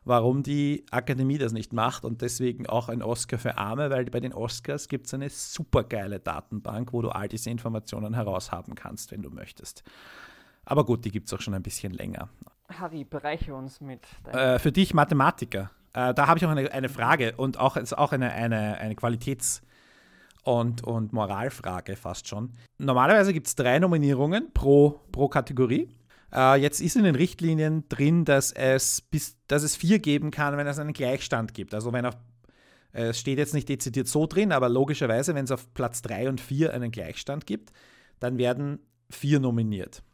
warum 0.05 0.43
die 0.43 0.85
Akademie 0.91 1.39
das 1.39 1.53
nicht 1.53 1.73
macht 1.73 2.05
und 2.05 2.23
deswegen 2.23 2.67
auch 2.67 2.89
ein 2.89 3.03
Oscar 3.03 3.39
für 3.39 3.59
Arme, 3.59 3.91
weil 3.91 4.05
bei 4.07 4.21
den 4.21 4.33
Oscars 4.33 4.89
gibt 4.89 5.07
es 5.07 5.15
eine 5.15 5.29
super 5.29 5.83
geile 5.83 6.21
Datenbank, 6.21 6.93
wo 6.93 7.03
du 7.03 7.09
all 7.09 7.29
diese 7.29 7.51
Informationen 7.51 8.15
heraushaben 8.15 8.75
kannst, 8.75 9.11
wenn 9.11 9.23
du 9.23 9.31
möchtest. 9.31 9.83
Aber 10.65 10.85
gut, 10.85 11.05
die 11.05 11.11
gibt 11.11 11.27
es 11.27 11.35
auch 11.35 11.41
schon 11.41 11.55
ein 11.55 11.63
bisschen 11.63 11.93
länger. 11.93 12.29
Harry, 12.69 13.05
bereiche 13.05 13.55
uns 13.55 13.81
mit. 13.81 14.01
Äh, 14.33 14.59
für 14.59 14.73
dich 14.73 14.95
Mathematiker. 14.95 15.71
Äh, 15.93 16.15
da 16.15 16.27
habe 16.27 16.39
ich 16.39 16.47
auch 16.47 16.51
eine, 16.51 16.71
eine 16.71 16.89
Frage 16.89 17.35
und 17.37 17.59
auch, 17.59 17.77
ist 17.77 17.97
auch 17.97 18.13
eine, 18.13 18.31
eine, 18.31 18.79
eine 18.79 18.95
Qualitäts- 18.95 19.63
und, 20.45 20.85
und 20.85 21.13
Moralfrage 21.13 21.97
fast 21.97 22.29
schon. 22.29 22.53
Normalerweise 22.79 23.33
gibt 23.33 23.47
es 23.47 23.57
drei 23.57 23.79
Nominierungen 23.79 24.53
pro, 24.53 25.01
pro 25.11 25.29
Kategorie. 25.29 25.89
Äh, 26.33 26.61
jetzt 26.61 26.81
ist 26.81 26.97
in 26.97 27.05
den 27.05 27.15
Richtlinien 27.15 27.89
drin, 27.89 28.25
dass 28.25 28.53
es, 28.53 29.01
bis, 29.01 29.37
dass 29.49 29.63
es 29.63 29.77
vier 29.77 29.99
geben 29.99 30.31
kann, 30.31 30.57
wenn 30.57 30.67
es 30.67 30.79
einen 30.79 30.93
Gleichstand 30.93 31.55
gibt. 31.55 31.75
Also 31.75 31.93
wenn 31.93 32.07
auf 32.07 32.17
es 32.97 33.19
steht 33.19 33.39
jetzt 33.39 33.55
nicht 33.55 33.69
dezidiert 33.69 34.07
so 34.07 34.27
drin, 34.29 34.53
aber 34.53 34.69
logischerweise, 34.69 35.35
wenn 35.35 35.47
es 35.47 35.51
auf 35.51 35.75
Platz 35.75 36.01
3 36.03 36.29
und 36.29 36.41
4 36.41 36.73
einen 36.73 36.93
Gleichstand 36.93 37.45
gibt, 37.45 37.73
dann 38.21 38.39
werden 38.39 38.79
vier 39.11 39.41
nominiert. 39.41 40.05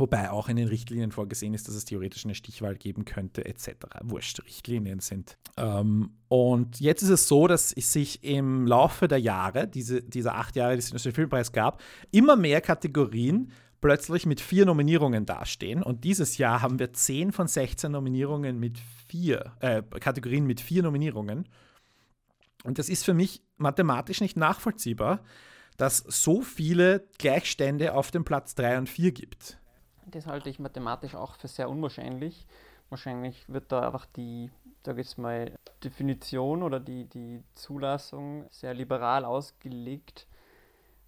Wobei 0.00 0.30
auch 0.30 0.48
in 0.48 0.56
den 0.56 0.66
Richtlinien 0.66 1.12
vorgesehen 1.12 1.52
ist, 1.52 1.68
dass 1.68 1.74
es 1.74 1.84
theoretisch 1.84 2.24
eine 2.24 2.34
Stichwahl 2.34 2.74
geben 2.74 3.04
könnte, 3.04 3.44
etc. 3.44 3.68
Wurscht, 4.02 4.42
Richtlinien 4.46 5.00
sind. 5.00 5.36
Ähm, 5.58 6.12
und 6.28 6.80
jetzt 6.80 7.02
ist 7.02 7.10
es 7.10 7.28
so, 7.28 7.46
dass 7.46 7.70
es 7.70 7.92
sich 7.92 8.24
im 8.24 8.66
Laufe 8.66 9.08
der 9.08 9.20
Jahre, 9.20 9.68
diese, 9.68 10.02
dieser 10.02 10.36
acht 10.36 10.56
Jahre, 10.56 10.72
die 10.72 10.78
es 10.78 10.88
den 10.90 11.12
Filmpreis 11.12 11.52
gab, 11.52 11.82
immer 12.12 12.36
mehr 12.36 12.62
Kategorien 12.62 13.52
plötzlich 13.82 14.24
mit 14.24 14.40
vier 14.40 14.64
Nominierungen 14.64 15.26
dastehen. 15.26 15.82
Und 15.82 16.02
dieses 16.02 16.38
Jahr 16.38 16.62
haben 16.62 16.78
wir 16.78 16.94
zehn 16.94 17.30
von 17.30 17.46
16 17.46 17.92
Nominierungen 17.92 18.58
mit 18.58 18.78
vier, 19.06 19.52
äh, 19.60 19.82
Kategorien 19.82 20.46
mit 20.46 20.62
vier 20.62 20.82
Nominierungen. 20.82 21.46
Und 22.64 22.78
das 22.78 22.88
ist 22.88 23.04
für 23.04 23.12
mich 23.12 23.42
mathematisch 23.58 24.22
nicht 24.22 24.38
nachvollziehbar, 24.38 25.22
dass 25.76 25.98
so 25.98 26.40
viele 26.40 27.06
Gleichstände 27.18 27.92
auf 27.92 28.10
dem 28.10 28.24
Platz 28.24 28.54
3 28.54 28.78
und 28.78 28.88
4 28.88 29.12
gibt. 29.12 29.59
Das 30.10 30.26
halte 30.26 30.50
ich 30.50 30.58
mathematisch 30.58 31.14
auch 31.14 31.36
für 31.36 31.48
sehr 31.48 31.68
unwahrscheinlich. 31.68 32.46
Wahrscheinlich 32.88 33.48
wird 33.48 33.70
da 33.70 33.80
einfach 33.86 34.06
die, 34.06 34.50
sage 34.84 35.00
ich 35.00 35.16
mal, 35.16 35.56
Definition 35.84 36.62
oder 36.62 36.80
die, 36.80 37.04
die 37.04 37.42
Zulassung 37.54 38.46
sehr 38.50 38.74
liberal 38.74 39.24
ausgelegt. 39.24 40.26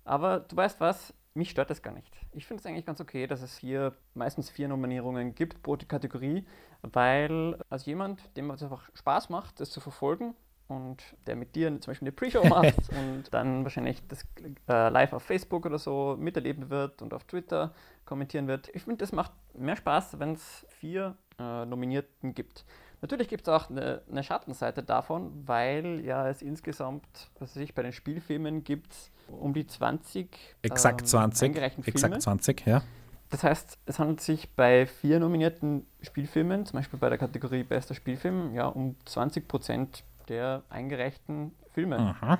Aber 0.04 0.40
du 0.40 0.56
weißt 0.56 0.80
was, 0.80 1.14
mich 1.34 1.50
stört 1.50 1.70
das 1.70 1.82
gar 1.82 1.92
nicht. 1.92 2.14
Ich 2.32 2.46
finde 2.46 2.60
es 2.60 2.66
eigentlich 2.66 2.86
ganz 2.86 3.00
okay, 3.00 3.26
dass 3.26 3.42
es 3.42 3.56
hier 3.56 3.96
meistens 4.14 4.50
vier 4.50 4.68
Nominierungen 4.68 5.34
gibt 5.34 5.62
pro 5.62 5.76
Kategorie, 5.76 6.44
weil 6.82 7.58
als 7.70 7.86
jemand, 7.86 8.36
dem 8.36 8.50
es 8.50 8.62
einfach 8.62 8.88
Spaß 8.94 9.30
macht, 9.30 9.60
das 9.60 9.70
zu 9.70 9.80
verfolgen, 9.80 10.34
und 10.76 11.02
der 11.26 11.36
mit 11.36 11.54
dir 11.54 11.68
zum 11.80 11.90
Beispiel 11.90 12.08
eine 12.08 12.12
Pre-Show 12.12 12.44
macht 12.46 12.74
und 12.90 13.24
dann 13.30 13.64
wahrscheinlich 13.64 14.02
das 14.08 14.26
äh, 14.68 14.88
live 14.88 15.12
auf 15.12 15.22
Facebook 15.22 15.66
oder 15.66 15.78
so 15.78 16.16
miterleben 16.18 16.70
wird 16.70 17.02
und 17.02 17.14
auf 17.14 17.24
Twitter 17.24 17.72
kommentieren 18.04 18.48
wird. 18.48 18.70
Ich 18.74 18.82
finde, 18.82 18.98
das 18.98 19.12
macht 19.12 19.32
mehr 19.54 19.76
Spaß, 19.76 20.18
wenn 20.18 20.32
es 20.32 20.66
vier 20.68 21.16
äh, 21.38 21.64
Nominierten 21.64 22.34
gibt. 22.34 22.64
Natürlich 23.00 23.28
gibt 23.28 23.48
es 23.48 23.48
auch 23.48 23.68
eine, 23.68 24.02
eine, 24.08 24.22
Schattenseite 24.22 24.84
davon, 24.84 25.42
weil 25.46 26.00
ja 26.04 26.28
es 26.28 26.40
insgesamt, 26.40 27.02
was 27.40 27.56
weiß 27.56 27.62
ich, 27.62 27.74
bei 27.74 27.82
den 27.82 27.92
Spielfilmen 27.92 28.62
gibt 28.62 28.94
um 29.28 29.52
die 29.54 29.66
20 29.66 30.28
Exakt 30.62 31.00
ähm, 31.00 31.06
20. 31.06 31.46
Eingereichten 31.48 31.82
Filme. 31.82 31.94
Exakt 31.96 32.22
20, 32.22 32.66
ja. 32.66 32.82
Das 33.30 33.42
heißt, 33.42 33.78
es 33.86 33.98
handelt 33.98 34.20
sich 34.20 34.54
bei 34.54 34.86
vier 34.86 35.18
nominierten 35.18 35.86
Spielfilmen, 36.02 36.66
zum 36.66 36.78
Beispiel 36.78 36.98
bei 36.98 37.08
der 37.08 37.16
Kategorie 37.16 37.64
Bester 37.64 37.94
Spielfilm, 37.94 38.54
ja, 38.54 38.66
um 38.66 38.94
20 39.06 39.48
Prozent 39.48 40.04
der 40.28 40.62
eingereichten 40.68 41.52
Filme. 41.72 41.98
Aha. 41.98 42.38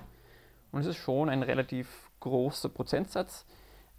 Und 0.70 0.80
es 0.80 0.86
ist 0.86 0.96
schon 0.96 1.28
ein 1.28 1.42
relativ 1.42 2.10
großer 2.20 2.68
Prozentsatz, 2.68 3.46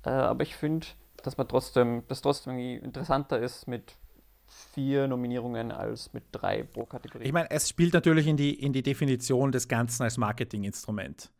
äh, 0.03 0.09
aber 0.09 0.43
ich 0.43 0.55
finde, 0.55 0.88
dass 1.23 1.38
man 1.38 1.47
trotzdem, 1.47 2.03
dass 2.07 2.21
trotzdem 2.21 2.57
interessanter 2.57 3.39
ist 3.39 3.67
mit 3.67 3.95
vier 4.73 5.07
Nominierungen 5.07 5.71
als 5.71 6.13
mit 6.13 6.23
drei 6.31 6.63
pro 6.63 6.86
Kategorie. 6.86 7.25
Ich 7.25 7.31
meine, 7.34 7.49
es 7.49 7.69
spielt 7.69 7.93
natürlich 7.93 8.27
in 8.27 8.38
die, 8.38 8.53
in 8.53 8.73
die 8.73 8.84
Definition 8.84 9.51
des 9.51 9.67
Ganzen 9.67 10.03
als 10.03 10.17
Marketinginstrument. 10.17 11.31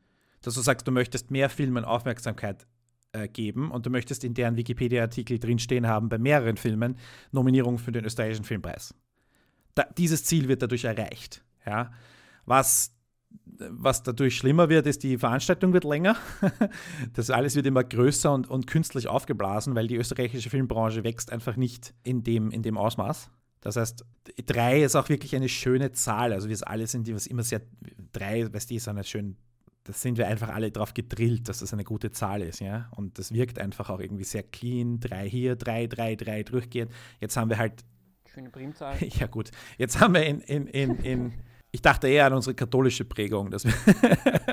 Dass 0.41 0.55
du 0.55 0.61
sagst, 0.61 0.87
du 0.87 0.91
möchtest 0.91 1.31
mehr 1.31 1.49
Filmen 1.49 1.85
Aufmerksamkeit 1.85 2.67
äh, 3.11 3.27
geben 3.27 3.71
und 3.71 3.85
du 3.85 3.89
möchtest 3.89 4.23
in 4.23 4.33
deren 4.33 4.57
Wikipedia-Artikel 4.57 5.39
drinstehen 5.39 5.87
haben, 5.87 6.09
bei 6.09 6.17
mehreren 6.17 6.57
Filmen 6.57 6.97
Nominierungen 7.31 7.77
für 7.77 7.91
den 7.91 8.05
österreichischen 8.05 8.45
Filmpreis. 8.45 8.93
Da, 9.75 9.85
dieses 9.97 10.23
Ziel 10.25 10.47
wird 10.47 10.61
dadurch 10.61 10.83
erreicht. 10.83 11.43
Ja? 11.65 11.91
Was, 12.45 12.93
was 13.45 14.03
dadurch 14.03 14.37
schlimmer 14.37 14.69
wird, 14.69 14.87
ist, 14.87 15.03
die 15.03 15.17
Veranstaltung 15.17 15.73
wird 15.73 15.83
länger. 15.83 16.15
Das 17.13 17.29
alles 17.29 17.55
wird 17.55 17.65
immer 17.65 17.83
größer 17.83 18.33
und, 18.33 18.49
und 18.49 18.67
künstlich 18.67 19.07
aufgeblasen, 19.07 19.75
weil 19.75 19.87
die 19.87 19.95
österreichische 19.95 20.49
Filmbranche 20.49 21.03
wächst 21.03 21.31
einfach 21.31 21.55
nicht 21.55 21.93
in 22.03 22.23
dem, 22.23 22.51
in 22.51 22.63
dem 22.63 22.77
Ausmaß. 22.77 23.29
Das 23.61 23.77
heißt, 23.77 24.03
drei 24.45 24.83
ist 24.83 24.95
auch 24.95 25.07
wirklich 25.09 25.35
eine 25.35 25.47
schöne 25.47 25.91
Zahl. 25.93 26.33
Also 26.33 26.49
wir 26.49 26.57
alle 26.67 26.85
sind 26.85 27.13
was 27.13 27.27
immer 27.27 27.43
sehr, 27.43 27.61
drei, 28.11 28.51
weißt 28.53 28.69
du, 28.69 28.75
ist 28.75 28.87
eine 28.89 29.03
schön, 29.05 29.37
das 29.85 30.01
sind 30.01 30.17
wir 30.17 30.27
einfach 30.27 30.49
alle 30.49 30.71
drauf 30.71 30.93
gedrillt, 30.93 31.47
dass 31.47 31.59
das 31.59 31.71
eine 31.71 31.83
gute 31.85 32.11
Zahl 32.11 32.41
ist, 32.41 32.59
ja. 32.59 32.89
Und 32.91 33.19
das 33.19 33.33
wirkt 33.33 33.59
einfach 33.59 33.89
auch 33.89 33.99
irgendwie 33.99 34.23
sehr 34.25 34.43
clean. 34.43 34.99
Drei 34.99 35.29
hier, 35.29 35.55
drei, 35.55 35.87
drei, 35.87 36.15
drei 36.15 36.43
durchgehend. 36.43 36.91
Jetzt 37.21 37.37
haben 37.37 37.49
wir 37.49 37.57
halt 37.57 37.83
Schöne 38.33 38.49
Primzahl. 38.49 38.97
Ja, 39.19 39.27
gut. 39.27 39.51
Jetzt 39.77 39.99
haben 39.99 40.15
wir 40.15 40.25
in, 40.25 40.41
in, 40.41 40.67
in, 40.67 40.95
in 40.97 41.33
ich 41.74 41.82
dachte 41.82 42.07
eher 42.07 42.28
an 42.28 42.34
unsere 42.34 42.53
katholische 42.53 43.03
Prägung, 43.03 43.49
dass 43.49 43.65
wir 43.65 43.74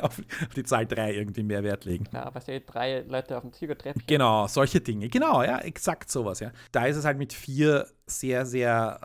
auf, 0.02 0.22
die 0.56 0.62
Zahl 0.62 0.86
3 0.86 1.12
irgendwie 1.12 1.42
mehr 1.42 1.62
Wert 1.62 1.84
legen. 1.84 2.06
Ja, 2.14 2.30
was 2.32 2.46
ja 2.46 2.58
drei 2.60 3.00
Leute 3.00 3.36
auf 3.36 3.42
dem 3.42 3.52
Tigertreppchen. 3.52 4.04
Genau, 4.06 4.46
solche 4.46 4.80
Dinge. 4.80 5.10
Genau, 5.10 5.42
ja, 5.42 5.58
exakt 5.58 6.10
sowas, 6.10 6.40
ja. 6.40 6.50
Da 6.72 6.86
ist 6.86 6.96
es 6.96 7.04
halt 7.04 7.18
mit 7.18 7.34
vier 7.34 7.86
sehr, 8.06 8.46
sehr. 8.46 8.98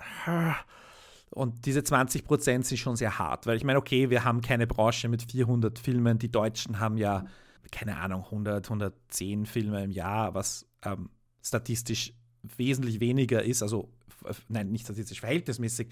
Und 1.32 1.66
diese 1.66 1.84
20 1.84 2.24
Prozent 2.24 2.66
sind 2.66 2.78
schon 2.78 2.96
sehr 2.96 3.20
hart, 3.20 3.48
weil 3.48 3.58
ich 3.58 3.66
meine, 3.66 3.78
okay, 3.78 4.10
wir 4.10 4.24
haben 4.24 4.40
keine 4.40 4.66
Branche 4.66 5.10
mit 5.10 5.30
400 5.30 5.78
Filmen. 5.78 6.18
Die 6.18 6.32
Deutschen 6.32 6.80
haben 6.80 6.96
ja, 6.96 7.26
keine 7.70 7.98
Ahnung, 7.98 8.24
100, 8.24 8.66
110 8.66 9.46
Filme 9.46 9.84
im 9.84 9.92
Jahr, 9.92 10.34
was 10.34 10.66
ähm, 10.86 11.10
statistisch 11.44 12.14
wesentlich 12.56 13.02
weniger 13.02 13.44
ist, 13.44 13.62
also 13.62 13.90
nein, 14.48 14.72
nicht 14.72 14.86
statistisch, 14.86 15.20
verhältnismäßig 15.20 15.90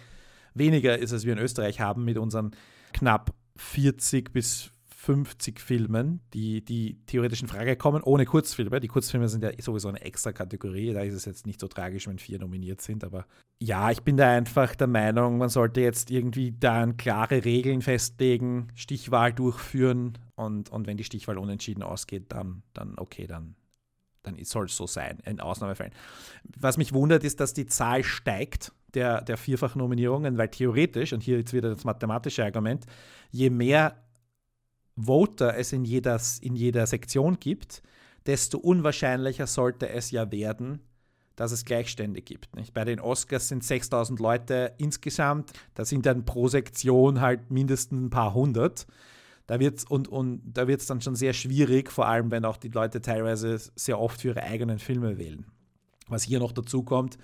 weniger 0.54 0.98
ist, 0.98 1.14
als 1.14 1.26
wir 1.26 1.34
in 1.34 1.40
Österreich 1.40 1.80
haben 1.80 2.06
mit 2.06 2.18
unseren 2.18 2.52
knapp 2.94 3.34
40 3.58 4.32
bis 4.32 4.72
50 5.04 5.60
Filmen, 5.60 6.22
die, 6.34 6.64
die 6.64 6.98
theoretisch 7.08 7.42
in 7.42 7.50
Frage 7.50 7.76
kommen, 7.76 8.02
ohne 8.04 8.26
Kurzfilme. 8.26 8.80
Die 8.80 8.88
Kurzfilme 8.88 9.28
sind 9.28 9.44
ja 9.44 9.52
sowieso 9.60 9.90
eine 9.90 10.00
extra 10.02 10.32
Kategorie, 10.32 10.94
da 10.94 11.02
ist 11.02 11.14
es 11.14 11.26
jetzt 11.26 11.46
nicht 11.46 11.60
so 11.60 11.68
tragisch, 11.68 12.08
wenn 12.08 12.20
vier 12.20 12.40
nominiert 12.40 12.80
sind, 12.80 13.04
aber 13.04 13.26
ja, 13.62 13.92
ich 13.92 14.02
bin 14.02 14.16
da 14.16 14.30
einfach 14.30 14.76
der 14.76 14.88
Meinung, 14.88 15.38
man 15.38 15.50
sollte 15.50 15.82
jetzt 15.82 16.10
irgendwie 16.10 16.54
da 16.58 16.86
klare 16.94 17.44
Regeln 17.44 17.82
festlegen, 17.82 18.70
Stichwahl 18.76 19.34
durchführen 19.34 20.18
und, 20.36 20.70
und 20.70 20.88
wenn 20.88 20.96
die 20.96 21.04
Stichwahl 21.04 21.38
unentschieden 21.38 21.84
ausgeht, 21.84 22.28
dann, 22.30 22.64
dann 22.74 22.98
okay, 22.98 23.28
dann, 23.28 23.56
dann 24.22 24.42
soll 24.46 24.66
es 24.68 24.78
so 24.78 24.88
sein, 24.88 25.20
in 25.26 25.42
Ausnahmefällen. 25.42 25.94
Was 26.58 26.78
mich 26.78 26.94
wundert, 26.94 27.26
ist, 27.26 27.42
dass 27.42 27.54
die 27.54 27.66
Zahl 27.66 28.06
steigt 28.06 28.72
der, 28.94 29.22
der 29.22 29.38
Vierfach-Nominierungen, 29.38 30.38
weil 30.38 30.50
theoretisch, 30.50 31.14
und 31.14 31.24
hier 31.24 31.38
jetzt 31.38 31.54
wieder 31.54 31.70
das 31.70 31.84
mathematische 31.84 32.44
Argument, 32.44 32.86
je 33.32 33.50
mehr 33.50 33.98
Voter 34.96 35.58
es 35.58 35.74
in 35.74 35.86
jeder, 35.86 36.20
in 36.42 36.56
jeder 36.56 36.86
Sektion 36.86 37.40
gibt, 37.40 37.82
desto 38.26 38.58
unwahrscheinlicher 38.60 39.48
sollte 39.48 39.90
es 39.90 40.12
ja 40.12 40.32
werden, 40.32 40.80
dass 41.36 41.52
es 41.52 41.66
Gleichstände 41.66 42.22
gibt. 42.22 42.56
Nicht? 42.56 42.74
Bei 42.74 42.86
den 42.86 43.00
Oscars 43.00 43.48
sind 43.48 43.64
6000 43.64 44.20
Leute 44.20 44.74
insgesamt, 44.78 45.52
da 45.74 45.84
sind 45.84 46.06
dann 46.06 46.26
pro 46.26 46.48
Sektion 46.48 47.22
halt 47.22 47.50
mindestens 47.50 48.00
ein 48.00 48.10
paar 48.10 48.34
hundert. 48.34 48.86
Da 49.48 49.60
wird's, 49.60 49.84
und, 49.84 50.08
und 50.08 50.42
da 50.54 50.68
wird 50.68 50.82
es 50.82 50.88
dann 50.88 51.02
schon 51.02 51.16
sehr 51.16 51.34
schwierig, 51.34 51.92
vor 51.92 52.08
allem 52.08 52.32
wenn 52.32 52.46
auch 52.46 52.58
die 52.58 52.70
Leute 52.70 53.02
teilweise 53.02 53.60
sehr 53.76 54.00
oft 54.00 54.22
für 54.22 54.30
ihre 54.30 54.44
eigenen 54.44 54.80
Filme 54.80 55.18
wählen. 55.18 55.46
Was 56.08 56.24
hier 56.24 56.40
noch 56.40 56.54
dazu 56.54 56.84
kommt, 56.84 57.18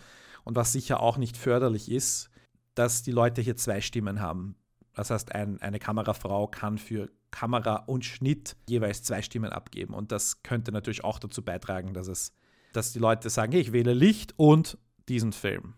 und 0.49 0.55
was 0.55 0.71
sicher 0.71 0.99
auch 0.99 1.17
nicht 1.17 1.37
förderlich 1.37 1.91
ist, 1.91 2.31
dass 2.73 3.03
die 3.03 3.11
Leute 3.11 3.39
hier 3.39 3.55
zwei 3.55 3.81
Stimmen 3.81 4.19
haben. 4.19 4.55
Das 4.95 5.11
heißt, 5.11 5.35
ein, 5.35 5.61
eine 5.61 5.77
Kamerafrau 5.77 6.47
kann 6.47 6.79
für 6.79 7.11
Kamera 7.29 7.83
und 7.85 8.03
Schnitt 8.03 8.55
jeweils 8.67 9.03
zwei 9.03 9.21
Stimmen 9.21 9.51
abgeben. 9.51 9.93
Und 9.93 10.11
das 10.11 10.41
könnte 10.41 10.71
natürlich 10.71 11.03
auch 11.03 11.19
dazu 11.19 11.43
beitragen, 11.43 11.93
dass 11.93 12.07
es, 12.07 12.33
dass 12.73 12.93
die 12.93 12.97
Leute 12.97 13.29
sagen, 13.29 13.51
hey, 13.51 13.61
ich 13.61 13.73
wähle 13.73 13.93
Licht 13.93 14.33
und 14.37 14.79
diesen 15.07 15.33
Film. 15.33 15.75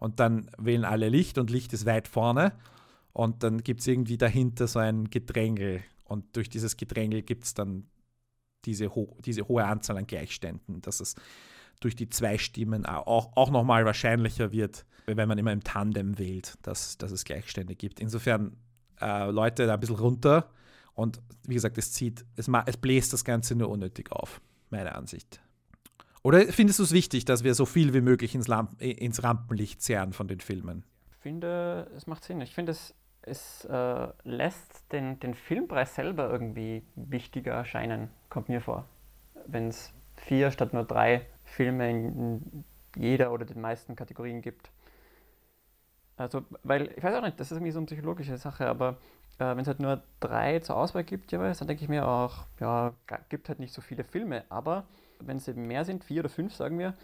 Und 0.00 0.18
dann 0.18 0.50
wählen 0.58 0.84
alle 0.84 1.08
Licht 1.08 1.38
und 1.38 1.48
Licht 1.48 1.72
ist 1.72 1.86
weit 1.86 2.08
vorne. 2.08 2.58
Und 3.12 3.44
dann 3.44 3.62
gibt 3.62 3.82
es 3.82 3.86
irgendwie 3.86 4.18
dahinter 4.18 4.66
so 4.66 4.80
ein 4.80 5.08
Gedrängel. 5.08 5.84
Und 6.02 6.34
durch 6.34 6.48
dieses 6.48 6.76
Gedrängel 6.76 7.22
gibt 7.22 7.44
es 7.44 7.54
dann 7.54 7.86
diese, 8.64 8.92
ho 8.92 9.16
diese 9.24 9.46
hohe 9.46 9.64
Anzahl 9.64 9.98
an 9.98 10.08
Gleichständen, 10.08 10.80
dass 10.80 10.98
es 10.98 11.14
durch 11.80 11.96
die 11.96 12.08
zwei 12.08 12.38
Stimmen 12.38 12.86
auch, 12.86 13.36
auch 13.36 13.50
nochmal 13.50 13.84
wahrscheinlicher 13.84 14.52
wird, 14.52 14.84
wenn 15.06 15.28
man 15.28 15.38
immer 15.38 15.52
im 15.52 15.64
Tandem 15.64 16.18
wählt, 16.18 16.58
dass, 16.62 16.98
dass 16.98 17.10
es 17.10 17.24
Gleichstände 17.24 17.74
gibt. 17.74 18.00
Insofern 18.00 18.56
äh, 19.00 19.30
Leute 19.30 19.66
da 19.66 19.74
ein 19.74 19.80
bisschen 19.80 19.96
runter 19.96 20.50
und 20.94 21.20
wie 21.46 21.54
gesagt, 21.54 21.78
es 21.78 21.92
zieht, 21.92 22.24
es, 22.36 22.48
es 22.66 22.76
bläst 22.76 23.12
das 23.12 23.24
Ganze 23.24 23.54
nur 23.54 23.70
unnötig 23.70 24.12
auf, 24.12 24.40
meiner 24.68 24.94
Ansicht. 24.94 25.40
Oder 26.22 26.40
findest 26.52 26.78
du 26.78 26.82
es 26.82 26.92
wichtig, 26.92 27.24
dass 27.24 27.44
wir 27.44 27.54
so 27.54 27.64
viel 27.64 27.94
wie 27.94 28.02
möglich 28.02 28.34
ins, 28.34 28.46
Lamp 28.46 28.80
ins 28.80 29.22
Rampenlicht 29.22 29.80
zehren 29.80 30.12
von 30.12 30.28
den 30.28 30.40
Filmen? 30.40 30.84
Ich 31.12 31.16
finde, 31.22 31.90
es 31.96 32.06
macht 32.06 32.24
Sinn. 32.24 32.42
Ich 32.42 32.54
finde, 32.54 32.72
es, 32.72 32.94
es 33.22 33.64
äh, 33.64 34.08
lässt 34.24 34.92
den, 34.92 35.18
den 35.20 35.34
Filmpreis 35.34 35.94
selber 35.94 36.30
irgendwie 36.30 36.82
wichtiger 36.94 37.52
erscheinen, 37.52 38.10
kommt 38.28 38.50
mir 38.50 38.60
vor. 38.60 38.84
Wenn 39.46 39.68
es 39.68 39.92
vier 40.16 40.50
statt 40.50 40.74
nur 40.74 40.84
drei 40.84 41.26
Filme 41.50 41.90
in 41.90 42.64
jeder 42.96 43.32
oder 43.32 43.44
den 43.44 43.60
meisten 43.60 43.96
Kategorien 43.96 44.42
gibt. 44.42 44.70
Also, 46.16 46.42
weil, 46.62 46.92
ich 46.96 47.02
weiß 47.02 47.14
auch 47.14 47.22
nicht, 47.22 47.40
das 47.40 47.50
ist 47.50 47.56
irgendwie 47.56 47.72
so 47.72 47.78
eine 47.78 47.86
psychologische 47.86 48.36
Sache, 48.36 48.66
aber 48.66 48.98
äh, 49.38 49.56
wenn 49.56 49.60
es 49.60 49.66
halt 49.66 49.80
nur 49.80 50.02
drei 50.20 50.58
zur 50.60 50.76
Auswahl 50.76 51.04
gibt 51.04 51.32
jeweils, 51.32 51.58
dann 51.58 51.68
denke 51.68 51.82
ich 51.82 51.88
mir 51.88 52.06
auch, 52.06 52.46
ja, 52.60 52.92
gibt 53.28 53.48
halt 53.48 53.58
nicht 53.58 53.72
so 53.72 53.80
viele 53.80 54.04
Filme, 54.04 54.44
aber 54.50 54.84
wenn 55.20 55.38
es 55.38 55.48
eben 55.48 55.66
mehr 55.66 55.84
sind, 55.84 56.04
vier 56.04 56.20
oder 56.20 56.28
fünf, 56.28 56.54
sagen 56.54 56.78
wir, 56.78 56.94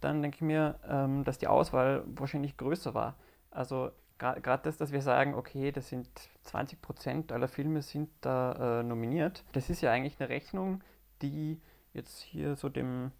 dann 0.00 0.22
denke 0.22 0.36
ich 0.36 0.42
mir, 0.42 0.78
ähm, 0.88 1.24
dass 1.24 1.38
die 1.38 1.48
Auswahl 1.48 2.04
wahrscheinlich 2.06 2.56
größer 2.56 2.94
war. 2.94 3.16
Also 3.50 3.90
gerade 4.18 4.62
das, 4.62 4.76
dass 4.76 4.92
wir 4.92 5.02
sagen, 5.02 5.34
okay, 5.34 5.72
das 5.72 5.88
sind 5.88 6.08
20 6.44 6.80
Prozent 6.80 7.32
aller 7.32 7.48
Filme 7.48 7.82
sind 7.82 8.08
da 8.20 8.80
äh, 8.80 8.82
nominiert, 8.84 9.44
das 9.52 9.68
ist 9.68 9.80
ja 9.80 9.90
eigentlich 9.90 10.20
eine 10.20 10.28
Rechnung, 10.28 10.82
die 11.22 11.60
jetzt 11.92 12.20
hier 12.20 12.54
so 12.54 12.68
dem 12.68 13.10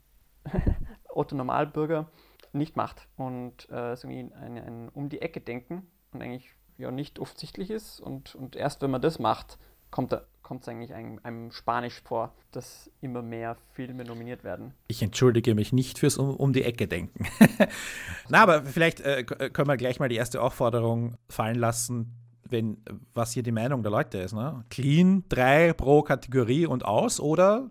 Otto 1.09 1.37
Normalbürger 1.37 2.11
nicht 2.53 2.77
macht 2.77 3.09
und 3.17 3.69
äh, 3.71 3.97
so 3.97 4.09
ein, 4.09 4.33
ein, 4.35 4.59
ein 4.59 4.89
um 4.91 5.09
die 5.09 5.23
Ecke 5.23 5.41
denken 5.41 5.87
und 6.13 6.23
eigentlich 6.23 6.55
ja 6.77 6.91
nicht 6.91 7.19
offensichtlich 7.19 7.71
ist 7.71 8.01
und, 8.01 8.35
und 8.35 8.57
erst 8.57 8.83
wenn 8.83 8.91
man 8.91 9.01
das 9.01 9.19
macht, 9.19 9.59
kommt 9.91 10.13
es 10.13 10.69
eigentlich 10.69 10.95
einem, 10.95 11.21
einem, 11.23 11.53
Spanisch 11.53 12.01
vor, 12.03 12.35
dass 12.51 12.91
immer 13.01 13.23
mehr 13.23 13.57
Filme 13.73 14.05
nominiert 14.05 14.43
werden. 14.43 14.75
Ich 14.89 15.03
entschuldige 15.03 15.55
mich 15.55 15.73
nicht 15.73 15.99
fürs 15.99 16.17
um, 16.17 16.35
um 16.35 16.53
die 16.53 16.65
Ecke 16.65 16.89
denken. 16.89 17.27
Na, 18.29 18.43
aber 18.43 18.65
vielleicht 18.65 19.01
äh, 19.01 19.23
können 19.25 19.69
wir 19.69 19.77
gleich 19.77 20.01
mal 20.01 20.09
die 20.09 20.17
erste 20.17 20.41
Aufforderung 20.41 21.17
fallen 21.29 21.59
lassen, 21.59 22.17
wenn, 22.49 22.79
was 23.15 23.33
hier 23.33 23.43
die 23.43 23.53
Meinung 23.53 23.83
der 23.83 23.93
Leute 23.93 24.19
ist. 24.19 24.33
Ne? 24.33 24.65
Clean, 24.71 25.25
drei 25.29 25.73
pro 25.73 26.03
Kategorie 26.03 26.67
und 26.67 26.85
aus 26.85 27.21
oder 27.21 27.71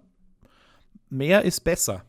mehr 1.09 1.43
ist 1.43 1.61
besser. 1.61 2.05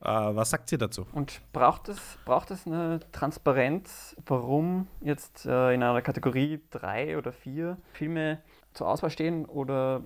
Äh, 0.00 0.06
was 0.08 0.50
sagt 0.50 0.70
ihr 0.72 0.78
dazu? 0.78 1.06
Und 1.12 1.40
braucht 1.52 1.88
es, 1.88 1.98
braucht 2.24 2.50
es 2.50 2.66
eine 2.66 3.00
Transparenz, 3.12 4.16
warum 4.26 4.86
jetzt 5.00 5.46
äh, 5.46 5.74
in 5.74 5.82
einer 5.82 6.02
Kategorie 6.02 6.60
drei 6.70 7.18
oder 7.18 7.32
vier 7.32 7.78
Filme 7.92 8.40
zur 8.74 8.88
Auswahl 8.88 9.10
stehen 9.10 9.44
oder 9.44 10.02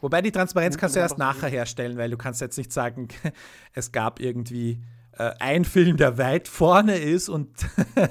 Wobei 0.00 0.22
die 0.22 0.32
Transparenz 0.32 0.76
kannst 0.76 0.96
du 0.96 1.00
erst 1.00 1.18
nachher 1.18 1.48
herstellen, 1.48 1.96
weil 1.98 2.10
du 2.10 2.16
kannst 2.16 2.40
jetzt 2.40 2.58
nicht 2.58 2.72
sagen, 2.72 3.06
es 3.74 3.92
gab 3.92 4.18
irgendwie 4.18 4.82
äh, 5.12 5.32
ein 5.38 5.64
Film, 5.64 5.96
der 5.96 6.18
weit 6.18 6.48
vorne 6.48 6.96
ist 6.96 7.28
und, 7.28 7.50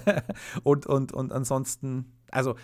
und, 0.63 0.86
und, 0.86 1.11
und 1.11 1.34
ansonsten, 1.34 2.17
also 2.32 2.55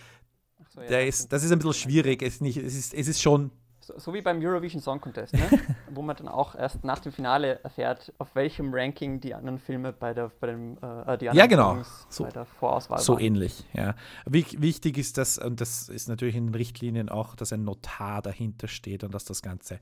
so, 0.70 0.82
ja, 0.82 0.88
der 0.88 1.08
ist, 1.08 1.32
das 1.32 1.44
ist 1.44 1.52
ein 1.52 1.60
bisschen 1.60 1.74
schwierig. 1.74 2.24
Es 2.24 2.42
nicht, 2.42 2.58
es 2.58 2.76
ist, 2.76 2.94
es 2.94 3.08
ist 3.08 3.22
schon 3.22 3.52
so, 3.84 3.98
so, 3.98 4.14
wie 4.14 4.22
beim 4.22 4.40
Eurovision 4.42 4.82
Song 4.82 5.02
Contest, 5.02 5.34
ne? 5.34 5.42
wo 5.92 6.02
man 6.02 6.16
dann 6.16 6.28
auch 6.28 6.56
erst 6.56 6.84
nach 6.84 7.00
dem 7.00 7.12
Finale 7.12 7.60
erfährt, 7.64 8.14
auf 8.18 8.34
welchem 8.36 8.74
Ranking 8.74 9.20
die 9.20 9.34
anderen 9.34 9.60
Filme 9.60 9.92
bei 9.94 10.14
der, 10.14 10.32
bei 10.40 10.48
dem, 10.48 10.78
äh, 10.78 11.18
die 11.18 11.30
anderen 11.30 11.36
ja, 11.36 11.46
genau. 11.48 11.74
Songs 11.76 12.06
so, 12.10 12.24
bei 12.24 12.32
der 12.32 12.46
Vorauswahl 12.46 13.00
So 13.00 13.14
waren. 13.14 13.22
ähnlich, 13.22 13.66
ja. 13.74 13.96
Wichtig 14.26 14.98
ist 14.98 15.18
das, 15.18 15.38
und 15.38 15.62
das 15.62 15.90
ist 15.90 16.08
natürlich 16.08 16.36
in 16.36 16.48
den 16.48 16.56
Richtlinien 16.56 17.10
auch, 17.10 17.36
dass 17.36 17.52
ein 17.54 17.64
Notar 17.64 18.22
dahinter 18.22 18.68
steht 18.68 19.04
und 19.04 19.14
dass 19.14 19.26
das 19.26 19.42
Ganze 19.42 19.80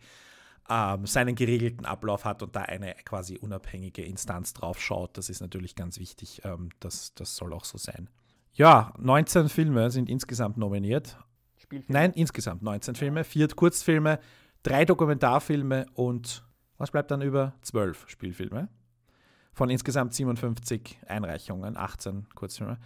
ähm, 0.69 1.05
seinen 1.05 1.35
geregelten 1.35 1.85
Ablauf 1.85 2.25
hat 2.25 2.43
und 2.43 2.55
da 2.55 2.61
eine 2.61 2.95
quasi 3.05 3.37
unabhängige 3.37 4.03
Instanz 4.03 4.53
drauf 4.53 4.81
schaut. 4.81 5.17
Das 5.17 5.29
ist 5.29 5.41
natürlich 5.41 5.75
ganz 5.75 5.99
wichtig. 5.99 6.41
Ähm, 6.45 6.69
das, 6.79 7.13
das 7.13 7.35
soll 7.35 7.53
auch 7.53 7.65
so 7.65 7.77
sein. 7.77 8.09
Ja, 8.53 8.93
19 8.97 9.49
Filme 9.49 9.91
sind 9.91 10.09
insgesamt 10.09 10.57
nominiert. 10.57 11.17
Spielfilme? 11.71 11.99
Nein, 11.99 12.11
insgesamt 12.13 12.61
19 12.63 12.95
Filme, 12.95 13.23
vier 13.23 13.47
Kurzfilme, 13.47 14.19
drei 14.61 14.83
Dokumentarfilme 14.83 15.85
und 15.93 16.43
was 16.77 16.91
bleibt 16.91 17.11
dann 17.11 17.21
über? 17.21 17.53
Zwölf 17.61 18.03
Spielfilme. 18.09 18.67
Von 19.53 19.69
insgesamt 19.69 20.13
57 20.13 20.99
Einreichungen, 21.07 21.77
18 21.77 22.27
Kurzfilme. 22.35 22.77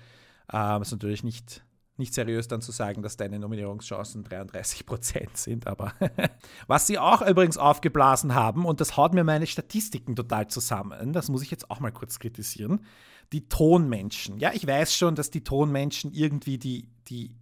Ähm, 0.51 0.81
ist 0.83 0.91
natürlich 0.91 1.23
nicht, 1.23 1.65
nicht 1.97 2.13
seriös 2.13 2.47
dann 2.47 2.61
zu 2.61 2.71
sagen, 2.71 3.01
dass 3.01 3.17
deine 3.17 3.39
Nominierungschancen 3.39 4.23
33 4.23 4.85
Prozent 4.85 5.35
sind, 5.37 5.65
aber 5.65 5.93
was 6.67 6.85
sie 6.85 6.99
auch 6.99 7.23
übrigens 7.23 7.57
aufgeblasen 7.57 8.35
haben, 8.35 8.65
und 8.65 8.81
das 8.81 8.97
haut 8.97 9.15
mir 9.15 9.23
meine 9.23 9.47
Statistiken 9.47 10.15
total 10.15 10.47
zusammen, 10.47 11.11
das 11.11 11.29
muss 11.29 11.41
ich 11.41 11.49
jetzt 11.49 11.71
auch 11.71 11.79
mal 11.79 11.91
kurz 11.91 12.19
kritisieren, 12.19 12.85
die 13.31 13.47
Tonmenschen. 13.47 14.37
Ja, 14.37 14.51
ich 14.53 14.67
weiß 14.67 14.95
schon, 14.95 15.15
dass 15.15 15.31
die 15.31 15.43
Tonmenschen 15.43 16.11
irgendwie 16.11 16.59
die, 16.59 16.89
die 17.07 17.33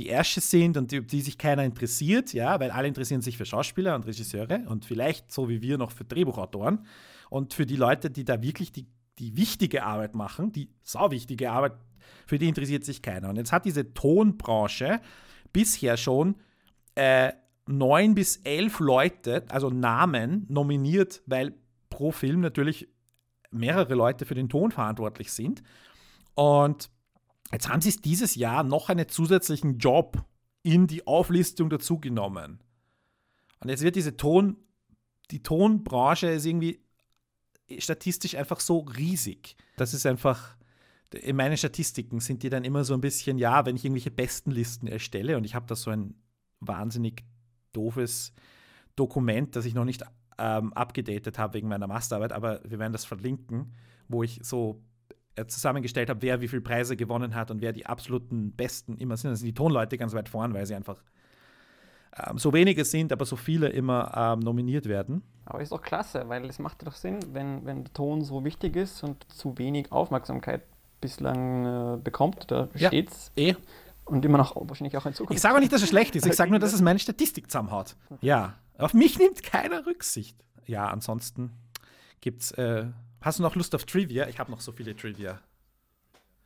die 0.00 0.08
Ärsche 0.08 0.40
sind 0.40 0.78
und 0.78 0.92
die, 0.92 1.06
die 1.06 1.20
sich 1.20 1.36
keiner 1.36 1.62
interessiert, 1.62 2.32
ja, 2.32 2.58
weil 2.58 2.70
alle 2.70 2.88
interessieren 2.88 3.20
sich 3.20 3.36
für 3.36 3.44
Schauspieler 3.44 3.94
und 3.94 4.06
Regisseure 4.06 4.64
und 4.66 4.86
vielleicht 4.86 5.30
so 5.30 5.50
wie 5.50 5.60
wir 5.60 5.76
noch 5.76 5.90
für 5.90 6.04
Drehbuchautoren 6.04 6.86
und 7.28 7.52
für 7.52 7.66
die 7.66 7.76
Leute, 7.76 8.10
die 8.10 8.24
da 8.24 8.40
wirklich 8.40 8.72
die, 8.72 8.86
die 9.18 9.36
wichtige 9.36 9.84
Arbeit 9.84 10.14
machen, 10.14 10.52
die 10.52 10.70
sauwichtige 10.82 11.50
Arbeit, 11.50 11.74
für 12.26 12.38
die 12.38 12.48
interessiert 12.48 12.86
sich 12.86 13.02
keiner. 13.02 13.28
Und 13.28 13.36
jetzt 13.36 13.52
hat 13.52 13.66
diese 13.66 13.92
Tonbranche 13.92 15.02
bisher 15.52 15.98
schon 15.98 16.36
äh, 16.94 17.32
neun 17.66 18.14
bis 18.14 18.38
elf 18.44 18.80
Leute, 18.80 19.44
also 19.50 19.68
Namen, 19.68 20.46
nominiert, 20.48 21.22
weil 21.26 21.52
pro 21.90 22.10
Film 22.10 22.40
natürlich 22.40 22.88
mehrere 23.50 23.94
Leute 23.94 24.24
für 24.24 24.34
den 24.34 24.48
Ton 24.48 24.70
verantwortlich 24.70 25.30
sind. 25.30 25.62
Und 26.34 26.88
jetzt 27.52 27.68
haben 27.68 27.80
sie 27.80 27.88
es 27.90 28.00
dieses 28.00 28.34
Jahr 28.34 28.62
noch 28.62 28.88
einen 28.88 29.08
zusätzlichen 29.08 29.78
Job 29.78 30.24
in 30.62 30.86
die 30.86 31.06
Auflistung 31.06 31.70
dazugenommen. 31.70 32.62
Und 33.60 33.68
jetzt 33.68 33.82
wird 33.82 33.96
diese 33.96 34.16
Ton, 34.16 34.56
die 35.30 35.42
Tonbranche 35.42 36.28
ist 36.28 36.46
irgendwie 36.46 36.82
statistisch 37.78 38.34
einfach 38.34 38.60
so 38.60 38.80
riesig. 38.80 39.56
Das 39.76 39.94
ist 39.94 40.06
einfach, 40.06 40.56
in 41.12 41.36
meinen 41.36 41.56
Statistiken 41.56 42.20
sind 42.20 42.42
die 42.42 42.50
dann 42.50 42.64
immer 42.64 42.84
so 42.84 42.94
ein 42.94 43.00
bisschen, 43.00 43.38
ja, 43.38 43.64
wenn 43.66 43.76
ich 43.76 43.84
irgendwelche 43.84 44.10
Bestenlisten 44.10 44.88
erstelle 44.88 45.36
und 45.36 45.44
ich 45.44 45.54
habe 45.54 45.66
da 45.66 45.76
so 45.76 45.90
ein 45.90 46.14
wahnsinnig 46.60 47.24
doofes 47.72 48.32
Dokument, 48.96 49.56
das 49.56 49.64
ich 49.64 49.74
noch 49.74 49.84
nicht 49.84 50.02
ähm, 50.38 50.72
abgedatet 50.72 51.38
habe 51.38 51.54
wegen 51.54 51.68
meiner 51.68 51.86
Masterarbeit, 51.86 52.32
aber 52.32 52.60
wir 52.64 52.78
werden 52.78 52.92
das 52.92 53.04
verlinken, 53.04 53.72
wo 54.08 54.22
ich 54.22 54.40
so 54.42 54.82
äh, 54.82 54.89
zusammengestellt 55.46 56.10
habe, 56.10 56.22
wer 56.22 56.40
wie 56.40 56.48
viele 56.48 56.62
Preise 56.62 56.96
gewonnen 56.96 57.34
hat 57.34 57.50
und 57.50 57.60
wer 57.60 57.72
die 57.72 57.86
absoluten 57.86 58.52
Besten 58.52 58.96
immer 58.96 59.16
sind. 59.16 59.30
Das 59.30 59.40
sind 59.40 59.48
die 59.48 59.54
Tonleute 59.54 59.98
ganz 59.98 60.14
weit 60.14 60.28
vorn, 60.28 60.54
weil 60.54 60.66
sie 60.66 60.74
einfach 60.74 61.02
ähm, 62.16 62.38
so 62.38 62.52
wenige 62.52 62.84
sind, 62.84 63.12
aber 63.12 63.24
so 63.24 63.36
viele 63.36 63.68
immer 63.68 64.12
ähm, 64.16 64.40
nominiert 64.40 64.86
werden. 64.86 65.22
Aber 65.44 65.60
ist 65.60 65.72
doch 65.72 65.82
klasse, 65.82 66.28
weil 66.28 66.44
es 66.46 66.58
macht 66.58 66.86
doch 66.86 66.94
Sinn, 66.94 67.18
wenn, 67.32 67.64
wenn 67.64 67.84
der 67.84 67.92
Ton 67.92 68.22
so 68.22 68.44
wichtig 68.44 68.76
ist 68.76 69.02
und 69.02 69.30
zu 69.32 69.58
wenig 69.58 69.90
Aufmerksamkeit 69.92 70.62
bislang 71.00 71.94
äh, 71.94 71.96
bekommt, 71.98 72.50
da 72.50 72.68
Ja, 72.74 72.88
steht's. 72.88 73.32
Eh. 73.36 73.54
Und 74.04 74.24
immer 74.24 74.38
noch 74.38 74.56
wahrscheinlich 74.56 74.96
auch 74.96 75.06
in 75.06 75.14
Zukunft. 75.14 75.36
Ich 75.36 75.40
sage 75.40 75.54
auch 75.54 75.60
nicht, 75.60 75.72
dass 75.72 75.82
es 75.82 75.88
schlecht 75.88 76.16
ist. 76.16 76.26
Ich 76.26 76.34
sage 76.34 76.50
nur, 76.50 76.58
dass 76.58 76.72
es 76.72 76.80
meine 76.80 76.98
Statistik 76.98 77.48
zusammenhaut. 77.48 77.94
Ja, 78.20 78.54
auf 78.76 78.92
mich 78.92 79.18
nimmt 79.18 79.42
keiner 79.44 79.86
Rücksicht. 79.86 80.36
Ja, 80.66 80.88
ansonsten 80.88 81.52
gibt's. 82.20 82.50
Äh, 82.52 82.86
hast 83.20 83.38
du 83.38 83.42
noch 83.42 83.54
Lust 83.54 83.74
auf 83.74 83.84
Trivia? 83.84 84.28
Ich 84.28 84.38
habe 84.38 84.50
noch 84.50 84.60
so 84.60 84.72
viele 84.72 84.94
Trivia. 84.96 85.40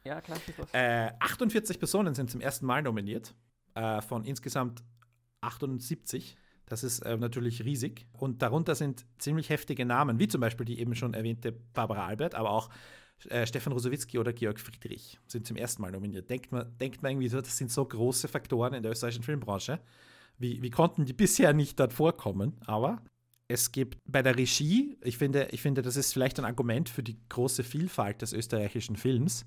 Ja, 0.04 0.20
klar, 0.20 0.38
los. 0.58 0.68
Äh, 0.72 1.10
48 1.18 1.78
Personen 1.78 2.14
sind 2.14 2.30
zum 2.30 2.40
ersten 2.40 2.66
Mal 2.66 2.82
nominiert, 2.82 3.34
äh, 3.74 4.02
von 4.02 4.24
insgesamt 4.24 4.82
78. 5.40 6.36
Das 6.66 6.84
ist 6.84 7.00
äh, 7.00 7.16
natürlich 7.16 7.64
riesig. 7.64 8.06
Und 8.18 8.42
darunter 8.42 8.74
sind 8.74 9.06
ziemlich 9.18 9.50
heftige 9.50 9.84
Namen, 9.84 10.18
wie 10.18 10.28
zum 10.28 10.40
Beispiel 10.40 10.66
die 10.66 10.78
eben 10.78 10.94
schon 10.94 11.14
erwähnte 11.14 11.52
Barbara 11.52 12.06
Albert, 12.06 12.34
aber 12.34 12.50
auch 12.50 12.70
äh, 13.28 13.46
Stefan 13.46 13.72
Rosowitzki 13.72 14.18
oder 14.18 14.32
Georg 14.32 14.60
Friedrich 14.60 15.18
sind 15.26 15.46
zum 15.46 15.56
ersten 15.56 15.82
Mal 15.82 15.92
nominiert. 15.92 16.28
Denkt 16.28 16.52
man, 16.52 16.76
denkt 16.78 17.02
man 17.02 17.12
irgendwie 17.12 17.28
so, 17.28 17.40
das 17.40 17.56
sind 17.56 17.70
so 17.70 17.84
große 17.84 18.28
Faktoren 18.28 18.74
in 18.74 18.82
der 18.82 18.92
österreichischen 18.92 19.22
Filmbranche. 19.22 19.80
Wie, 20.38 20.62
wie 20.62 20.70
konnten 20.70 21.04
die 21.04 21.12
bisher 21.14 21.52
nicht 21.52 21.78
dort 21.80 21.92
vorkommen? 21.92 22.56
Aber 22.66 23.02
es 23.48 23.72
gibt 23.72 23.98
bei 24.06 24.22
der 24.22 24.36
Regie, 24.36 24.96
ich 25.02 25.18
finde, 25.18 25.48
ich 25.50 25.60
finde, 25.60 25.82
das 25.82 25.96
ist 25.96 26.12
vielleicht 26.12 26.38
ein 26.38 26.44
Argument 26.44 26.88
für 26.88 27.02
die 27.02 27.18
große 27.28 27.62
Vielfalt 27.62 28.22
des 28.22 28.32
österreichischen 28.32 28.96
Films. 28.96 29.44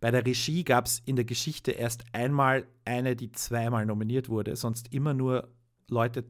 Bei 0.00 0.10
der 0.10 0.24
Regie 0.24 0.64
gab 0.64 0.86
es 0.86 1.00
in 1.04 1.16
der 1.16 1.24
Geschichte 1.24 1.72
erst 1.72 2.04
einmal 2.12 2.66
eine, 2.84 3.16
die 3.16 3.32
zweimal 3.32 3.86
nominiert 3.86 4.28
wurde, 4.28 4.56
sonst 4.56 4.92
immer 4.92 5.14
nur 5.14 5.48
Leute 5.88 6.24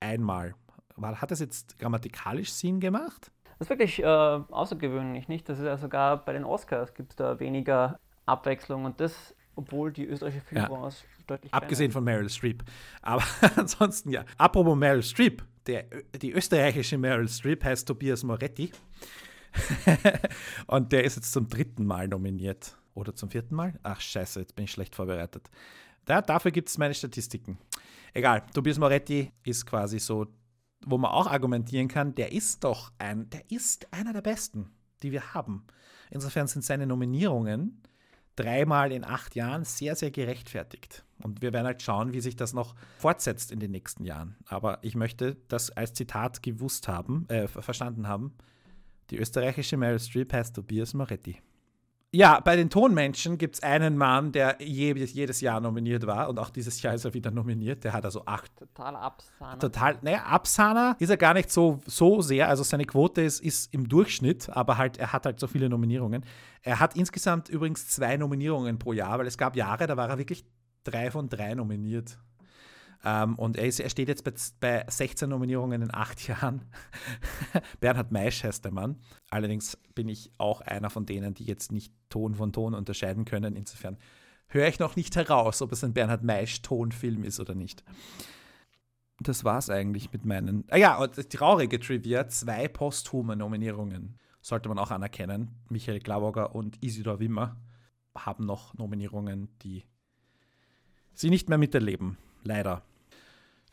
einmal. 0.00 0.54
War, 0.96 1.20
hat 1.20 1.30
das 1.30 1.40
jetzt 1.40 1.78
grammatikalisch 1.78 2.52
Sinn 2.52 2.80
gemacht? 2.80 3.30
Das 3.58 3.66
ist 3.66 3.70
wirklich 3.70 4.02
äh, 4.02 4.04
außergewöhnlich, 4.04 5.28
nicht? 5.28 5.48
Das 5.48 5.58
ist 5.58 5.64
ja 5.64 5.76
sogar 5.76 6.24
bei 6.24 6.32
den 6.32 6.44
Oscars 6.44 6.94
gibt 6.94 7.12
es 7.12 7.16
da 7.16 7.38
weniger 7.40 7.98
Abwechslung 8.26 8.84
und 8.84 9.00
das, 9.00 9.34
obwohl 9.54 9.92
die 9.92 10.04
österreichische 10.04 10.44
Filmbranche 10.44 11.04
deutlich 11.26 11.52
Abgesehen 11.52 11.92
von 11.92 12.04
Meryl 12.04 12.28
Streep. 12.28 12.62
Aber 13.02 13.22
ansonsten 13.56 14.10
ja. 14.10 14.24
Apropos 14.36 14.76
Meryl 14.76 15.02
Streep, 15.02 15.42
der, 15.66 15.84
die 16.20 16.32
österreichische 16.32 16.98
Meryl 16.98 17.28
Streep 17.28 17.64
heißt 17.64 17.86
Tobias 17.86 18.22
Moretti. 18.22 18.72
Und 20.66 20.92
der 20.92 21.04
ist 21.04 21.16
jetzt 21.16 21.32
zum 21.32 21.48
dritten 21.48 21.84
Mal 21.84 22.08
nominiert. 22.08 22.76
Oder 22.94 23.14
zum 23.14 23.30
vierten 23.30 23.54
Mal? 23.54 23.78
Ach, 23.82 24.00
scheiße, 24.00 24.40
jetzt 24.40 24.56
bin 24.56 24.64
ich 24.64 24.72
schlecht 24.72 24.94
vorbereitet. 24.94 25.50
Da, 26.06 26.22
dafür 26.22 26.50
gibt 26.50 26.68
es 26.68 26.78
meine 26.78 26.94
Statistiken. 26.94 27.58
Egal, 28.14 28.46
Tobias 28.54 28.78
Moretti 28.78 29.32
ist 29.42 29.66
quasi 29.66 29.98
so, 29.98 30.26
wo 30.86 30.96
man 30.96 31.10
auch 31.10 31.26
argumentieren 31.26 31.88
kann, 31.88 32.14
der 32.14 32.32
ist 32.32 32.64
doch 32.64 32.92
ein, 32.98 33.28
der 33.30 33.50
ist 33.50 33.92
einer 33.92 34.12
der 34.12 34.22
besten, 34.22 34.70
die 35.02 35.12
wir 35.12 35.34
haben. 35.34 35.66
Insofern 36.10 36.46
sind 36.46 36.64
seine 36.64 36.86
Nominierungen 36.86 37.82
dreimal 38.36 38.92
in 38.92 39.04
acht 39.04 39.34
Jahren 39.34 39.64
sehr, 39.64 39.96
sehr 39.96 40.10
gerechtfertigt. 40.10 41.05
Und 41.22 41.42
wir 41.42 41.52
werden 41.52 41.66
halt 41.66 41.82
schauen, 41.82 42.12
wie 42.12 42.20
sich 42.20 42.36
das 42.36 42.52
noch 42.52 42.74
fortsetzt 42.98 43.50
in 43.50 43.60
den 43.60 43.70
nächsten 43.70 44.04
Jahren. 44.04 44.36
Aber 44.48 44.78
ich 44.82 44.94
möchte 44.94 45.36
das 45.48 45.70
als 45.70 45.94
Zitat 45.94 46.42
gewusst 46.42 46.88
haben, 46.88 47.26
äh, 47.28 47.48
verstanden 47.48 48.06
haben. 48.06 48.34
Die 49.10 49.18
österreichische 49.18 49.76
Meryl 49.76 50.00
Streep 50.00 50.32
heißt 50.32 50.54
Tobias 50.54 50.94
Moretti. 50.94 51.40
Ja, 52.12 52.40
bei 52.40 52.56
den 52.56 52.70
Tonmenschen 52.70 53.36
gibt 53.36 53.56
es 53.56 53.62
einen 53.62 53.98
Mann, 53.98 54.32
der 54.32 54.56
jedes, 54.60 55.12
jedes 55.12 55.40
Jahr 55.40 55.60
nominiert 55.60 56.06
war 56.06 56.28
und 56.28 56.38
auch 56.38 56.50
dieses 56.50 56.80
Jahr 56.80 56.94
ist 56.94 57.04
er 57.04 57.12
wieder 57.12 57.30
nominiert. 57.30 57.84
Der 57.84 57.92
hat 57.92 58.04
also 58.04 58.24
acht. 58.24 58.50
Totaler 58.56 59.00
Absahner. 59.00 59.58
Total, 59.58 59.98
naja, 60.02 60.22
Absahner 60.22 60.96
ist 60.98 61.10
er 61.10 61.16
gar 61.16 61.34
nicht 61.34 61.50
so, 61.50 61.80
so 61.84 62.22
sehr. 62.22 62.48
Also 62.48 62.62
seine 62.62 62.86
Quote 62.86 63.20
ist, 63.22 63.40
ist 63.40 63.74
im 63.74 63.88
Durchschnitt, 63.88 64.48
aber 64.48 64.78
halt, 64.78 64.96
er 64.96 65.12
hat 65.12 65.26
halt 65.26 65.38
so 65.40 65.46
viele 65.46 65.68
Nominierungen. 65.68 66.24
Er 66.62 66.80
hat 66.80 66.96
insgesamt 66.96 67.48
übrigens 67.48 67.88
zwei 67.88 68.16
Nominierungen 68.16 68.78
pro 68.78 68.94
Jahr, 68.94 69.18
weil 69.18 69.26
es 69.26 69.36
gab 69.36 69.54
Jahre, 69.54 69.86
da 69.86 69.96
war 69.96 70.08
er 70.08 70.16
wirklich 70.16 70.46
drei 70.86 71.10
von 71.10 71.28
drei 71.28 71.54
nominiert. 71.54 72.18
Ähm, 73.04 73.36
und 73.36 73.56
er, 73.56 73.66
ist, 73.66 73.78
er 73.78 73.90
steht 73.90 74.08
jetzt 74.08 74.24
bei, 74.24 74.32
bei 74.60 74.84
16 74.88 75.28
Nominierungen 75.28 75.82
in 75.82 75.94
acht 75.94 76.26
Jahren. 76.26 76.62
Bernhard 77.80 78.10
Meisch 78.10 78.42
heißt 78.42 78.64
der 78.64 78.72
Mann. 78.72 78.96
Allerdings 79.30 79.78
bin 79.94 80.08
ich 80.08 80.32
auch 80.38 80.60
einer 80.60 80.90
von 80.90 81.06
denen, 81.06 81.34
die 81.34 81.44
jetzt 81.44 81.72
nicht 81.72 81.92
Ton 82.08 82.34
von 82.34 82.52
Ton 82.52 82.74
unterscheiden 82.74 83.24
können. 83.24 83.54
Insofern 83.54 83.96
höre 84.48 84.68
ich 84.68 84.78
noch 84.78 84.96
nicht 84.96 85.14
heraus, 85.16 85.62
ob 85.62 85.72
es 85.72 85.84
ein 85.84 85.92
Bernhard 85.92 86.24
Meisch-Tonfilm 86.24 87.24
ist 87.24 87.38
oder 87.38 87.54
nicht. 87.54 87.84
Das 89.20 89.44
war 89.44 89.58
es 89.58 89.70
eigentlich 89.70 90.12
mit 90.12 90.24
meinen. 90.24 90.64
Ah 90.68 90.76
ja, 90.76 90.96
und 90.98 91.30
traurige 91.30 91.80
Trivia: 91.80 92.28
zwei 92.28 92.68
posthume 92.68 93.36
Nominierungen. 93.36 94.18
Sollte 94.42 94.68
man 94.68 94.78
auch 94.78 94.90
anerkennen. 94.90 95.56
Michael 95.68 96.00
Glauber 96.00 96.54
und 96.54 96.82
Isidor 96.82 97.18
Wimmer 97.18 97.56
haben 98.16 98.46
noch 98.46 98.74
Nominierungen, 98.74 99.48
die 99.62 99.84
sie 101.16 101.30
nicht 101.30 101.48
mehr 101.48 101.58
miterleben. 101.58 102.16
Leider. 102.44 102.82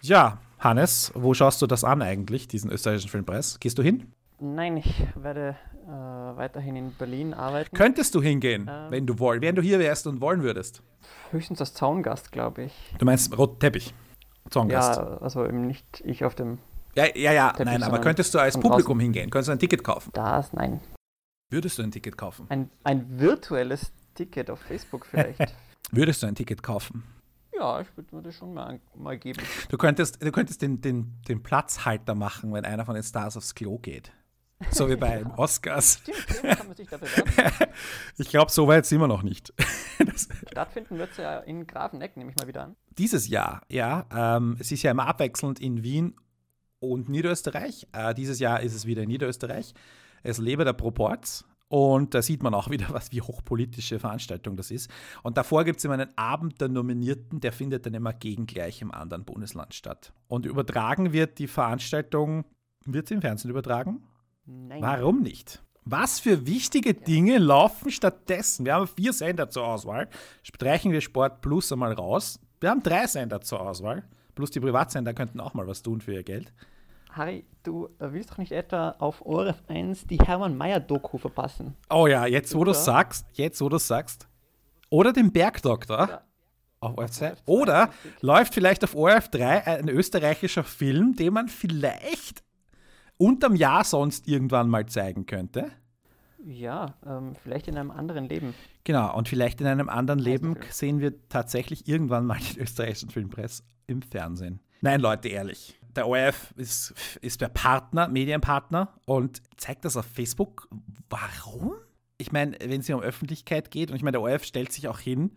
Ja, 0.01 0.39
Hannes, 0.59 1.11
wo 1.15 1.33
schaust 1.33 1.61
du 1.61 1.67
das 1.67 1.83
an 1.83 2.01
eigentlich, 2.01 2.47
diesen 2.47 2.71
österreichischen 2.71 3.09
Filmpreis? 3.09 3.59
Gehst 3.59 3.77
du 3.77 3.83
hin? 3.83 4.11
Nein, 4.39 4.77
ich 4.77 5.05
werde 5.15 5.55
äh, 5.85 5.89
weiterhin 5.89 6.75
in 6.75 6.93
Berlin 6.93 7.33
arbeiten. 7.33 7.75
Könntest 7.75 8.15
du 8.15 8.21
hingehen, 8.21 8.69
Ähm. 8.69 8.91
wenn 8.91 9.05
du 9.05 9.19
wollen, 9.19 9.41
wenn 9.41 9.55
du 9.55 9.61
hier 9.61 9.79
wärst 9.79 10.07
und 10.07 10.19
wollen 10.21 10.41
würdest? 10.43 10.81
Höchstens 11.31 11.59
als 11.61 11.73
Zaungast, 11.73 12.31
glaube 12.31 12.63
ich. 12.63 12.73
Du 12.97 13.05
meinst 13.05 13.37
roten 13.37 13.59
Teppich? 13.59 13.93
Zaungast. 14.49 14.97
Ja, 14.97 15.17
also 15.17 15.45
eben 15.45 15.67
nicht 15.67 16.01
ich 16.05 16.25
auf 16.25 16.35
dem 16.35 16.57
Ja, 16.95 17.05
ja, 17.15 17.31
ja, 17.31 17.51
Teppich, 17.51 17.65
nein, 17.65 17.83
aber 17.83 17.99
könntest 17.99 18.33
du 18.33 18.39
als 18.39 18.55
Publikum 18.55 18.97
draußen. 18.97 18.99
hingehen? 18.99 19.29
Könntest 19.29 19.47
du 19.49 19.51
ein 19.53 19.59
Ticket 19.59 19.83
kaufen? 19.83 20.09
Das, 20.13 20.51
nein. 20.53 20.81
Würdest 21.49 21.77
du 21.77 21.83
ein 21.83 21.91
Ticket 21.91 22.17
kaufen? 22.17 22.45
Ein, 22.49 22.69
ein 22.83 23.19
virtuelles 23.19 23.91
Ticket 24.15 24.49
auf 24.49 24.59
Facebook 24.59 25.05
vielleicht. 25.05 25.39
Würdest 25.91 26.23
du 26.23 26.27
ein 26.27 26.35
Ticket 26.35 26.61
kaufen? 26.63 27.03
Ja, 27.63 27.81
ich 27.81 27.95
würde 27.95 28.15
mir 28.15 28.21
das 28.21 28.35
schon 28.35 28.53
mal, 28.53 28.79
mal 28.95 29.17
geben. 29.17 29.41
Du 29.69 29.77
könntest, 29.77 30.21
du 30.21 30.31
könntest 30.31 30.61
den, 30.61 30.81
den, 30.81 31.21
den 31.27 31.41
Platzhalter 31.41 32.13
machen, 32.15 32.53
wenn 32.53 32.65
einer 32.65 32.85
von 32.85 32.95
den 32.95 33.03
Stars 33.03 33.37
aufs 33.37 33.55
Klo 33.55 33.77
geht. 33.77 34.11
So 34.71 34.89
wie 34.89 34.95
bei 34.97 35.17
den 35.17 35.31
Oscars. 35.31 36.01
Stimmt. 36.01 36.17
Ich 38.17 38.29
glaube, 38.29 38.51
so 38.51 38.67
weit 38.67 38.85
sind 38.85 38.99
wir 38.99 39.07
noch 39.07 39.23
nicht. 39.23 39.53
Stattfinden 40.51 40.99
wird 40.99 41.11
es 41.11 41.17
ja 41.17 41.39
in 41.39 41.65
Grafeneck, 41.65 42.15
nehme 42.15 42.29
ich 42.29 42.37
mal 42.37 42.47
wieder 42.47 42.65
an. 42.65 42.75
dieses 42.97 43.27
Jahr, 43.27 43.61
ja, 43.69 44.05
ähm, 44.13 44.57
es 44.59 44.71
ist 44.71 44.83
ja 44.83 44.91
immer 44.91 45.07
abwechselnd 45.07 45.59
in 45.59 45.83
Wien 45.83 46.15
und 46.79 47.09
Niederösterreich. 47.09 47.87
Äh, 47.91 48.13
dieses 48.13 48.39
Jahr 48.39 48.61
ist 48.61 48.75
es 48.75 48.85
wieder 48.85 49.03
in 49.03 49.09
Niederösterreich. 49.09 49.73
Es 50.21 50.37
lebe 50.37 50.65
der 50.65 50.73
Proporz. 50.73 51.45
Und 51.73 52.13
da 52.13 52.21
sieht 52.21 52.43
man 52.43 52.53
auch 52.53 52.69
wieder, 52.69 52.85
was 52.89 53.11
wie 53.11 53.21
hochpolitische 53.21 53.97
Veranstaltung 53.97 54.55
das 54.55 54.69
ist. 54.69 54.91
Und 55.23 55.37
davor 55.37 55.63
gibt 55.63 55.79
es 55.79 55.85
immer 55.85 55.95
einen 55.95 56.15
Abend 56.15 56.61
der 56.61 56.69
Nominierten, 56.69 57.39
der 57.39 57.51
findet 57.51 57.87
dann 57.87 57.95
immer 57.95 58.13
gegengleich 58.13 58.83
im 58.83 58.91
anderen 58.91 59.25
Bundesland 59.25 59.73
statt. 59.73 60.13
Und 60.27 60.45
übertragen 60.45 61.13
wird 61.13 61.39
die 61.39 61.47
Veranstaltung, 61.47 62.45
wird 62.85 63.07
sie 63.07 63.15
im 63.15 63.21
Fernsehen 63.21 63.49
übertragen? 63.49 64.03
Nein. 64.45 64.83
Warum 64.83 65.23
nicht? 65.23 65.63
Was 65.83 66.19
für 66.19 66.45
wichtige 66.45 66.93
Dinge 66.93 67.39
laufen 67.39 67.89
stattdessen? 67.89 68.65
Wir 68.65 68.75
haben 68.75 68.85
vier 68.87 69.11
Sender 69.11 69.49
zur 69.49 69.65
Auswahl. 69.65 70.09
Streichen 70.43 70.91
wir 70.91 71.01
Sport 71.01 71.41
Plus 71.41 71.71
einmal 71.71 71.93
raus. 71.93 72.39
Wir 72.59 72.69
haben 72.69 72.83
drei 72.83 73.07
Sender 73.07 73.41
zur 73.41 73.61
Auswahl. 73.61 74.03
Plus 74.35 74.51
die 74.51 74.59
Privatsender 74.59 75.15
könnten 75.15 75.39
auch 75.39 75.55
mal 75.55 75.65
was 75.65 75.81
tun 75.81 76.01
für 76.01 76.13
ihr 76.13 76.23
Geld. 76.23 76.53
Harry, 77.15 77.45
du 77.61 77.89
willst 77.99 78.31
doch 78.31 78.37
nicht 78.37 78.51
etwa 78.51 78.95
auf 78.99 79.25
ORF 79.25 79.61
1 79.67 80.07
die 80.07 80.17
Hermann 80.17 80.57
Mayer 80.57 80.79
Doku 80.79 81.17
verpassen? 81.17 81.75
Oh 81.89 82.07
ja, 82.07 82.25
jetzt 82.25 82.55
wo 82.55 82.63
du 82.63 82.73
sagst, 82.73 83.25
jetzt 83.33 83.61
wo 83.61 83.69
du 83.69 83.77
sagst. 83.77 84.27
Oder 84.89 85.13
den 85.13 85.31
Bergdoktor. 85.31 86.09
Ja. 86.09 86.21
Auf 86.79 86.97
ORF 86.97 87.11
2. 87.11 87.33
Oder 87.45 87.89
läuft 88.21 88.53
vielleicht 88.53 88.83
auf 88.83 88.95
ORF 88.95 89.29
3 89.29 89.67
ein 89.67 89.89
österreichischer 89.89 90.63
Film, 90.63 91.15
den 91.15 91.33
man 91.33 91.47
vielleicht 91.47 92.43
unterm 93.17 93.55
Jahr 93.55 93.83
sonst 93.83 94.27
irgendwann 94.27 94.69
mal 94.69 94.85
zeigen 94.87 95.25
könnte. 95.25 95.71
Ja, 96.45 96.95
ähm, 97.05 97.35
vielleicht 97.41 97.69
in 97.69 97.77
einem 97.77 97.91
anderen 97.91 98.27
Leben. 98.27 98.53
Genau, 98.83 99.15
und 99.15 99.29
vielleicht 99.29 99.61
in 99.61 99.67
einem 99.67 99.87
anderen 99.87 100.19
Leben 100.19 100.57
sehen 100.71 100.99
wir 100.99 101.13
tatsächlich 101.29 101.87
irgendwann 101.87 102.25
mal 102.25 102.37
den 102.39 102.61
österreichischen 102.61 103.11
Filmpreis 103.11 103.63
im 103.87 104.01
Fernsehen. 104.01 104.59
Nein, 104.81 104.99
Leute, 104.99 105.29
ehrlich. 105.29 105.79
Der 105.95 106.07
ORF 106.07 106.53
ist, 106.57 106.93
ist 107.21 107.41
der 107.41 107.49
Partner, 107.49 108.07
Medienpartner 108.07 108.93
und 109.05 109.41
zeigt 109.57 109.85
das 109.85 109.97
auf 109.97 110.05
Facebook. 110.05 110.67
Warum? 111.09 111.73
Ich 112.17 112.31
meine, 112.31 112.57
wenn 112.59 112.81
es 112.81 112.89
um 112.89 113.01
Öffentlichkeit 113.01 113.71
geht, 113.71 113.91
und 113.91 113.97
ich 113.97 114.03
meine, 114.03 114.13
der 114.13 114.21
ORF 114.21 114.43
stellt 114.43 114.71
sich 114.71 114.87
auch 114.87 114.99
hin 114.99 115.31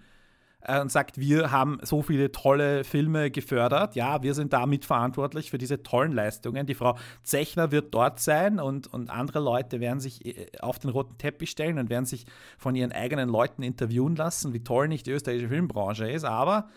äh, 0.61 0.81
und 0.81 0.91
sagt, 0.91 1.19
wir 1.19 1.51
haben 1.51 1.79
so 1.83 2.03
viele 2.03 2.33
tolle 2.33 2.85
Filme 2.85 3.31
gefördert. 3.31 3.95
Ja, 3.97 4.23
wir 4.23 4.35
sind 4.35 4.53
damit 4.53 4.85
verantwortlich 4.85 5.51
für 5.51 5.59
diese 5.59 5.83
tollen 5.83 6.13
Leistungen. 6.13 6.67
Die 6.67 6.75
Frau 6.75 6.97
Zechner 7.23 7.71
wird 7.73 7.93
dort 7.95 8.21
sein 8.21 8.59
und, 8.59 8.93
und 8.93 9.11
andere 9.11 9.41
Leute 9.41 9.81
werden 9.81 10.01
sich 10.01 10.25
äh, 10.25 10.47
auf 10.61 10.79
den 10.79 10.91
roten 10.91 11.19
Teppich 11.19 11.51
stellen 11.51 11.79
und 11.79 11.91
werden 11.91 12.07
sich 12.07 12.27
von 12.59 12.75
ihren 12.75 12.93
eigenen 12.93 13.29
Leuten 13.29 13.63
interviewen 13.63 14.17
lassen, 14.17 14.53
wie 14.53 14.65
toll 14.65 14.89
nicht 14.89 15.07
die 15.07 15.13
österreichische 15.13 15.49
Filmbranche 15.49 16.11
ist. 16.11 16.25
Aber 16.25 16.69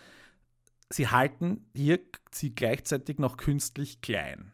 sie 0.92 1.08
halten 1.08 1.66
hier 1.74 2.00
sie 2.32 2.54
gleichzeitig 2.54 3.18
noch 3.18 3.36
künstlich 3.36 4.00
klein. 4.00 4.52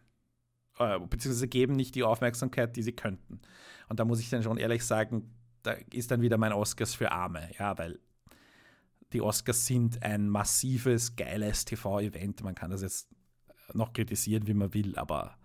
Äh, 0.78 0.98
beziehungsweise 1.00 1.48
geben 1.48 1.74
nicht 1.74 1.94
die 1.94 2.02
Aufmerksamkeit, 2.02 2.76
die 2.76 2.82
sie 2.82 2.92
könnten. 2.92 3.40
Und 3.88 4.00
da 4.00 4.04
muss 4.04 4.20
ich 4.20 4.30
dann 4.30 4.42
schon 4.42 4.58
ehrlich 4.58 4.84
sagen, 4.84 5.34
da 5.62 5.72
ist 5.92 6.10
dann 6.10 6.20
wieder 6.20 6.38
mein 6.38 6.52
Oscars 6.52 6.94
für 6.94 7.12
Arme, 7.12 7.50
ja, 7.58 7.76
weil 7.78 7.98
die 9.12 9.20
Oscars 9.20 9.66
sind 9.66 10.02
ein 10.02 10.28
massives, 10.28 11.16
geiles 11.16 11.64
TV-Event. 11.64 12.42
Man 12.42 12.54
kann 12.54 12.70
das 12.70 12.82
jetzt 12.82 13.08
noch 13.72 13.92
kritisieren, 13.92 14.46
wie 14.46 14.54
man 14.54 14.74
will, 14.74 14.96
aber 14.96 15.38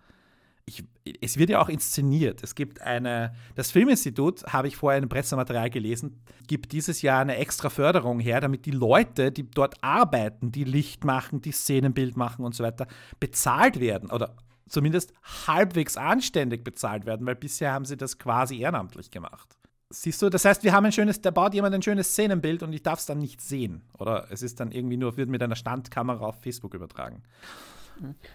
ich, 0.79 1.17
es 1.21 1.37
wird 1.37 1.49
ja 1.49 1.61
auch 1.61 1.69
inszeniert. 1.69 2.43
Es 2.43 2.55
gibt 2.55 2.81
eine, 2.81 3.33
das 3.55 3.71
Filminstitut, 3.71 4.43
habe 4.45 4.67
ich 4.67 4.77
vorher 4.77 5.01
in 5.01 5.09
Pressematerial 5.09 5.69
gelesen, 5.69 6.21
gibt 6.47 6.71
dieses 6.71 7.01
Jahr 7.01 7.21
eine 7.21 7.37
extra 7.37 7.69
Förderung 7.69 8.19
her, 8.19 8.41
damit 8.41 8.65
die 8.65 8.71
Leute, 8.71 9.31
die 9.31 9.49
dort 9.49 9.83
arbeiten, 9.83 10.51
die 10.51 10.63
Licht 10.63 11.03
machen, 11.03 11.41
die 11.41 11.51
Szenenbild 11.51 12.17
machen 12.17 12.45
und 12.45 12.55
so 12.55 12.63
weiter, 12.63 12.87
bezahlt 13.19 13.79
werden 13.79 14.09
oder 14.11 14.35
zumindest 14.67 15.13
halbwegs 15.47 15.97
anständig 15.97 16.63
bezahlt 16.63 17.05
werden, 17.05 17.25
weil 17.25 17.35
bisher 17.35 17.73
haben 17.73 17.85
sie 17.85 17.97
das 17.97 18.17
quasi 18.17 18.59
ehrenamtlich 18.59 19.11
gemacht. 19.11 19.57
Siehst 19.89 20.21
du, 20.21 20.29
das 20.29 20.45
heißt, 20.45 20.63
wir 20.63 20.71
haben 20.71 20.85
ein 20.85 20.93
schönes, 20.93 21.19
da 21.19 21.31
baut 21.31 21.53
jemand 21.53 21.75
ein 21.75 21.81
schönes 21.81 22.11
Szenenbild 22.11 22.63
und 22.63 22.71
ich 22.71 22.81
darf 22.81 22.99
es 22.99 23.05
dann 23.05 23.17
nicht 23.17 23.41
sehen. 23.41 23.83
Oder 23.99 24.27
es 24.29 24.41
ist 24.41 24.61
dann 24.61 24.71
irgendwie 24.71 24.95
nur, 24.95 25.17
wird 25.17 25.27
mit 25.27 25.43
einer 25.43 25.57
Standkamera 25.57 26.25
auf 26.25 26.41
Facebook 26.41 26.73
übertragen. 26.73 27.23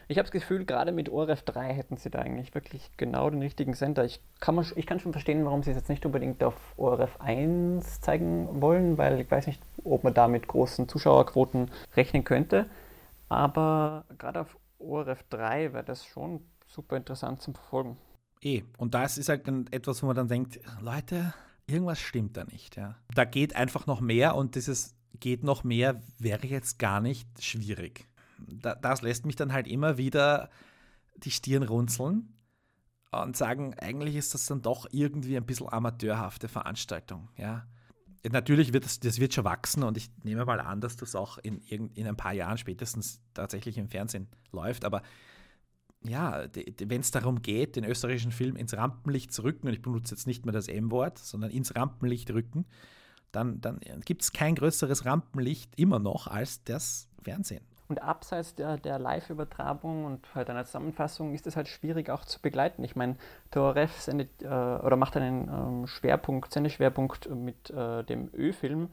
Ich 0.08 0.18
habe 0.18 0.24
das 0.24 0.32
Gefühl, 0.32 0.64
gerade 0.64 0.92
mit 0.92 1.08
ORF 1.08 1.42
3 1.42 1.72
hätten 1.74 1.96
sie 1.96 2.10
da 2.10 2.20
eigentlich 2.20 2.54
wirklich 2.54 2.90
genau 2.96 3.30
den 3.30 3.42
richtigen 3.42 3.74
Sender. 3.74 4.04
Ich 4.04 4.20
kann, 4.40 4.64
ich 4.76 4.86
kann 4.86 5.00
schon 5.00 5.12
verstehen, 5.12 5.44
warum 5.44 5.62
sie 5.62 5.70
es 5.70 5.76
jetzt 5.76 5.88
nicht 5.88 6.06
unbedingt 6.06 6.42
auf 6.42 6.54
ORF 6.76 7.20
1 7.20 8.00
zeigen 8.00 8.60
wollen, 8.60 8.98
weil 8.98 9.20
ich 9.20 9.30
weiß 9.30 9.46
nicht, 9.46 9.60
ob 9.84 10.04
man 10.04 10.14
da 10.14 10.28
mit 10.28 10.46
großen 10.46 10.88
Zuschauerquoten 10.88 11.70
rechnen 11.94 12.24
könnte. 12.24 12.66
Aber 13.28 14.04
gerade 14.18 14.40
auf 14.40 14.56
ORF 14.78 15.24
3 15.30 15.72
wäre 15.72 15.84
das 15.84 16.04
schon 16.04 16.40
super 16.66 16.96
interessant 16.96 17.42
zum 17.42 17.54
Verfolgen. 17.54 17.96
Eh, 18.42 18.62
und 18.78 18.94
das 18.94 19.18
ist 19.18 19.28
halt 19.28 19.46
etwas, 19.72 20.02
wo 20.02 20.06
man 20.06 20.16
dann 20.16 20.28
denkt, 20.28 20.60
Leute, 20.80 21.34
irgendwas 21.66 21.98
stimmt 21.98 22.36
da 22.36 22.44
nicht. 22.44 22.76
Ja. 22.76 22.96
Da 23.14 23.24
geht 23.24 23.56
einfach 23.56 23.86
noch 23.86 24.00
mehr 24.00 24.36
und 24.36 24.54
dieses 24.54 24.94
geht 25.18 25.42
noch 25.42 25.64
mehr 25.64 26.00
wäre 26.18 26.46
jetzt 26.46 26.78
gar 26.78 27.00
nicht 27.00 27.42
schwierig. 27.42 28.06
Da, 28.38 28.74
das 28.74 29.02
lässt 29.02 29.26
mich 29.26 29.36
dann 29.36 29.52
halt 29.52 29.66
immer 29.66 29.98
wieder 29.98 30.50
die 31.16 31.30
Stirn 31.30 31.62
runzeln 31.62 32.34
und 33.10 33.36
sagen, 33.36 33.74
eigentlich 33.78 34.16
ist 34.16 34.34
das 34.34 34.46
dann 34.46 34.62
doch 34.62 34.86
irgendwie 34.90 35.36
ein 35.36 35.46
bisschen 35.46 35.72
amateurhafte 35.72 36.48
Veranstaltung. 36.48 37.28
Ja. 37.36 37.66
Natürlich 38.28 38.72
wird 38.72 38.84
das, 38.84 38.98
das 38.98 39.20
wird 39.20 39.34
schon 39.34 39.44
wachsen 39.44 39.84
und 39.84 39.96
ich 39.96 40.10
nehme 40.24 40.44
mal 40.44 40.60
an, 40.60 40.80
dass 40.80 40.96
das 40.96 41.14
auch 41.14 41.38
in, 41.38 41.60
in 41.60 42.06
ein 42.06 42.16
paar 42.16 42.32
Jahren 42.32 42.58
spätestens 42.58 43.20
tatsächlich 43.34 43.78
im 43.78 43.88
Fernsehen 43.88 44.28
läuft, 44.50 44.84
aber 44.84 45.02
ja, 46.08 46.46
wenn 46.78 47.00
es 47.00 47.10
darum 47.10 47.42
geht, 47.42 47.76
den 47.76 47.84
österreichischen 47.84 48.32
Film 48.32 48.56
ins 48.56 48.76
Rampenlicht 48.76 49.32
zu 49.32 49.42
rücken, 49.42 49.68
und 49.68 49.74
ich 49.74 49.82
benutze 49.82 50.14
jetzt 50.14 50.26
nicht 50.26 50.44
mehr 50.44 50.52
das 50.52 50.68
M-Wort, 50.68 51.18
sondern 51.18 51.50
ins 51.50 51.74
Rampenlicht 51.74 52.30
rücken, 52.30 52.66
dann, 53.32 53.60
dann 53.60 53.80
gibt 54.04 54.22
es 54.22 54.32
kein 54.32 54.54
größeres 54.54 55.04
Rampenlicht 55.04 55.72
immer 55.76 55.98
noch 55.98 56.26
als 56.26 56.62
das 56.64 57.08
Fernsehen. 57.22 57.64
Und 57.88 58.02
abseits 58.02 58.54
der, 58.54 58.76
der 58.76 58.98
Live-Übertragung 58.98 60.04
und 60.04 60.34
halt 60.34 60.50
einer 60.50 60.64
Zusammenfassung 60.64 61.34
ist 61.34 61.46
es 61.46 61.56
halt 61.56 61.68
schwierig 61.68 62.10
auch 62.10 62.24
zu 62.24 62.40
begleiten. 62.40 62.82
Ich 62.82 62.96
meine, 62.96 63.16
ORF 63.54 64.00
sendet 64.00 64.42
äh, 64.42 64.46
oder 64.46 64.96
macht 64.96 65.16
einen 65.16 65.48
ähm, 65.48 65.86
Schwerpunkt, 65.86 66.52
Sendeschwerpunkt 66.52 67.30
mit 67.30 67.70
äh, 67.70 68.04
dem 68.04 68.30
Ö-Film 68.34 68.88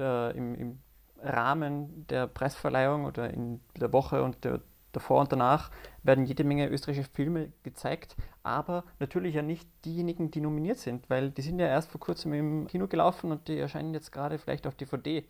im, 0.00 0.54
im 0.54 0.78
Rahmen 1.20 2.06
der 2.06 2.28
Preisverleihung 2.28 3.04
oder 3.04 3.30
in 3.34 3.60
der 3.80 3.92
Woche 3.92 4.22
und 4.22 4.44
der 4.44 4.60
davor 4.92 5.20
und 5.20 5.32
danach 5.32 5.70
werden 6.02 6.24
jede 6.24 6.44
Menge 6.44 6.68
österreichische 6.68 7.08
Filme 7.10 7.52
gezeigt, 7.62 8.16
aber 8.42 8.84
natürlich 8.98 9.34
ja 9.34 9.42
nicht 9.42 9.68
diejenigen, 9.84 10.30
die 10.30 10.40
nominiert 10.40 10.78
sind, 10.78 11.08
weil 11.10 11.30
die 11.30 11.42
sind 11.42 11.58
ja 11.58 11.66
erst 11.66 11.90
vor 11.90 12.00
kurzem 12.00 12.32
im 12.32 12.66
Kino 12.66 12.88
gelaufen 12.88 13.30
und 13.30 13.48
die 13.48 13.58
erscheinen 13.58 13.94
jetzt 13.94 14.12
gerade 14.12 14.38
vielleicht 14.38 14.66
auf 14.66 14.74
DVD. 14.74 15.24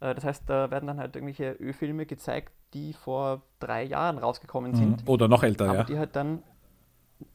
Äh, 0.00 0.14
das 0.14 0.24
heißt, 0.24 0.44
da 0.48 0.70
werden 0.70 0.86
dann 0.86 0.98
halt 0.98 1.14
irgendwelche 1.14 1.56
Ö-Filme 1.60 2.06
gezeigt, 2.06 2.52
die 2.74 2.92
vor 2.92 3.42
drei 3.58 3.84
Jahren 3.84 4.18
rausgekommen 4.18 4.74
sind. 4.74 5.02
Mhm. 5.02 5.08
Oder 5.08 5.28
noch 5.28 5.42
älter, 5.42 5.66
aber 5.66 5.78
ja. 5.78 5.84
Die 5.84 5.98
halt 5.98 6.16
dann, 6.16 6.42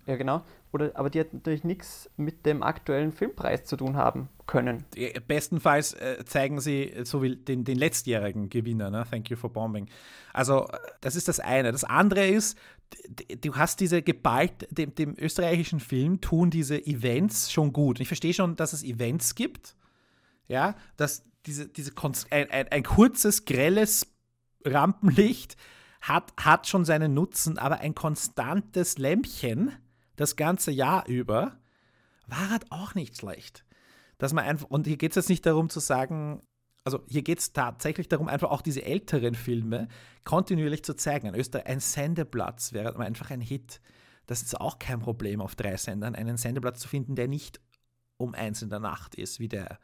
ja 0.06 0.16
genau, 0.16 0.42
oder, 0.72 0.92
aber 0.96 1.10
die 1.10 1.20
hat 1.20 1.34
natürlich 1.34 1.64
nichts 1.64 2.10
mit 2.18 2.46
dem 2.46 2.64
aktuellen 2.64 3.12
Filmpreis 3.12 3.66
zu 3.66 3.78
tun 3.78 3.96
haben 3.96 4.30
können. 4.46 4.84
Bestenfalls 5.28 5.94
äh, 5.94 6.24
zeigen 6.26 6.60
sie 6.60 6.94
so 7.04 7.22
wie 7.24 7.36
den, 7.36 7.64
den 7.64 7.78
letztjährigen 7.78 8.50
Gewinner, 8.50 8.90
ne? 8.90 9.06
Thank 9.10 9.30
you 9.30 9.38
for 9.38 9.50
bombing. 9.50 9.88
Also, 10.34 10.68
das 11.02 11.16
ist 11.16 11.28
das 11.28 11.40
eine. 11.40 11.72
Das 11.72 11.84
andere 11.84 12.28
ist, 12.28 12.58
du 13.42 13.56
hast 13.56 13.80
diese 13.80 14.02
geballt, 14.02 14.68
dem, 14.70 14.94
dem 14.96 15.16
österreichischen 15.18 15.80
Film 15.80 16.22
tun 16.22 16.50
diese 16.50 16.86
Events 16.86 17.52
schon 17.52 17.72
gut. 17.74 18.00
Ich 18.00 18.08
verstehe 18.08 18.34
schon, 18.34 18.56
dass 18.56 18.74
es 18.74 18.84
Events 18.84 19.36
gibt, 19.36 19.76
ja, 20.48 20.76
dass 20.98 21.24
diese, 21.46 21.68
diese 21.68 21.92
ein, 22.32 22.50
ein, 22.50 22.68
ein 22.70 22.84
kurzes, 22.84 23.46
grelles 23.46 24.08
Rampenlicht 24.64 25.56
hat, 26.02 26.34
hat 26.40 26.68
schon 26.68 26.86
seinen 26.86 27.14
Nutzen, 27.14 27.58
aber 27.58 27.80
ein 27.80 27.96
konstantes 27.96 28.98
Lämpchen 28.98 29.72
das 30.16 30.36
ganze 30.36 30.72
Jahr 30.72 31.08
über, 31.08 31.58
war 32.28 32.50
halt 32.50 32.72
auch 32.72 32.96
nicht 32.96 33.18
schlecht. 33.18 33.66
Dass 34.18 34.34
man 34.34 34.46
einfach, 34.46 34.70
und 34.70 34.88
hier 34.88 34.98
geht 34.98 35.12
es 35.12 35.16
jetzt 35.16 35.30
nicht 35.30 35.46
darum 35.46 35.70
zu 35.70 35.80
sagen, 35.80 36.42
also 36.84 37.04
hier 37.08 37.24
geht 37.24 37.40
es 37.40 37.52
tatsächlich 37.52 38.08
darum, 38.08 38.28
einfach 38.28 38.52
auch 38.52 38.62
diese 38.62 38.84
älteren 38.84 39.34
Filme 39.34 39.88
kontinuierlich 40.24 40.84
zu 40.84 40.96
zeigen. 40.96 41.28
In 41.28 41.36
Österreich 41.36 41.66
ein 41.66 41.80
Sendeplatz 41.80 42.74
wäre 42.74 42.98
einfach 43.00 43.32
ein 43.32 43.42
Hit. 43.42 43.82
Das 44.28 44.42
ist 44.42 44.60
auch 44.60 44.80
kein 44.80 45.00
Problem 45.00 45.42
auf 45.42 45.56
drei 45.56 45.76
Sendern, 45.78 46.16
einen 46.16 46.38
Sendeplatz 46.38 46.80
zu 46.80 46.88
finden, 46.88 47.16
der 47.16 47.28
nicht 47.28 47.60
um 48.18 48.34
eins 48.36 48.62
in 48.62 48.70
der 48.70 48.80
Nacht 48.80 49.16
ist, 49.16 49.40
wie 49.40 49.50
der 49.50 49.80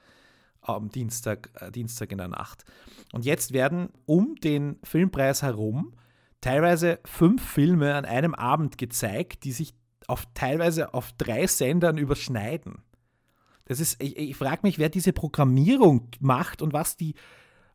am 0.62 0.90
Dienstag, 0.90 1.50
äh, 1.56 1.72
Dienstag 1.72 2.12
in 2.12 2.18
der 2.18 2.28
Nacht. 2.28 2.66
Und 3.12 3.26
jetzt 3.26 3.54
werden 3.54 3.90
um 4.06 4.36
den 4.36 4.78
Filmpreis 4.84 5.42
herum 5.42 5.94
teilweise 6.40 7.00
fünf 7.06 7.44
Filme 7.44 7.96
an 7.96 8.06
einem 8.06 8.34
Abend 8.34 8.78
gezeigt, 8.78 9.44
die 9.44 9.52
sich 9.52 9.74
auf, 10.08 10.26
teilweise 10.34 10.94
auf 10.94 11.12
drei 11.14 11.48
Sendern 11.48 11.98
überschneiden. 11.98 12.80
Das 13.66 13.80
ist, 13.80 14.02
ich, 14.02 14.18
ich 14.18 14.36
frage 14.36 14.62
mich, 14.64 14.80
wer 14.80 14.90
diese 14.90 15.14
Programmierung 15.14 16.10
macht 16.20 16.62
und 16.62 16.74
was 16.74 16.98
die, 16.98 17.16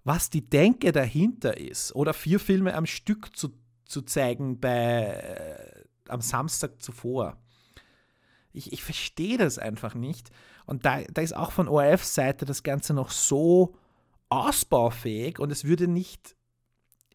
was 0.04 0.30
die 0.30 0.48
Denke 0.48 0.92
dahinter 0.92 1.56
ist. 1.56 1.94
Oder 1.94 2.12
vier 2.12 2.38
Filme 2.38 2.74
am 2.74 2.86
Stück 2.86 3.36
zu, 3.36 3.56
zu 3.84 4.02
zeigen 4.02 4.60
bei, 4.60 5.06
äh, 5.06 5.84
am 6.08 6.20
Samstag 6.20 6.82
zuvor. 6.82 7.38
Ich, 8.52 8.72
ich 8.72 8.82
verstehe 8.82 9.38
das 9.38 9.58
einfach 9.58 9.94
nicht. 9.94 10.30
Und 10.66 10.84
da, 10.84 11.02
da 11.02 11.22
ist 11.22 11.34
auch 11.34 11.52
von 11.52 11.68
ORF-Seite 11.68 12.44
das 12.44 12.62
Ganze 12.62 12.92
noch 12.92 13.10
so 13.10 13.76
ausbaufähig 14.28 15.38
und 15.38 15.50
es 15.52 15.64
würde 15.64 15.86
nicht, 15.86 16.36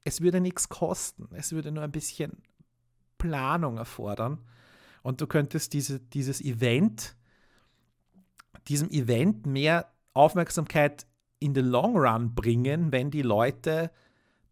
es 0.04 0.22
würde 0.22 0.40
nichts 0.40 0.70
kosten. 0.70 1.28
Es 1.34 1.52
würde 1.52 1.72
nur 1.72 1.84
ein 1.84 1.92
bisschen 1.92 2.42
Planung 3.18 3.78
erfordern. 3.78 4.40
Und 5.04 5.20
du 5.20 5.28
könntest 5.28 5.74
diese, 5.74 6.00
dieses 6.00 6.42
Event, 6.42 7.16
diesem 8.68 8.90
Event 8.90 9.46
mehr 9.46 9.92
Aufmerksamkeit 10.14 11.06
in 11.40 11.54
den 11.54 11.66
Long 11.66 11.98
Run 11.98 12.34
bringen, 12.34 12.92
wenn 12.92 13.12
die 13.12 13.24
Leute 13.24 13.92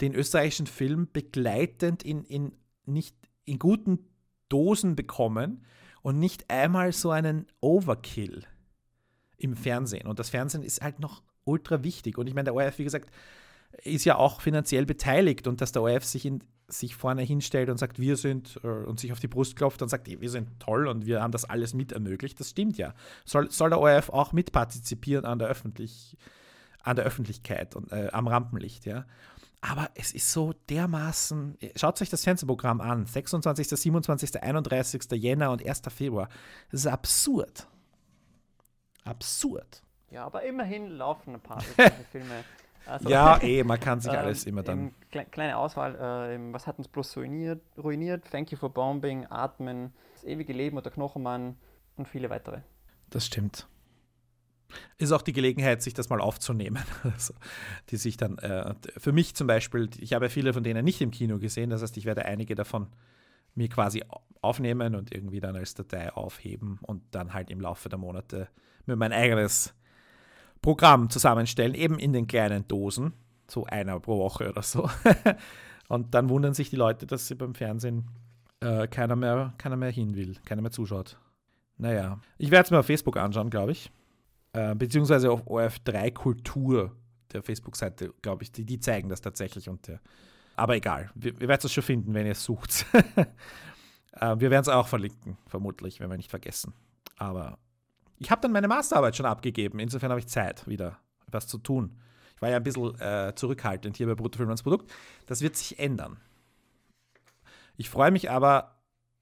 den 0.02 0.14
österreichischen 0.14 0.68
Film 0.68 1.08
begleitend 1.12 2.04
in, 2.04 2.24
in 2.26 2.54
nicht 2.86 3.16
in 3.46 3.60
guten 3.60 4.08
Dosen 4.50 4.96
bekommen 4.96 5.66
und 6.02 6.20
nicht 6.20 6.50
einmal 6.50 6.92
so 6.92 7.12
einen 7.12 7.46
Overkill 7.62 8.46
im 9.40 9.56
Fernsehen. 9.56 10.08
Und 10.08 10.20
das 10.20 10.30
Fernsehen 10.30 10.64
ist 10.64 10.82
halt 10.82 11.00
noch 11.00 11.24
ultra 11.46 11.84
wichtig. 11.84 12.18
Und 12.18 12.28
ich 12.28 12.36
meine, 12.36 12.46
der 12.46 12.54
ORF, 12.54 12.78
wie 12.78 12.84
gesagt, 12.84 13.10
ist 13.84 14.06
ja 14.06 14.16
auch 14.16 14.42
finanziell 14.42 14.86
beteiligt 14.86 15.48
und 15.48 15.62
dass 15.62 15.72
der 15.72 15.82
ORF 15.82 16.04
sich, 16.04 16.26
in, 16.26 16.44
sich 16.68 16.96
vorne 16.96 17.22
hinstellt 17.22 17.70
und 17.70 17.78
sagt, 17.78 18.00
wir 18.00 18.18
sind 18.18 18.60
äh, 18.64 18.68
und 18.68 19.00
sich 19.00 19.12
auf 19.12 19.20
die 19.20 19.28
Brust 19.28 19.56
klopft 19.56 19.82
und 19.82 19.90
sagt, 19.90 20.08
wir 20.08 20.30
sind 20.30 20.60
toll 20.60 20.88
und 20.88 21.06
wir 21.06 21.22
haben 21.22 21.32
das 21.32 21.46
alles 21.46 21.74
mit 21.74 21.92
ermöglicht, 21.92 22.40
das 22.40 22.52
stimmt 22.52 22.78
ja. 22.78 22.94
Soll, 23.26 23.50
soll 23.52 23.70
der 23.70 23.80
ORF 23.80 24.10
auch 24.10 24.34
mitpartizipieren 24.34 25.26
an 25.26 25.40
der, 25.40 25.48
Öffentlich, 25.48 26.18
an 26.84 26.96
der 26.96 27.06
Öffentlichkeit 27.06 27.76
und 27.76 27.92
äh, 27.92 28.10
am 28.12 28.28
Rampenlicht, 28.28 28.86
ja. 28.86 29.06
Aber 29.62 29.90
es 29.96 30.14
ist 30.14 30.32
so 30.32 30.54
dermaßen. 30.70 31.58
Schaut 31.76 32.02
euch 32.02 32.10
das 32.10 32.24
Fernsehprogramm 32.24 32.80
an. 32.80 33.06
26., 33.06 33.68
27., 33.68 34.42
31. 34.42 35.02
Jänner 35.12 35.52
und 35.52 35.66
1. 35.66 35.82
Februar. 35.90 36.30
Das 36.72 36.82
ist 36.82 36.88
absurd. 36.88 37.68
Absurd. 39.04 39.84
Ja, 40.12 40.26
aber 40.26 40.44
immerhin 40.44 40.90
laufen 40.90 41.36
ein 41.36 41.42
paar 41.42 41.62
Filme. 42.12 42.44
Also, 42.86 43.10
ja, 43.10 43.38
eh, 43.44 43.64
man 43.64 43.80
kann 43.80 44.02
sich 44.02 44.12
alles 44.12 44.46
immer 44.46 44.64
dann. 44.64 44.94
Kle 45.12 45.26
kleine 45.26 45.58
Auswahl, 45.58 45.96
äh, 45.96 46.54
was 46.54 46.68
hat 46.68 46.78
uns 46.78 46.88
bloß 46.88 47.18
ruiniert, 47.18 47.62
ruiniert? 47.78 48.26
Thank 48.32 48.52
you 48.52 48.58
for 48.58 48.70
bombing, 48.70 49.26
Atmen, 49.30 49.94
das 50.14 50.24
ewige 50.24 50.54
Leben 50.54 50.78
oder 50.78 50.90
Knochenmann 50.90 51.58
und 51.96 52.08
viele 52.08 52.30
weitere. 52.30 52.62
Das 53.10 53.26
stimmt. 53.26 53.68
Ist 54.98 55.12
auch 55.12 55.24
die 55.24 55.34
Gelegenheit, 55.34 55.82
sich 55.82 55.94
das 55.94 56.10
mal 56.10 56.22
aufzunehmen. 56.22 56.84
Also, 57.04 57.34
die 57.90 57.98
sich 57.98 58.18
dann, 58.18 58.38
äh, 58.40 58.76
für 58.98 59.12
mich 59.12 59.36
zum 59.36 59.48
Beispiel, 59.48 59.90
ich 60.00 60.14
habe 60.14 60.26
ja 60.26 60.30
viele 60.30 60.54
von 60.54 60.64
denen 60.64 60.86
nicht 60.86 61.02
im 61.02 61.12
Kino 61.12 61.40
gesehen, 61.40 61.70
das 61.70 61.82
heißt, 61.82 61.98
ich 61.98 62.06
werde 62.06 62.26
einige 62.26 62.56
davon 62.56 62.88
mir 63.56 63.68
quasi 63.68 64.04
aufnehmen 64.42 64.96
und 64.96 65.14
irgendwie 65.14 65.40
dann 65.40 65.56
als 65.56 65.74
Datei 65.74 66.14
aufheben 66.14 66.80
und 66.84 67.04
dann 67.12 67.34
halt 67.34 67.50
im 67.50 67.60
Laufe 67.60 67.90
der 67.90 67.98
Monate 67.98 68.48
mir 68.90 68.96
mein 68.96 69.14
eigenes 69.14 69.74
Programm 70.62 71.10
zusammenstellen, 71.10 71.74
eben 71.74 71.98
in 72.00 72.14
den 72.14 72.28
kleinen 72.28 72.68
Dosen, 72.68 73.14
so 73.48 73.66
einer 73.66 74.00
pro 74.00 74.20
Woche 74.20 74.50
oder 74.50 74.62
so. 74.62 74.90
und 75.88 76.14
dann 76.14 76.30
wundern 76.30 76.54
sich 76.54 76.70
die 76.70 76.76
Leute, 76.76 77.08
dass 77.08 77.28
sie 77.28 77.36
beim 77.36 77.56
Fernsehen 77.56 78.06
äh, 78.60 78.88
keiner, 78.88 79.16
mehr, 79.16 79.54
keiner 79.58 79.78
mehr 79.78 79.92
hin 79.92 80.16
will, 80.16 80.36
keiner 80.46 80.62
mehr 80.62 80.72
zuschaut. 80.72 81.18
Naja, 81.78 82.20
ich 82.38 82.52
werde 82.52 82.66
es 82.66 82.72
mir 82.72 82.80
auf 82.80 82.86
Facebook 82.86 83.16
anschauen, 83.18 83.50
glaube 83.50 83.72
ich. 83.72 83.90
Äh, 84.52 84.76
beziehungsweise 84.76 85.32
auf 85.32 85.48
OF3 85.48 86.12
Kultur, 86.12 86.92
der 87.32 87.42
Facebook-Seite, 87.42 88.14
glaube 88.22 88.44
ich, 88.44 88.52
die, 88.52 88.66
die 88.66 88.80
zeigen 88.80 89.08
das 89.08 89.22
tatsächlich. 89.22 89.70
Und 89.70 89.88
der, 89.88 90.02
aber 90.56 90.76
egal, 90.76 91.10
wir 91.16 91.40
werden 91.40 91.62
es 91.64 91.72
schon 91.72 91.84
finden, 91.84 92.14
wenn 92.14 92.26
ihr 92.26 92.34
es 92.34 92.44
sucht. 92.44 92.86
äh, 94.14 94.36
wir 94.38 94.52
werden 94.52 94.64
es 94.64 94.68
auch 94.68 94.88
verlinken, 94.88 95.38
vermutlich, 95.48 96.02
wenn 96.02 96.10
wir 96.10 96.18
nicht 96.18 96.30
vergessen. 96.30 96.74
Aber 97.18 97.60
ich 98.20 98.30
habe 98.30 98.42
dann 98.42 98.52
meine 98.52 98.68
Masterarbeit 98.68 99.16
schon 99.16 99.26
abgegeben. 99.26 99.80
Insofern 99.80 100.12
habe 100.12 100.20
ich 100.20 100.28
Zeit, 100.28 100.68
wieder 100.68 100.98
was 101.28 101.48
zu 101.48 101.58
tun. 101.58 101.98
Ich 102.36 102.42
war 102.42 102.50
ja 102.50 102.58
ein 102.58 102.64
bisschen 102.64 103.00
äh, 103.00 103.34
zurückhaltend 103.36 103.98
hier 103.98 104.08
bei 104.08 104.16
Bruttofilm 104.16 104.50
als 104.50 104.64
Produkt. 104.64 104.92
Das 105.26 105.42
wird 105.42 105.56
sich 105.56 105.80
ändern. 105.80 106.18
Ich 107.78 107.90
freue 107.90 108.12
mich 108.12 108.30
aber, 108.30 108.76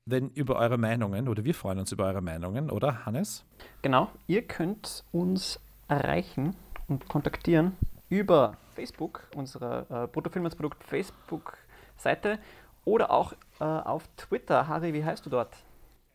wenn 0.05 0.29
über 0.29 0.55
eure 0.55 0.77
Meinungen, 0.77 1.27
oder 1.27 1.43
wir 1.43 1.53
freuen 1.53 1.79
uns 1.79 1.91
über 1.91 2.05
eure 2.05 2.21
Meinungen, 2.21 2.71
oder 2.71 3.05
Hannes? 3.05 3.45
Genau, 3.81 4.09
ihr 4.25 4.41
könnt 4.41 5.03
uns 5.11 5.59
erreichen 5.87 6.55
und 6.87 7.07
kontaktieren 7.07 7.75
über 8.09 8.57
Facebook, 8.73 9.27
unsere 9.35 9.85
äh, 9.89 10.07
Bruttofilm 10.07 10.45
als 10.45 10.55
Produkt 10.55 10.83
Facebook-Seite 10.83 12.39
oder 12.85 13.11
auch 13.11 13.33
äh, 13.59 13.63
auf 13.63 14.07
Twitter. 14.15 14.67
Harry, 14.67 14.93
wie 14.93 15.03
heißt 15.03 15.25
du 15.25 15.29
dort? 15.29 15.55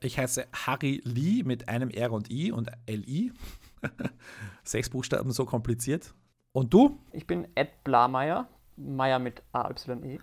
Ich 0.03 0.19
heiße 0.19 0.47
Harry 0.53 1.01
Lee 1.05 1.43
mit 1.45 1.69
einem 1.69 1.91
R 1.91 2.13
und 2.13 2.31
I 2.31 2.51
und 2.51 2.71
LI. 2.89 3.33
Sechs 4.65 4.91
Buchstaben, 4.91 5.31
so 5.33 5.45
kompliziert. 5.45 6.15
Und 6.53 6.75
du? 6.75 6.99
Ich 7.13 7.27
bin 7.27 7.47
Ed 7.55 7.85
Blameyer, 7.85 8.49
Meyer 8.77 9.19
mit 9.19 9.43
AYE. 9.53 10.19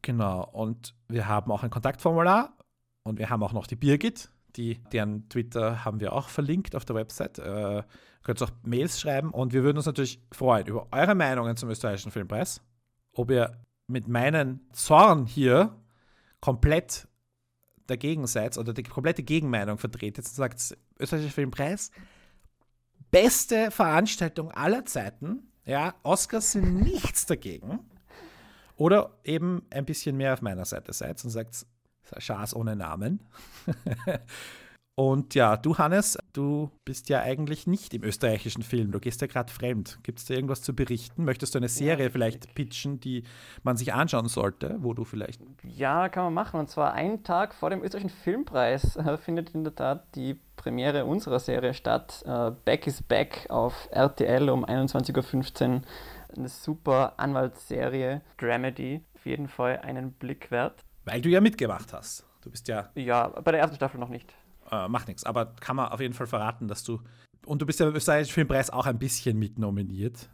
Genau, 0.00 0.48
und 0.52 0.94
wir 1.08 1.28
haben 1.28 1.50
auch 1.52 1.62
ein 1.62 1.70
Kontaktformular 1.70 2.56
und 3.04 3.18
wir 3.18 3.30
haben 3.30 3.42
auch 3.42 3.52
noch 3.52 3.66
die 3.66 3.76
Birgit, 3.76 4.30
die, 4.56 4.82
deren 4.92 5.28
Twitter 5.28 5.84
haben 5.84 6.00
wir 6.00 6.12
auch 6.12 6.28
verlinkt 6.28 6.74
auf 6.74 6.84
der 6.84 6.96
Website. 6.96 7.38
Äh, 7.38 7.82
könnt 8.22 8.42
auch 8.42 8.50
Mails 8.62 9.00
schreiben 9.00 9.30
und 9.30 9.52
wir 9.52 9.62
würden 9.62 9.76
uns 9.76 9.86
natürlich 9.86 10.20
freuen 10.32 10.66
über 10.66 10.88
eure 10.92 11.14
Meinungen 11.14 11.56
zum 11.56 11.68
österreichischen 11.70 12.12
Filmpreis. 12.12 12.62
Ob 13.12 13.30
ihr 13.30 13.60
mit 13.86 14.08
meinen 14.08 14.60
Zorn 14.72 15.26
hier 15.26 15.76
komplett 16.40 17.08
dagegen 17.86 18.26
seid 18.26 18.58
oder 18.58 18.72
die 18.72 18.82
komplette 18.82 19.22
Gegenmeinung 19.22 19.78
vertretet 19.78 20.24
und 20.26 20.34
sagt, 20.34 20.76
österreichischer 20.98 21.34
Filmpreis, 21.34 21.90
beste 23.10 23.70
Veranstaltung 23.70 24.50
aller 24.50 24.84
Zeiten, 24.84 25.50
ja, 25.64 25.94
Oscars 26.02 26.52
sind 26.52 26.82
nichts 26.82 27.26
dagegen. 27.26 27.80
Oder 28.76 29.18
eben 29.22 29.62
ein 29.70 29.84
bisschen 29.84 30.16
mehr 30.16 30.32
auf 30.32 30.42
meiner 30.42 30.64
Seite 30.64 30.92
seid 30.92 31.22
und 31.24 31.30
sagt, 31.30 31.66
Schaß 32.18 32.54
ohne 32.54 32.76
Namen. 32.76 33.20
Und 34.94 35.34
ja, 35.34 35.56
du 35.56 35.78
Hannes, 35.78 36.18
du 36.34 36.70
bist 36.84 37.08
ja 37.08 37.20
eigentlich 37.20 37.66
nicht 37.66 37.94
im 37.94 38.04
österreichischen 38.04 38.62
Film. 38.62 38.92
Du 38.92 39.00
gehst 39.00 39.22
ja 39.22 39.26
gerade 39.26 39.50
fremd. 39.50 39.98
Gibt 40.02 40.18
es 40.18 40.26
da 40.26 40.34
irgendwas 40.34 40.60
zu 40.60 40.74
berichten? 40.74 41.24
Möchtest 41.24 41.54
du 41.54 41.58
eine 41.58 41.68
Serie 41.68 42.06
ja, 42.06 42.10
vielleicht 42.10 42.54
pitchen, 42.54 43.00
die 43.00 43.24
man 43.62 43.78
sich 43.78 43.94
anschauen 43.94 44.28
sollte, 44.28 44.76
wo 44.80 44.92
du 44.92 45.04
vielleicht. 45.04 45.40
Ja, 45.64 46.10
kann 46.10 46.24
man 46.24 46.34
machen. 46.34 46.60
Und 46.60 46.68
zwar 46.68 46.92
einen 46.92 47.24
Tag 47.24 47.54
vor 47.54 47.70
dem 47.70 47.82
österreichischen 47.82 48.14
Filmpreis 48.14 48.96
äh, 48.96 49.16
findet 49.16 49.54
in 49.54 49.64
der 49.64 49.74
Tat 49.74 50.14
die 50.14 50.38
Premiere 50.56 51.06
unserer 51.06 51.40
Serie 51.40 51.72
statt. 51.72 52.22
Äh, 52.26 52.50
Back 52.66 52.86
is 52.86 53.02
Back 53.02 53.46
auf 53.48 53.88
RTL 53.92 54.50
um 54.50 54.66
21.15 54.66 55.70
Uhr. 55.76 55.82
Eine 56.36 56.48
super 56.48 57.14
Anwaltsserie, 57.16 58.20
Dramedy. 58.36 59.00
Auf 59.14 59.24
jeden 59.24 59.48
Fall 59.48 59.78
einen 59.78 60.12
Blick 60.12 60.50
wert. 60.50 60.84
Weil 61.06 61.22
du 61.22 61.30
ja 61.30 61.40
mitgemacht 61.40 61.94
hast. 61.94 62.26
Du 62.42 62.50
bist 62.50 62.68
ja. 62.68 62.90
Ja, 62.94 63.28
bei 63.28 63.52
der 63.52 63.60
ersten 63.60 63.76
Staffel 63.76 63.98
noch 63.98 64.08
nicht 64.08 64.34
äh, 64.72 64.88
macht 64.88 65.06
nichts. 65.06 65.24
Aber 65.24 65.46
kann 65.60 65.76
man 65.76 65.88
auf 65.88 66.00
jeden 66.00 66.14
Fall 66.14 66.26
verraten, 66.26 66.66
dass 66.66 66.82
du. 66.82 67.00
Und 67.46 67.60
du 67.60 67.66
bist 67.66 67.78
ja 67.80 67.86
beim 67.86 67.94
österreichischen 67.94 68.32
Filmpreis 68.32 68.70
auch 68.70 68.86
ein 68.86 68.98
bisschen 68.98 69.38
mitnominiert. 69.38 70.28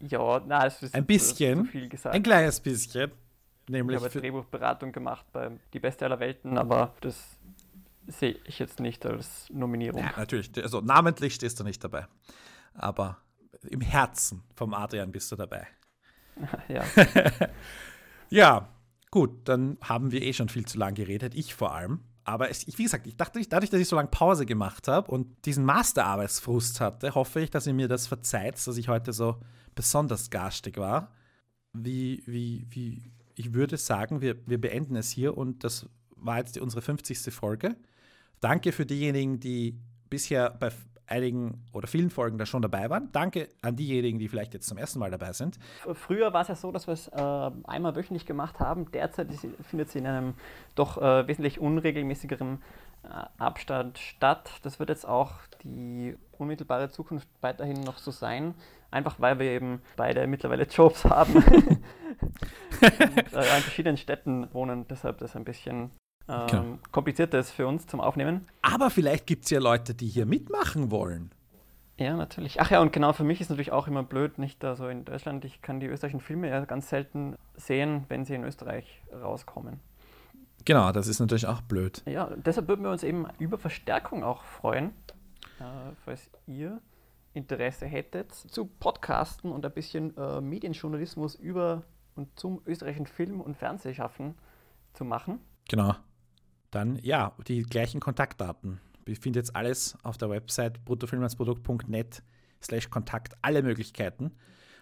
Ja, 0.00 0.40
na, 0.46 0.64
das 0.64 0.82
ist 0.82 0.94
ein 0.94 1.04
bisschen. 1.04 1.66
Zu 1.66 1.70
viel 1.70 1.88
gesagt. 1.88 2.14
Ein 2.14 2.22
kleines 2.22 2.60
bisschen. 2.60 3.12
Nämlich 3.68 3.98
ich 3.98 4.04
habe 4.04 4.20
Drehbuchberatung 4.20 4.90
gemacht 4.90 5.26
bei 5.32 5.50
Die 5.72 5.78
Beste 5.78 6.06
aller 6.06 6.18
Welten, 6.18 6.58
aber 6.58 6.94
das 7.02 7.38
sehe 8.06 8.36
ich 8.44 8.58
jetzt 8.58 8.80
nicht 8.80 9.06
als 9.06 9.48
Nominierung. 9.50 10.00
Ja, 10.02 10.12
natürlich. 10.16 10.50
Also 10.60 10.80
namentlich 10.80 11.34
stehst 11.34 11.60
du 11.60 11.64
nicht 11.64 11.84
dabei. 11.84 12.06
Aber 12.74 13.18
im 13.68 13.80
Herzen 13.80 14.42
vom 14.54 14.74
Adrian 14.74 15.12
bist 15.12 15.30
du 15.30 15.36
dabei. 15.36 15.66
ja. 16.68 16.82
ja, 18.30 18.68
gut, 19.10 19.48
dann 19.48 19.76
haben 19.82 20.10
wir 20.10 20.22
eh 20.22 20.32
schon 20.32 20.48
viel 20.48 20.64
zu 20.64 20.78
lang 20.78 20.94
geredet. 20.94 21.34
Ich 21.34 21.54
vor 21.54 21.74
allem. 21.74 22.00
Aber 22.30 22.48
es, 22.48 22.64
wie 22.78 22.84
gesagt, 22.84 23.08
ich 23.08 23.16
dachte, 23.16 23.40
dadurch, 23.48 23.70
dass 23.70 23.80
ich 23.80 23.88
so 23.88 23.96
lange 23.96 24.08
Pause 24.08 24.46
gemacht 24.46 24.86
habe 24.86 25.10
und 25.10 25.44
diesen 25.44 25.64
Masterarbeitsfrust 25.64 26.80
hatte, 26.80 27.14
hoffe 27.14 27.40
ich, 27.40 27.50
dass 27.50 27.66
ihr 27.66 27.74
mir 27.74 27.88
das 27.88 28.06
verzeiht, 28.06 28.54
dass 28.54 28.76
ich 28.76 28.88
heute 28.88 29.12
so 29.12 29.40
besonders 29.74 30.30
garstig 30.30 30.76
war. 30.78 31.12
Wie, 31.72 32.22
wie, 32.26 32.66
wie, 32.70 33.10
ich 33.34 33.52
würde 33.52 33.76
sagen, 33.76 34.20
wir, 34.20 34.36
wir 34.46 34.60
beenden 34.60 34.94
es 34.94 35.10
hier 35.10 35.36
und 35.36 35.64
das 35.64 35.88
war 36.10 36.38
jetzt 36.38 36.56
unsere 36.58 36.82
50. 36.82 37.34
Folge. 37.34 37.76
Danke 38.38 38.70
für 38.70 38.86
diejenigen, 38.86 39.40
die 39.40 39.80
bisher 40.08 40.50
bei 40.50 40.70
einigen 41.10 41.64
oder 41.72 41.86
vielen 41.86 42.10
Folgen 42.10 42.38
da 42.38 42.46
schon 42.46 42.62
dabei 42.62 42.88
waren. 42.88 43.10
Danke 43.12 43.48
an 43.62 43.76
diejenigen, 43.76 44.18
die 44.18 44.28
vielleicht 44.28 44.54
jetzt 44.54 44.68
zum 44.68 44.78
ersten 44.78 44.98
Mal 44.98 45.10
dabei 45.10 45.32
sind. 45.32 45.58
Früher 45.94 46.32
war 46.32 46.42
es 46.42 46.48
ja 46.48 46.54
so, 46.54 46.70
dass 46.72 46.86
wir 46.86 46.94
es 46.94 47.08
äh, 47.08 47.50
einmal 47.64 47.96
wöchentlich 47.96 48.26
gemacht 48.26 48.60
haben. 48.60 48.90
Derzeit 48.92 49.28
findet 49.68 49.90
sie 49.90 49.98
in 49.98 50.06
einem 50.06 50.34
doch 50.74 50.98
äh, 50.98 51.26
wesentlich 51.26 51.58
unregelmäßigeren 51.60 52.62
äh, 53.02 53.08
Abstand 53.38 53.98
statt. 53.98 54.50
Das 54.62 54.78
wird 54.78 54.90
jetzt 54.90 55.06
auch 55.06 55.32
die 55.64 56.16
unmittelbare 56.38 56.90
Zukunft 56.90 57.28
weiterhin 57.40 57.80
noch 57.80 57.98
so 57.98 58.10
sein. 58.10 58.54
Einfach 58.90 59.16
weil 59.18 59.38
wir 59.38 59.50
eben 59.50 59.82
beide 59.96 60.26
mittlerweile 60.26 60.64
Jobs 60.70 61.04
haben 61.04 61.34
und 62.80 63.32
äh, 63.32 63.56
in 63.56 63.62
verschiedenen 63.62 63.96
Städten 63.96 64.52
wohnen. 64.52 64.86
Deshalb 64.88 65.18
das 65.18 65.36
ein 65.36 65.44
bisschen 65.44 65.90
ähm, 66.30 66.46
genau. 66.46 66.78
komplizierter 66.92 67.38
ist 67.38 67.50
für 67.50 67.66
uns 67.66 67.86
zum 67.86 68.00
Aufnehmen. 68.00 68.46
Aber 68.62 68.90
vielleicht 68.90 69.26
gibt 69.26 69.44
es 69.44 69.50
ja 69.50 69.60
Leute, 69.60 69.94
die 69.94 70.06
hier 70.06 70.26
mitmachen 70.26 70.90
wollen. 70.90 71.32
Ja, 71.96 72.16
natürlich. 72.16 72.60
Ach 72.60 72.70
ja, 72.70 72.80
und 72.80 72.92
genau 72.92 73.12
für 73.12 73.24
mich 73.24 73.42
ist 73.42 73.50
natürlich 73.50 73.72
auch 73.72 73.86
immer 73.86 74.02
blöd, 74.02 74.38
nicht 74.38 74.62
da 74.62 74.74
so 74.74 74.88
in 74.88 75.04
Deutschland. 75.04 75.44
Ich 75.44 75.60
kann 75.60 75.80
die 75.80 75.86
österreichischen 75.86 76.20
Filme 76.20 76.48
ja 76.48 76.64
ganz 76.64 76.88
selten 76.88 77.36
sehen, 77.56 78.04
wenn 78.08 78.24
sie 78.24 78.34
in 78.34 78.44
Österreich 78.44 79.02
rauskommen. 79.12 79.80
Genau, 80.64 80.92
das 80.92 81.08
ist 81.08 81.20
natürlich 81.20 81.46
auch 81.46 81.60
blöd. 81.60 82.02
Ja, 82.06 82.30
deshalb 82.36 82.68
würden 82.68 82.84
wir 82.84 82.90
uns 82.90 83.02
eben 83.02 83.26
über 83.38 83.58
Verstärkung 83.58 84.24
auch 84.24 84.44
freuen, 84.44 84.92
äh, 85.58 85.92
falls 86.04 86.30
ihr 86.46 86.80
Interesse 87.34 87.86
hättet, 87.86 88.32
zu 88.32 88.66
Podcasten 88.66 89.52
und 89.52 89.64
ein 89.64 89.72
bisschen 89.72 90.16
äh, 90.16 90.40
Medienjournalismus 90.40 91.34
über 91.34 91.82
und 92.14 92.38
zum 92.38 92.60
österreichischen 92.66 93.06
Film- 93.06 93.40
und 93.40 93.56
Fernsehschaffen 93.56 94.34
zu 94.94 95.04
machen. 95.04 95.40
Genau. 95.68 95.94
Dann 96.70 96.98
ja, 97.02 97.36
die 97.46 97.62
gleichen 97.62 98.00
Kontaktdaten. 98.00 98.80
Ihr 99.06 99.16
findet 99.16 99.44
jetzt 99.44 99.56
alles 99.56 99.96
auf 100.02 100.18
der 100.18 100.30
Website 100.30 100.84
bruttofilmlandsprodukt.net 100.84 102.22
slash 102.62 102.90
Kontakt, 102.90 103.36
alle 103.42 103.62
Möglichkeiten. 103.62 104.32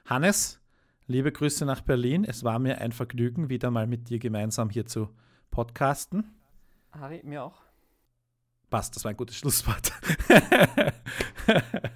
Hannes, 0.05 0.61
liebe 1.07 1.33
Grüße 1.33 1.65
nach 1.65 1.81
Berlin. 1.81 2.25
Es 2.25 2.45
war 2.45 2.59
mir 2.59 2.81
ein 2.81 2.93
Vergnügen, 2.93 3.49
wieder 3.49 3.71
mal 3.71 3.87
mit 3.87 4.09
dir 4.11 4.19
gemeinsam 4.19 4.71
hier 4.71 4.87
zu 4.87 5.09
podcasten. 5.51 6.35
Harry, 6.93 7.23
mir 7.25 7.45
auch. 7.45 7.63
Passt, 8.71 8.97
das 8.97 9.05
war 9.05 9.11
ein 9.11 9.17
gutes 9.17 9.37
Schlusswort. 9.37 9.93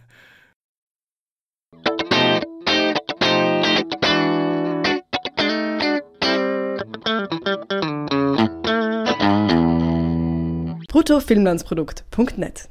bruttofilmlandsprodukt.net 11.03 12.68